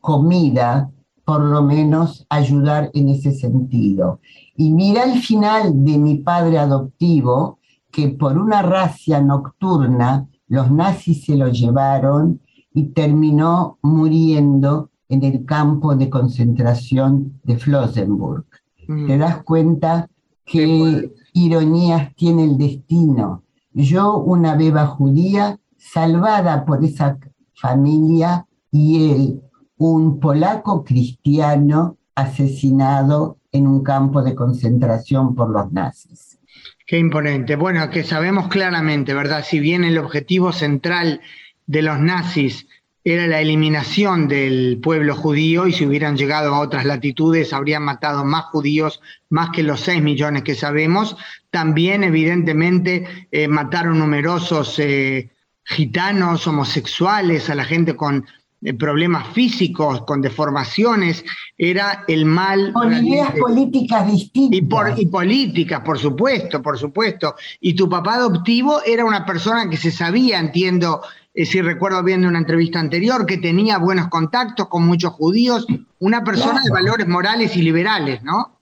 comida 0.00 0.90
por 1.24 1.40
lo 1.40 1.62
menos 1.62 2.26
ayudar 2.28 2.90
en 2.94 3.08
ese 3.08 3.32
sentido. 3.32 4.20
Y 4.56 4.70
mira 4.70 5.04
el 5.04 5.20
final 5.20 5.84
de 5.84 5.98
mi 5.98 6.16
padre 6.18 6.58
adoptivo, 6.58 7.58
que 7.90 8.08
por 8.08 8.38
una 8.38 8.62
racia 8.62 9.20
nocturna 9.20 10.28
los 10.48 10.70
nazis 10.70 11.24
se 11.24 11.36
lo 11.36 11.48
llevaron 11.48 12.40
y 12.72 12.84
terminó 12.88 13.78
muriendo 13.82 14.90
en 15.08 15.22
el 15.22 15.44
campo 15.44 15.94
de 15.94 16.10
concentración 16.10 17.40
de 17.44 17.56
Flossenburg. 17.56 18.44
Mm. 18.88 19.06
Te 19.06 19.18
das 19.18 19.42
cuenta 19.44 20.08
qué 20.44 21.10
ironías 21.32 22.14
tiene 22.14 22.44
el 22.44 22.58
destino. 22.58 23.42
Yo, 23.72 24.18
una 24.18 24.56
beba 24.56 24.86
judía, 24.86 25.58
salvada 25.76 26.64
por 26.64 26.84
esa 26.84 27.18
familia, 27.54 28.46
y 28.70 29.10
él, 29.10 29.42
un 29.76 30.18
polaco 30.20 30.84
cristiano, 30.84 31.96
asesinado 32.14 33.38
en 33.54 33.68
un 33.68 33.82
campo 33.82 34.20
de 34.20 34.34
concentración 34.34 35.34
por 35.34 35.48
los 35.48 35.72
nazis. 35.72 36.38
Qué 36.86 36.98
imponente. 36.98 37.56
Bueno, 37.56 37.88
que 37.88 38.02
sabemos 38.02 38.48
claramente, 38.48 39.14
¿verdad? 39.14 39.44
Si 39.48 39.60
bien 39.60 39.84
el 39.84 39.96
objetivo 39.96 40.52
central 40.52 41.20
de 41.66 41.82
los 41.82 41.98
nazis 42.00 42.66
era 43.04 43.26
la 43.26 43.40
eliminación 43.40 44.28
del 44.28 44.80
pueblo 44.82 45.14
judío 45.14 45.66
y 45.66 45.72
si 45.72 45.86
hubieran 45.86 46.16
llegado 46.16 46.54
a 46.54 46.60
otras 46.60 46.84
latitudes 46.84 47.52
habrían 47.52 47.84
matado 47.84 48.24
más 48.24 48.46
judíos, 48.46 49.00
más 49.28 49.50
que 49.50 49.62
los 49.62 49.80
6 49.80 50.02
millones 50.02 50.42
que 50.42 50.54
sabemos. 50.54 51.16
También 51.50 52.02
evidentemente 52.02 53.28
eh, 53.30 53.46
mataron 53.46 53.98
numerosos 53.98 54.78
eh, 54.78 55.30
gitanos, 55.64 56.46
homosexuales, 56.46 57.48
a 57.50 57.54
la 57.54 57.64
gente 57.64 57.94
con 57.94 58.26
problemas 58.72 59.28
físicos, 59.28 60.02
con 60.02 60.22
deformaciones, 60.22 61.24
era 61.58 62.04
el 62.08 62.24
mal. 62.24 62.72
Con 62.72 62.92
ideas 62.92 63.32
políticas 63.32 64.10
distintas. 64.10 64.58
Y, 64.58 64.62
por, 64.62 64.98
y 64.98 65.06
políticas, 65.06 65.80
por 65.80 65.98
supuesto, 65.98 66.62
por 66.62 66.78
supuesto. 66.78 67.34
Y 67.60 67.74
tu 67.74 67.88
papá 67.88 68.14
adoptivo 68.14 68.80
era 68.86 69.04
una 69.04 69.26
persona 69.26 69.68
que 69.68 69.76
se 69.76 69.90
sabía, 69.90 70.38
entiendo, 70.38 71.02
si 71.34 71.60
recuerdo 71.60 72.02
bien 72.02 72.22
de 72.22 72.28
una 72.28 72.38
entrevista 72.38 72.80
anterior, 72.80 73.26
que 73.26 73.38
tenía 73.38 73.78
buenos 73.78 74.08
contactos 74.08 74.68
con 74.68 74.86
muchos 74.86 75.12
judíos, 75.12 75.66
una 75.98 76.24
persona 76.24 76.62
de 76.64 76.70
valores 76.70 77.08
morales 77.08 77.56
y 77.56 77.62
liberales, 77.62 78.22
¿no? 78.22 78.60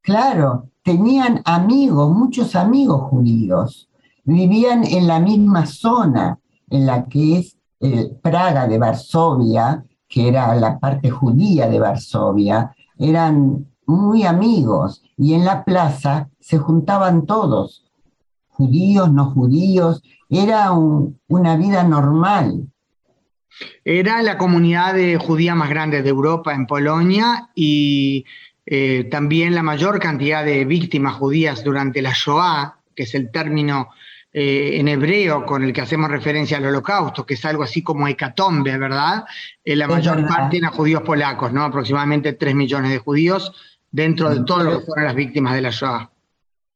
Claro, 0.00 0.70
tenían 0.82 1.42
amigos, 1.44 2.16
muchos 2.16 2.56
amigos 2.56 3.10
judíos, 3.10 3.88
vivían 4.24 4.84
en 4.84 5.06
la 5.06 5.20
misma 5.20 5.66
zona 5.66 6.38
en 6.70 6.86
la 6.86 7.06
que 7.06 7.38
es 7.38 7.55
eh, 7.80 8.10
Praga 8.22 8.66
de 8.66 8.78
Varsovia, 8.78 9.84
que 10.08 10.28
era 10.28 10.54
la 10.54 10.78
parte 10.78 11.10
judía 11.10 11.68
de 11.68 11.80
Varsovia, 11.80 12.74
eran 12.98 13.66
muy 13.86 14.24
amigos 14.24 15.02
y 15.16 15.34
en 15.34 15.44
la 15.44 15.64
plaza 15.64 16.28
se 16.40 16.58
juntaban 16.58 17.26
todos, 17.26 17.84
judíos, 18.48 19.12
no 19.12 19.30
judíos, 19.30 20.02
era 20.28 20.72
una 20.72 21.56
vida 21.56 21.84
normal. 21.84 22.66
Era 23.84 24.22
la 24.22 24.36
comunidad 24.36 24.94
de 24.94 25.16
judía 25.16 25.54
más 25.54 25.70
grande 25.70 26.02
de 26.02 26.10
Europa 26.10 26.54
en 26.54 26.66
Polonia 26.66 27.50
y 27.54 28.24
eh, 28.66 29.04
también 29.10 29.54
la 29.54 29.62
mayor 29.62 29.98
cantidad 29.98 30.44
de 30.44 30.64
víctimas 30.64 31.14
judías 31.14 31.62
durante 31.64 32.02
la 32.02 32.12
Shoah, 32.12 32.80
que 32.94 33.04
es 33.04 33.14
el 33.14 33.30
término 33.30 33.88
eh, 34.38 34.78
en 34.78 34.86
hebreo 34.88 35.46
con 35.46 35.62
el 35.62 35.72
que 35.72 35.80
hacemos 35.80 36.10
referencia 36.10 36.58
al 36.58 36.66
holocausto, 36.66 37.24
que 37.24 37.32
es 37.32 37.44
algo 37.46 37.62
así 37.62 37.82
como 37.82 38.06
hecatombe, 38.06 38.76
¿verdad? 38.76 39.24
Eh, 39.64 39.74
la 39.74 39.88
mayor 39.88 40.26
parte 40.26 40.58
eran 40.58 40.72
judíos 40.72 41.00
polacos, 41.00 41.54
¿no? 41.54 41.62
Aproximadamente 41.62 42.34
3 42.34 42.54
millones 42.54 42.90
de 42.90 42.98
judíos 42.98 43.50
dentro 43.90 44.28
de 44.28 44.44
todo 44.44 44.62
lo 44.62 44.78
que 44.78 44.84
fueron 44.84 45.06
las 45.06 45.14
víctimas 45.14 45.54
de 45.54 45.62
la 45.62 45.70
Shoah 45.70 46.10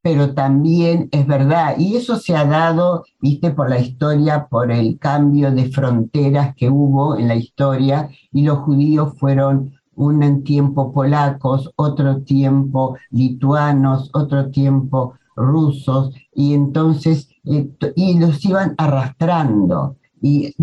pero 0.03 0.33
también 0.33 1.11
es 1.13 1.27
verdad, 1.27 1.75
y 1.79 1.97
eso 1.97 2.17
se 2.17 2.35
ha 2.35 2.47
dado, 2.47 3.05
viste, 3.21 3.51
por 3.51 3.69
la 3.69 3.79
historia, 3.79 4.47
por 4.47 4.73
el 4.73 4.99
cambio 4.99 5.51
de 5.51 5.71
fronteras 5.71 6.55
que 6.57 6.71
hubo 6.71 7.19
en 7.19 7.29
la 7.29 7.35
historia, 7.35 8.09
y 8.33 8.45
los 8.45 8.61
judíos 8.61 9.13
fueron 9.19 9.75
un 9.95 10.43
tiempo 10.45 10.95
polacos, 10.95 11.71
otro 11.77 12.23
tiempo 12.23 12.97
lituanos, 13.11 14.09
otro 14.15 14.51
tiempo 14.51 15.19
rusos, 15.37 16.15
y 16.35 16.55
entonces, 16.55 17.29
eh, 17.45 17.68
y 17.97 18.18
los 18.18 18.45
iban 18.45 18.74
arrastrando. 18.78 19.97
Y, 20.20 20.55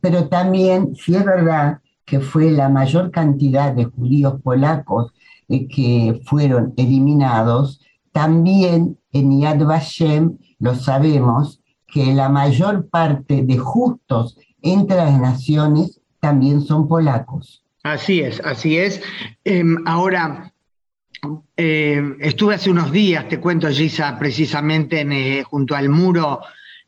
pero 0.00 0.28
también, 0.28 0.94
si 0.94 1.14
es 1.14 1.24
verdad 1.24 1.78
que 2.04 2.20
fue 2.20 2.50
la 2.50 2.68
mayor 2.68 3.10
cantidad 3.10 3.72
de 3.72 3.84
judíos 3.84 4.40
polacos 4.42 5.12
eh, 5.48 5.66
que 5.68 6.20
fueron 6.24 6.74
eliminados, 6.76 7.80
también 8.12 8.98
en 9.12 9.40
Yad 9.40 9.64
Vashem 9.64 10.38
lo 10.58 10.74
sabemos 10.74 11.60
que 11.86 12.14
la 12.14 12.28
mayor 12.28 12.88
parte 12.88 13.42
de 13.42 13.58
justos 13.58 14.36
entre 14.62 14.96
las 14.96 15.20
naciones 15.20 16.00
también 16.20 16.60
son 16.60 16.86
polacos. 16.86 17.64
Así 17.82 18.20
es, 18.20 18.40
así 18.44 18.76
es. 18.76 19.00
Em, 19.44 19.76
ahora, 19.86 20.52
em, 21.56 22.16
estuve 22.20 22.54
hace 22.54 22.70
unos 22.70 22.90
días, 22.90 23.28
te 23.28 23.38
cuento, 23.38 23.68
Gisa, 23.68 24.18
precisamente 24.18 25.00
eh, 25.00 25.42
junto 25.42 25.74
al 25.74 25.88
muro, 25.88 26.40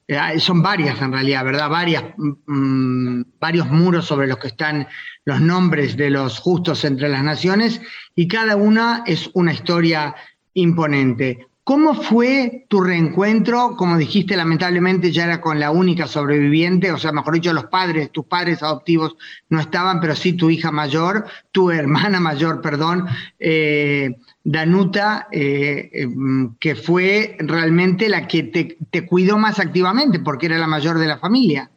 eh, 0.09 0.39
son 0.39 0.63
varias 0.63 1.01
en 1.01 1.13
realidad, 1.13 1.45
¿verdad? 1.45 1.69
Varias, 1.69 2.05
mm, 2.17 3.23
varios 3.41 3.71
muros 3.71 4.07
sobre 4.07 4.27
los 4.27 4.39
que 4.39 4.49
están 4.49 4.87
los 5.25 5.41
nombres 5.41 5.97
de 5.97 6.11
los 6.11 6.39
justos 6.39 6.85
entre 6.85 7.09
las 7.09 7.23
naciones 7.23 7.81
y 8.15 8.27
cada 8.29 8.57
una 8.57 9.05
es 9.07 9.31
una 9.35 9.53
historia 9.53 10.15
imponente. 10.55 11.47
¿Cómo 11.65 11.95
fue 11.95 12.67
tu 12.69 12.81
reencuentro? 12.81 13.77
Como 13.77 13.97
dijiste, 13.97 14.37
lamentablemente 14.37 15.13
ya 15.13 15.25
era 15.25 15.41
con 15.41 15.61
la 15.61 15.71
única 15.71 16.09
sobreviviente, 16.09 16.91
o 16.91 16.99
sea, 16.99 17.13
mejor 17.13 17.35
dicho, 17.35 17.53
los 17.53 17.67
padres, 17.67 18.11
tus 18.11 18.25
padres 18.25 18.65
adoptivos 18.65 19.17
no 19.49 19.61
estaban, 19.61 20.01
pero 20.01 20.17
sí 20.17 20.33
tu 20.33 20.51
hija 20.51 20.73
mayor, 20.73 21.25
tu 21.53 21.71
hermana 21.71 22.19
mayor, 22.19 22.61
perdón, 22.61 23.07
eh, 23.39 24.17
Danuta, 24.43 25.29
eh, 25.31 25.89
em, 25.93 26.57
que 26.59 26.75
fue 26.75 27.37
realmente 27.39 28.09
la 28.09 28.27
que 28.27 28.43
te 28.43 29.07
cuidó 29.07 29.39
más 29.39 29.61
activamente, 29.61 30.19
porque 30.19 30.47
era 30.47 30.59
la 30.59 30.67
mayor 30.67 30.99
de 30.99 31.07
la 31.07 31.19
familia. 31.19 31.71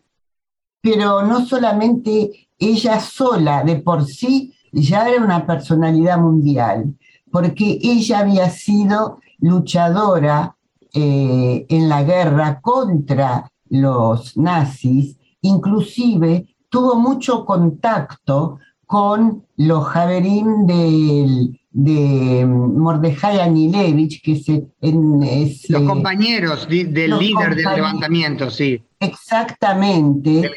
Pero 0.81 1.21
no 1.21 1.45
solamente 1.45 2.49
ella 2.57 2.99
sola, 2.99 3.63
de 3.63 3.75
por 3.75 4.05
sí, 4.05 4.51
ya 4.71 5.07
era 5.07 5.23
una 5.23 5.45
personalidad 5.45 6.17
mundial 6.17 6.95
porque 7.35 7.79
ella 7.83 8.19
había 8.19 8.49
sido 8.49 9.19
luchadora 9.39 10.55
eh, 10.93 11.65
en 11.67 11.89
la 11.89 12.03
guerra 12.03 12.61
contra 12.61 13.51
los 13.69 14.37
nazis, 14.37 15.17
inclusive 15.41 16.55
tuvo 16.69 16.95
mucho 16.95 17.45
contacto 17.45 18.59
con 18.85 19.43
los 19.57 19.85
Javerín 19.85 20.65
de 20.67 22.45
Mordejai 22.45 23.39
Anilevich, 23.39 24.21
que 24.21 24.35
se, 24.37 24.67
los 25.69 25.81
compañeros 25.83 26.67
del 26.69 26.93
líder 27.17 27.55
del 27.55 27.75
levantamiento, 27.75 28.49
sí. 28.49 28.81
Exactamente. 28.99 30.49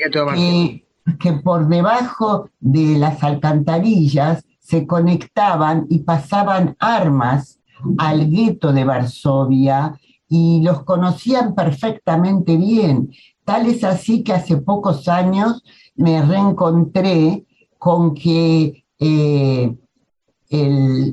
que 1.18 1.33
por 1.33 1.68
debajo 1.68 2.51
de 2.61 2.99
las 2.99 3.22
alcantarillas 3.24 4.45
se 4.61 4.87
conectaban 4.87 5.87
y 5.89 6.01
pasaban 6.01 6.76
armas 6.79 7.57
al 7.99 8.31
gueto 8.31 8.72
de 8.72 8.85
Varsovia 8.85 9.99
y 10.29 10.61
los 10.62 10.85
conocían 10.85 11.55
perfectamente 11.55 12.57
bien. 12.57 13.11
Tal 13.45 13.66
es 13.66 13.85
así 13.85 14.22
que 14.22 14.33
hace 14.33 14.59
pocos 14.59 15.09
años 15.09 15.62
me 15.97 16.22
reencontré 16.22 17.45
con 17.79 18.14
que 18.14 18.85
eh, 18.99 19.74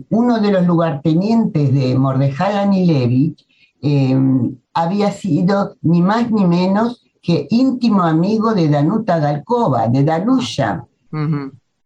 uno 0.09 0.39
de 0.39 0.51
los 0.51 0.65
lugartenientes 0.65 1.73
de 1.73 1.97
Mordejai 1.97 2.57
Anilevich 2.57 3.45
em, 3.81 4.55
había 4.73 5.11
sido 5.11 5.75
ni 5.81 6.01
más 6.01 6.31
ni 6.31 6.45
menos 6.45 7.05
que 7.21 7.47
íntimo 7.49 8.03
amigo 8.03 8.53
de 8.53 8.69
Danuta 8.69 9.19
Galkova, 9.19 9.87
de 9.87 10.03
Danusha 10.03 10.85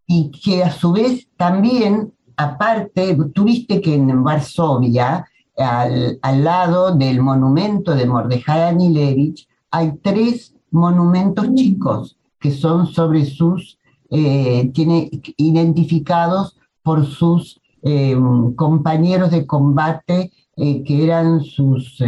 y 0.05 0.31
que 0.31 0.63
a 0.63 0.71
su 0.71 0.91
vez 0.91 1.27
también, 1.37 2.11
aparte, 2.39 3.17
tuviste 3.33 3.81
que 3.81 3.95
en 3.95 4.23
Varsovia, 4.23 5.27
al, 5.57 6.17
al 6.21 6.43
lado 6.43 6.95
del 6.95 7.21
monumento 7.21 7.93
de 7.93 8.05
Mordejai 8.05 8.61
Anilevich, 8.61 9.45
hay 9.71 9.91
tres 10.01 10.55
monumentos 10.71 11.53
chicos 11.53 12.17
que 12.39 12.51
son 12.51 12.87
sobre 12.87 13.25
sus, 13.25 13.77
eh, 14.09 14.71
tiene, 14.73 15.09
identificados 15.35 16.57
por 16.81 17.05
sus 17.05 17.59
eh, 17.83 18.15
compañeros 18.55 19.31
de 19.31 19.45
combate 19.45 20.31
eh, 20.55 20.83
que 20.83 21.03
eran 21.03 21.41
sus 21.41 22.01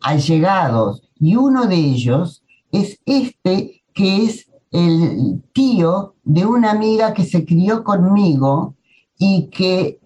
allegados. 0.00 1.02
Y 1.18 1.34
uno 1.34 1.66
de 1.66 1.74
ellos 1.74 2.44
es 2.70 3.00
este 3.04 3.82
que 3.92 4.24
es 4.24 4.48
el 4.70 5.42
tío 5.52 6.14
de 6.22 6.46
una 6.46 6.70
amiga 6.70 7.14
que 7.14 7.24
se 7.24 7.44
crió 7.44 7.82
conmigo 7.82 8.76
y 9.18 9.48
que 9.48 10.00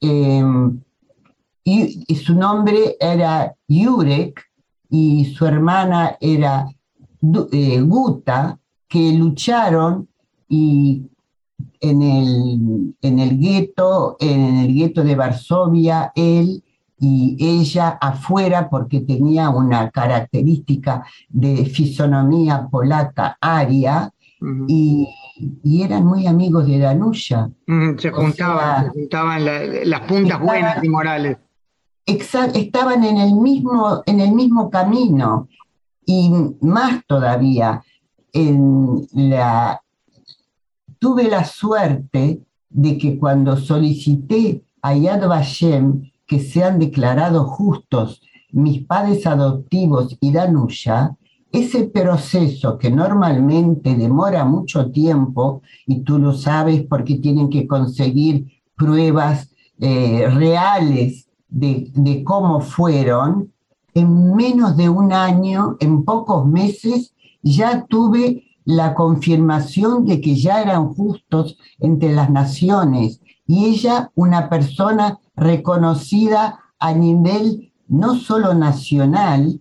em, 0.00 0.80
y, 1.64 2.14
su 2.16 2.34
nombre 2.34 2.96
era 3.00 3.54
Yurek 3.68 4.42
y 4.90 5.24
su 5.26 5.46
hermana 5.46 6.16
era 6.20 6.68
eh, 7.52 7.80
Guta, 7.80 8.58
que 8.86 9.12
lucharon 9.12 10.08
y 10.48 11.02
en 11.80 12.02
el, 12.02 12.94
en 13.00 13.18
el 13.18 13.38
gueto, 13.38 14.16
en 14.20 14.56
el 14.58 14.74
gueto 14.74 15.02
de 15.02 15.14
Varsovia, 15.14 16.12
él 16.14 16.62
y 16.98 17.36
ella 17.38 17.98
afuera 18.00 18.70
porque 18.70 19.00
tenía 19.00 19.50
una 19.50 19.90
característica 19.90 21.04
de 21.28 21.64
fisonomía 21.66 22.68
polaca 22.70 23.36
aria 23.40 24.12
y, 24.68 25.06
eran 25.64 26.04
muy 26.06 26.26
amigos 26.26 26.66
de 26.66 26.78
Danusia. 26.78 27.50
se 27.98 28.10
juntaban, 28.10 28.84
se 28.84 28.90
juntaban 28.90 29.44
las 29.44 30.00
puntas 30.02 30.40
buenas 30.40 30.82
y 30.82 30.88
morales. 30.88 31.38
estaban 32.06 33.04
en 33.04 33.18
el, 33.18 33.34
mismo, 33.34 34.02
en 34.06 34.20
el 34.20 34.32
mismo 34.32 34.70
camino 34.70 35.48
y 36.06 36.30
más 36.60 37.04
todavía. 37.06 37.82
En 38.32 39.06
la, 39.12 39.80
tuve 40.98 41.24
la 41.24 41.44
suerte 41.44 42.40
de 42.68 42.98
que 42.98 43.18
cuando 43.18 43.56
solicité 43.56 44.62
a 44.82 44.94
Yad 44.94 45.28
Vashem 45.28 46.10
que 46.26 46.40
sean 46.40 46.78
declarados 46.78 47.46
justos 47.46 48.20
mis 48.50 48.86
padres 48.86 49.26
adoptivos 49.26 50.16
y 50.20 50.32
Danusha, 50.32 51.16
ese 51.54 51.84
proceso 51.84 52.78
que 52.78 52.90
normalmente 52.90 53.94
demora 53.94 54.44
mucho 54.44 54.90
tiempo, 54.90 55.62
y 55.86 56.00
tú 56.00 56.18
lo 56.18 56.32
sabes 56.32 56.82
porque 56.82 57.16
tienen 57.16 57.48
que 57.48 57.66
conseguir 57.66 58.46
pruebas 58.76 59.50
eh, 59.78 60.28
reales 60.30 61.28
de, 61.48 61.92
de 61.94 62.24
cómo 62.24 62.60
fueron, 62.60 63.52
en 63.94 64.34
menos 64.34 64.76
de 64.76 64.88
un 64.88 65.12
año, 65.12 65.76
en 65.78 66.04
pocos 66.04 66.44
meses, 66.44 67.14
ya 67.42 67.86
tuve 67.86 68.42
la 68.64 68.94
confirmación 68.94 70.06
de 70.06 70.20
que 70.20 70.34
ya 70.34 70.60
eran 70.60 70.92
justos 70.94 71.56
entre 71.78 72.12
las 72.12 72.30
naciones. 72.30 73.20
Y 73.46 73.66
ella 73.66 74.10
una 74.16 74.48
persona 74.48 75.20
reconocida 75.36 76.58
a 76.80 76.92
nivel 76.92 77.72
no 77.86 78.16
solo 78.16 78.54
nacional, 78.54 79.60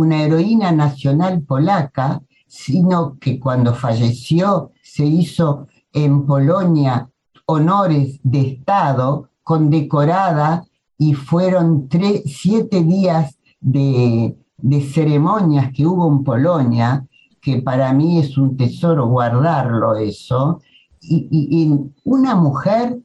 una 0.00 0.22
heroína 0.22 0.72
nacional 0.72 1.42
polaca, 1.42 2.22
sino 2.46 3.18
que 3.18 3.38
cuando 3.38 3.74
falleció 3.74 4.72
se 4.82 5.04
hizo 5.04 5.66
en 5.92 6.26
Polonia 6.26 7.08
honores 7.46 8.20
de 8.22 8.40
Estado, 8.40 9.28
condecorada, 9.42 10.64
y 10.98 11.14
fueron 11.14 11.88
tres, 11.88 12.22
siete 12.26 12.82
días 12.82 13.38
de, 13.60 14.36
de 14.58 14.80
ceremonias 14.82 15.72
que 15.72 15.86
hubo 15.86 16.08
en 16.08 16.22
Polonia, 16.22 17.06
que 17.40 17.62
para 17.62 17.92
mí 17.92 18.18
es 18.18 18.36
un 18.36 18.56
tesoro 18.56 19.08
guardarlo 19.08 19.96
eso, 19.96 20.60
y, 21.00 21.72
una 22.04 22.34
mujer 22.34 22.98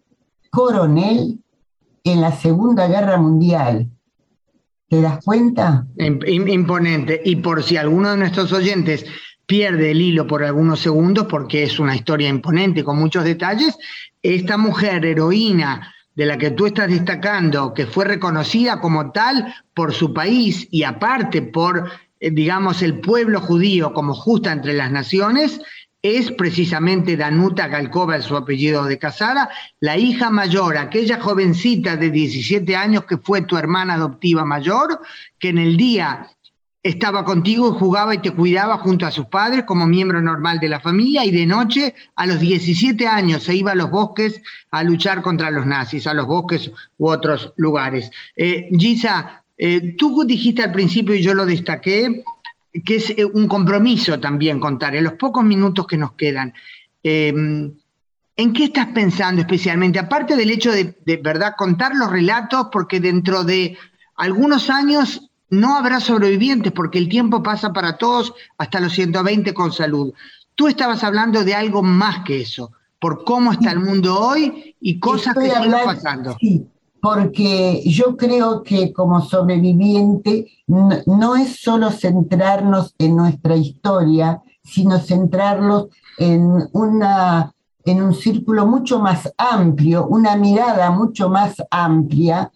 coronel 0.52 1.39
en 2.04 2.22
la 2.22 2.32
Segunda 2.32 2.88
Guerra 2.88 3.18
Mundial. 3.18 3.89
¿Te 4.88 5.02
das 5.02 5.24
cuenta? 5.24 5.88
Imponente. 5.98 7.22
Y 7.26 7.38
por 7.38 7.64
si 7.64 7.78
alguno 7.78 8.12
de 8.12 8.18
nuestros 8.18 8.54
oyentes 8.54 9.06
pierde 9.46 9.92
el 9.92 10.02
hilo 10.02 10.28
por 10.28 10.44
algunos 10.44 10.80
segundos, 10.80 11.28
porque 11.28 11.64
es 11.64 11.80
una 11.80 11.96
historia 11.96 12.30
imponente 12.30 12.84
con 12.84 12.98
muchos 12.98 13.24
detalles, 13.24 13.78
esta 14.22 14.58
mujer 14.58 15.06
heroína 15.06 15.94
de 16.16 16.26
la 16.26 16.38
que 16.38 16.52
tú 16.52 16.66
estás 16.66 16.90
destacando, 16.90 17.74
que 17.74 17.86
fue 17.86 18.06
reconocida 18.06 18.80
como 18.80 19.12
tal 19.12 19.54
por 19.74 19.94
su 19.94 20.14
país 20.14 20.68
y 20.72 20.84
aparte 20.84 21.42
por, 21.42 21.92
eh, 22.20 22.32
digamos, 22.32 22.82
el 22.82 23.00
pueblo 23.00 23.42
judío 23.42 23.94
como 23.94 24.14
justa 24.14 24.52
entre 24.52 24.74
las 24.74 24.92
naciones, 24.92 25.60
es 26.06 26.32
precisamente 26.32 27.18
Danuta 27.18 27.68
Galkova, 27.68 28.22
su 28.22 28.38
apellido 28.38 28.86
de 28.86 28.99
casada, 28.99 29.49
la 29.80 29.97
hija 29.97 30.30
mayor, 30.30 30.78
aquella 30.78 31.20
jovencita 31.20 31.97
de 31.97 32.12
17 32.12 32.76
años 32.76 33.06
que 33.06 33.18
fue 33.18 33.41
tu 33.41 33.58
hermana 33.58 33.95
adoptiva 33.95 34.45
mayor, 34.45 35.01
que 35.39 35.49
en 35.49 35.58
el 35.58 35.78
día 35.78 36.28
estaba 36.84 37.26
contigo 37.26 37.70
y 37.70 37.80
jugaba 37.80 38.14
y 38.14 38.20
te 38.20 38.30
cuidaba 38.30 38.78
junto 38.78 39.08
a 39.08 39.12
sus 39.12 39.26
padres 39.26 39.64
como 39.64 39.88
miembro 39.88 40.22
normal 40.22 40.60
de 40.60 40.70
la 40.70 40.80
familia 40.80 41.26
y 41.26 41.32
de 41.32 41.47
noche 41.47 41.95
a 42.16 42.28
los 42.28 42.39
17 42.39 43.08
años 43.08 43.41
se 43.41 43.56
iba 43.56 43.72
a 43.72 43.76
los 43.76 43.89
bosques 43.89 44.39
a 44.70 44.84
luchar 44.84 45.24
contra 45.24 45.49
los 45.49 45.66
nazis, 45.66 46.06
a 46.06 46.14
los 46.14 46.28
bosques 46.28 46.72
u 46.99 47.10
otros 47.10 47.51
lugares. 47.56 48.12
Eh, 48.36 48.70
Gisa, 48.78 49.43
eh, 49.58 49.95
tú 49.97 50.24
dijiste 50.26 50.62
al 50.62 50.72
principio 50.72 51.16
y 51.16 51.24
yo 51.24 51.34
lo 51.34 51.47
destaqué, 51.47 52.24
que 52.84 52.95
es 52.97 53.11
eh, 53.11 53.26
un 53.26 53.47
compromiso 53.47 54.19
también 54.19 54.59
contar, 54.59 54.95
en 54.95 55.03
los 55.03 55.13
pocos 55.13 55.43
minutos 55.43 55.88
que 55.88 55.97
nos 55.97 56.13
quedan. 56.13 56.53
Em, 57.03 57.73
¿En 58.38 58.51
qué 58.51 58.65
estás 58.65 58.88
pensando 58.88 59.41
especialmente? 59.41 59.97
Aparte 59.97 60.36
del 60.36 60.49
hecho 60.51 60.71
de, 60.71 60.97
de, 61.05 61.17
verdad, 61.17 61.53
contar 61.57 61.95
los 61.95 62.11
relatos, 62.11 62.67
porque 62.71 62.99
dentro 62.99 63.45
de 63.45 63.78
algunos 64.15 64.69
años 64.69 65.30
no 65.49 65.78
habrá 65.78 66.01
sobrevivientes, 66.01 66.73
porque 66.73 66.97
el 66.97 67.07
tiempo 67.07 67.41
pasa 67.41 67.71
para 67.71 67.97
todos 67.97 68.34
hasta 68.57 68.82
los 68.82 68.91
120 68.93 69.53
con 69.53 69.71
salud. 69.71 70.13
Tú 70.55 70.67
estabas 70.67 71.03
hablando 71.03 71.45
de 71.45 71.55
algo 71.55 71.82
más 71.82 72.26
que 72.26 72.41
eso, 72.41 72.73
por 72.99 73.23
cómo 73.23 73.53
está 73.53 73.71
el 73.71 73.80
mundo 73.80 74.19
hoy 74.19 74.76
y 74.82 74.99
cosas 74.99 75.36
que 75.36 75.47
están 75.47 75.71
pasando 75.71 76.38
porque 77.06 77.84
yo 77.86 78.18
creo 78.18 78.64
que 78.64 78.91
como 78.91 79.22
sobreviviente 79.22 80.47
no, 80.66 81.36
es 81.36 81.62
solo 81.62 81.91
centrarnos 81.91 82.95
en 82.97 83.16
nuestra 83.16 83.56
historia, 83.56 84.41
sino 84.64 84.97
centrarnos 84.97 85.89
en, 86.18 86.68
una, 86.74 87.53
en 87.84 88.01
un 88.01 88.16
círculo 88.16 88.66
mucho 88.66 88.97
más 88.97 89.32
amplio, 89.38 90.08
una 90.08 90.36
mirada 90.36 90.89
mucho 90.89 91.30
más 91.30 91.58
amplia. 91.70 92.51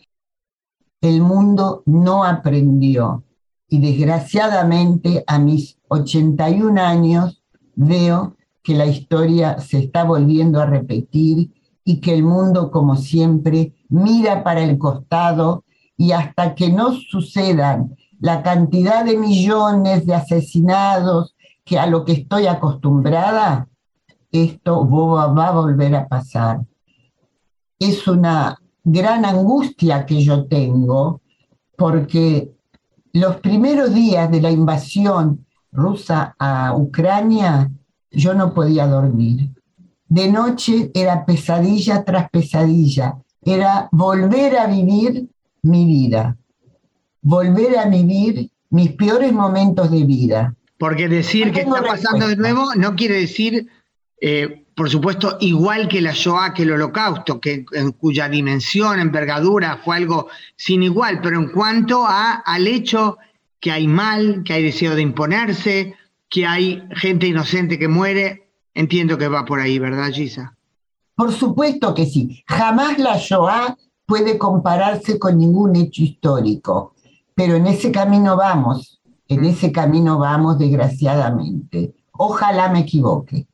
El 0.99 1.21
mundo 1.21 1.83
no 1.85 2.23
aprendió 2.23 3.23
y 3.67 3.79
desgraciadamente 3.79 5.23
a 5.27 5.37
mis 5.37 5.77
81 5.89 6.81
años 6.81 7.43
veo 7.75 8.35
que 8.63 8.73
la 8.73 8.87
historia 8.87 9.59
se 9.59 9.77
está 9.77 10.05
volviendo 10.05 10.59
a 10.59 10.65
repetir 10.65 11.53
y 11.83 11.99
que 11.99 12.15
el 12.15 12.23
mundo, 12.23 12.71
como 12.71 12.95
siempre, 12.95 13.75
mira 13.89 14.43
para 14.43 14.61
el 14.61 14.77
costado 14.77 15.63
y 15.97 16.11
hasta 16.11 16.55
que 16.55 16.71
no 16.71 16.93
sucedan 16.93 17.95
la 18.19 18.41
cantidad 18.43 19.03
de 19.03 19.17
millones 19.17 20.05
de 20.05 20.15
asesinados 20.15 21.35
que 21.65 21.77
a 21.77 21.85
lo 21.85 22.05
que 22.05 22.13
estoy 22.13 22.47
acostumbrada, 22.47 23.67
esto 24.31 24.87
va 24.89 25.47
a 25.47 25.51
volver 25.51 25.95
a 25.95 26.07
pasar. 26.07 26.61
Es 27.77 28.07
una 28.07 28.57
gran 28.83 29.25
angustia 29.25 30.05
que 30.05 30.23
yo 30.23 30.45
tengo 30.45 31.21
porque 31.77 32.51
los 33.13 33.37
primeros 33.37 33.93
días 33.93 34.29
de 34.29 34.41
la 34.41 34.51
invasión 34.51 35.45
rusa 35.71 36.35
a 36.37 36.75
Ucrania 36.75 37.71
yo 38.11 38.33
no 38.33 38.53
podía 38.53 38.87
dormir. 38.87 39.51
De 40.07 40.31
noche 40.31 40.91
era 40.93 41.25
pesadilla 41.25 42.03
tras 42.03 42.29
pesadilla 42.29 43.17
era 43.43 43.89
volver 43.91 44.57
a 44.57 44.67
vivir 44.67 45.27
mi 45.61 45.85
vida, 45.85 46.37
volver 47.21 47.77
a 47.77 47.85
vivir 47.85 48.49
mis 48.69 48.91
peores 48.93 49.31
momentos 49.33 49.91
de 49.91 50.03
vida. 50.03 50.55
Porque 50.77 51.09
decir 51.09 51.51
que 51.51 51.61
está 51.61 51.83
pasando 51.83 52.27
de 52.27 52.37
nuevo 52.37 52.73
no 52.75 52.95
quiere 52.95 53.15
decir, 53.15 53.67
eh, 54.21 54.65
por 54.75 54.89
supuesto, 54.89 55.37
igual 55.41 55.89
que 55.89 56.01
la 56.01 56.13
Shoah, 56.13 56.53
que 56.53 56.63
el 56.63 56.71
Holocausto, 56.71 57.41
que, 57.41 57.65
en 57.73 57.91
cuya 57.91 58.29
dimensión, 58.29 58.99
envergadura 58.99 59.81
fue 59.83 59.97
algo 59.97 60.29
sin 60.55 60.83
igual, 60.83 61.19
pero 61.21 61.37
en 61.37 61.49
cuanto 61.49 62.05
a, 62.05 62.35
al 62.35 62.65
hecho 62.65 63.17
que 63.59 63.71
hay 63.71 63.87
mal, 63.87 64.43
que 64.45 64.53
hay 64.53 64.63
deseo 64.63 64.95
de 64.95 65.01
imponerse, 65.01 65.95
que 66.29 66.45
hay 66.45 66.81
gente 66.95 67.27
inocente 67.27 67.77
que 67.77 67.89
muere, 67.89 68.49
entiendo 68.73 69.17
que 69.17 69.27
va 69.27 69.43
por 69.43 69.59
ahí, 69.59 69.79
¿verdad, 69.79 70.11
Gisa? 70.13 70.55
Por 71.19 71.33
supuesto 71.33 71.93
que 71.93 72.05
sí. 72.05 72.45
Jamás 72.47 72.97
la 72.97 73.17
Shoah 73.17 73.75
puede 74.05 74.37
compararse 74.37 75.19
con 75.19 75.37
ningún 75.37 75.75
hecho 75.75 76.01
histórico, 76.01 76.95
pero 77.35 77.55
en 77.55 77.67
ese 77.67 77.91
camino 77.91 78.37
vamos, 78.37 79.01
en 79.27 79.43
ese 79.43 79.69
camino 79.73 80.17
vamos 80.17 80.57
desgraciadamente. 80.57 81.93
Ojalá 82.13 82.69
me 82.69 82.79
equivoque. 82.79 83.47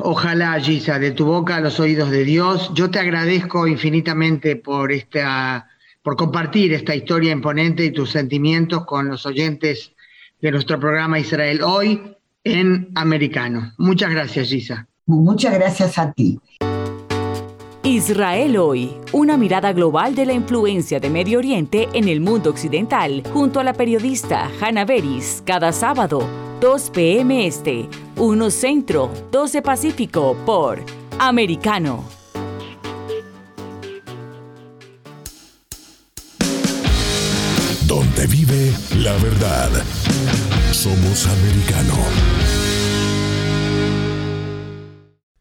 Ojalá, 0.00 0.58
Gisa, 0.58 0.98
de 0.98 1.12
tu 1.12 1.24
boca 1.24 1.54
a 1.54 1.60
los 1.60 1.78
oídos 1.78 2.10
de 2.10 2.24
Dios. 2.24 2.72
Yo 2.74 2.90
te 2.90 2.98
agradezco 2.98 3.68
infinitamente 3.68 4.56
por 4.56 4.90
esta, 4.90 5.68
por 6.02 6.16
compartir 6.16 6.72
esta 6.72 6.96
historia 6.96 7.30
imponente 7.30 7.84
y 7.84 7.92
tus 7.92 8.10
sentimientos 8.10 8.84
con 8.84 9.06
los 9.08 9.24
oyentes 9.26 9.92
de 10.40 10.50
nuestro 10.50 10.80
programa 10.80 11.20
Israel 11.20 11.62
hoy 11.62 12.16
en 12.42 12.90
americano. 12.96 13.74
Muchas 13.78 14.10
gracias, 14.10 14.48
Gisa. 14.48 14.88
Muchas 15.06 15.54
gracias 15.54 15.98
a 15.98 16.10
ti. 16.10 16.40
Israel 17.84 18.56
hoy, 18.58 18.92
una 19.10 19.36
mirada 19.36 19.72
global 19.72 20.14
de 20.14 20.24
la 20.24 20.32
influencia 20.32 21.00
de 21.00 21.10
Medio 21.10 21.38
Oriente 21.38 21.88
en 21.92 22.08
el 22.08 22.20
mundo 22.20 22.50
occidental, 22.50 23.24
junto 23.32 23.58
a 23.58 23.64
la 23.64 23.72
periodista 23.72 24.48
Hannah 24.60 24.84
Beris, 24.84 25.42
cada 25.44 25.72
sábado, 25.72 26.22
2 26.60 26.90
p.m. 26.90 27.44
Este, 27.44 27.88
1 28.16 28.50
Centro, 28.50 29.10
12 29.32 29.62
Pacífico, 29.62 30.36
por 30.46 30.80
Americano. 31.18 32.04
donde 37.92 38.26
vive 38.26 38.72
la 39.00 39.12
verdad. 39.18 39.70
Somos 40.72 41.26
americano. 41.26 42.41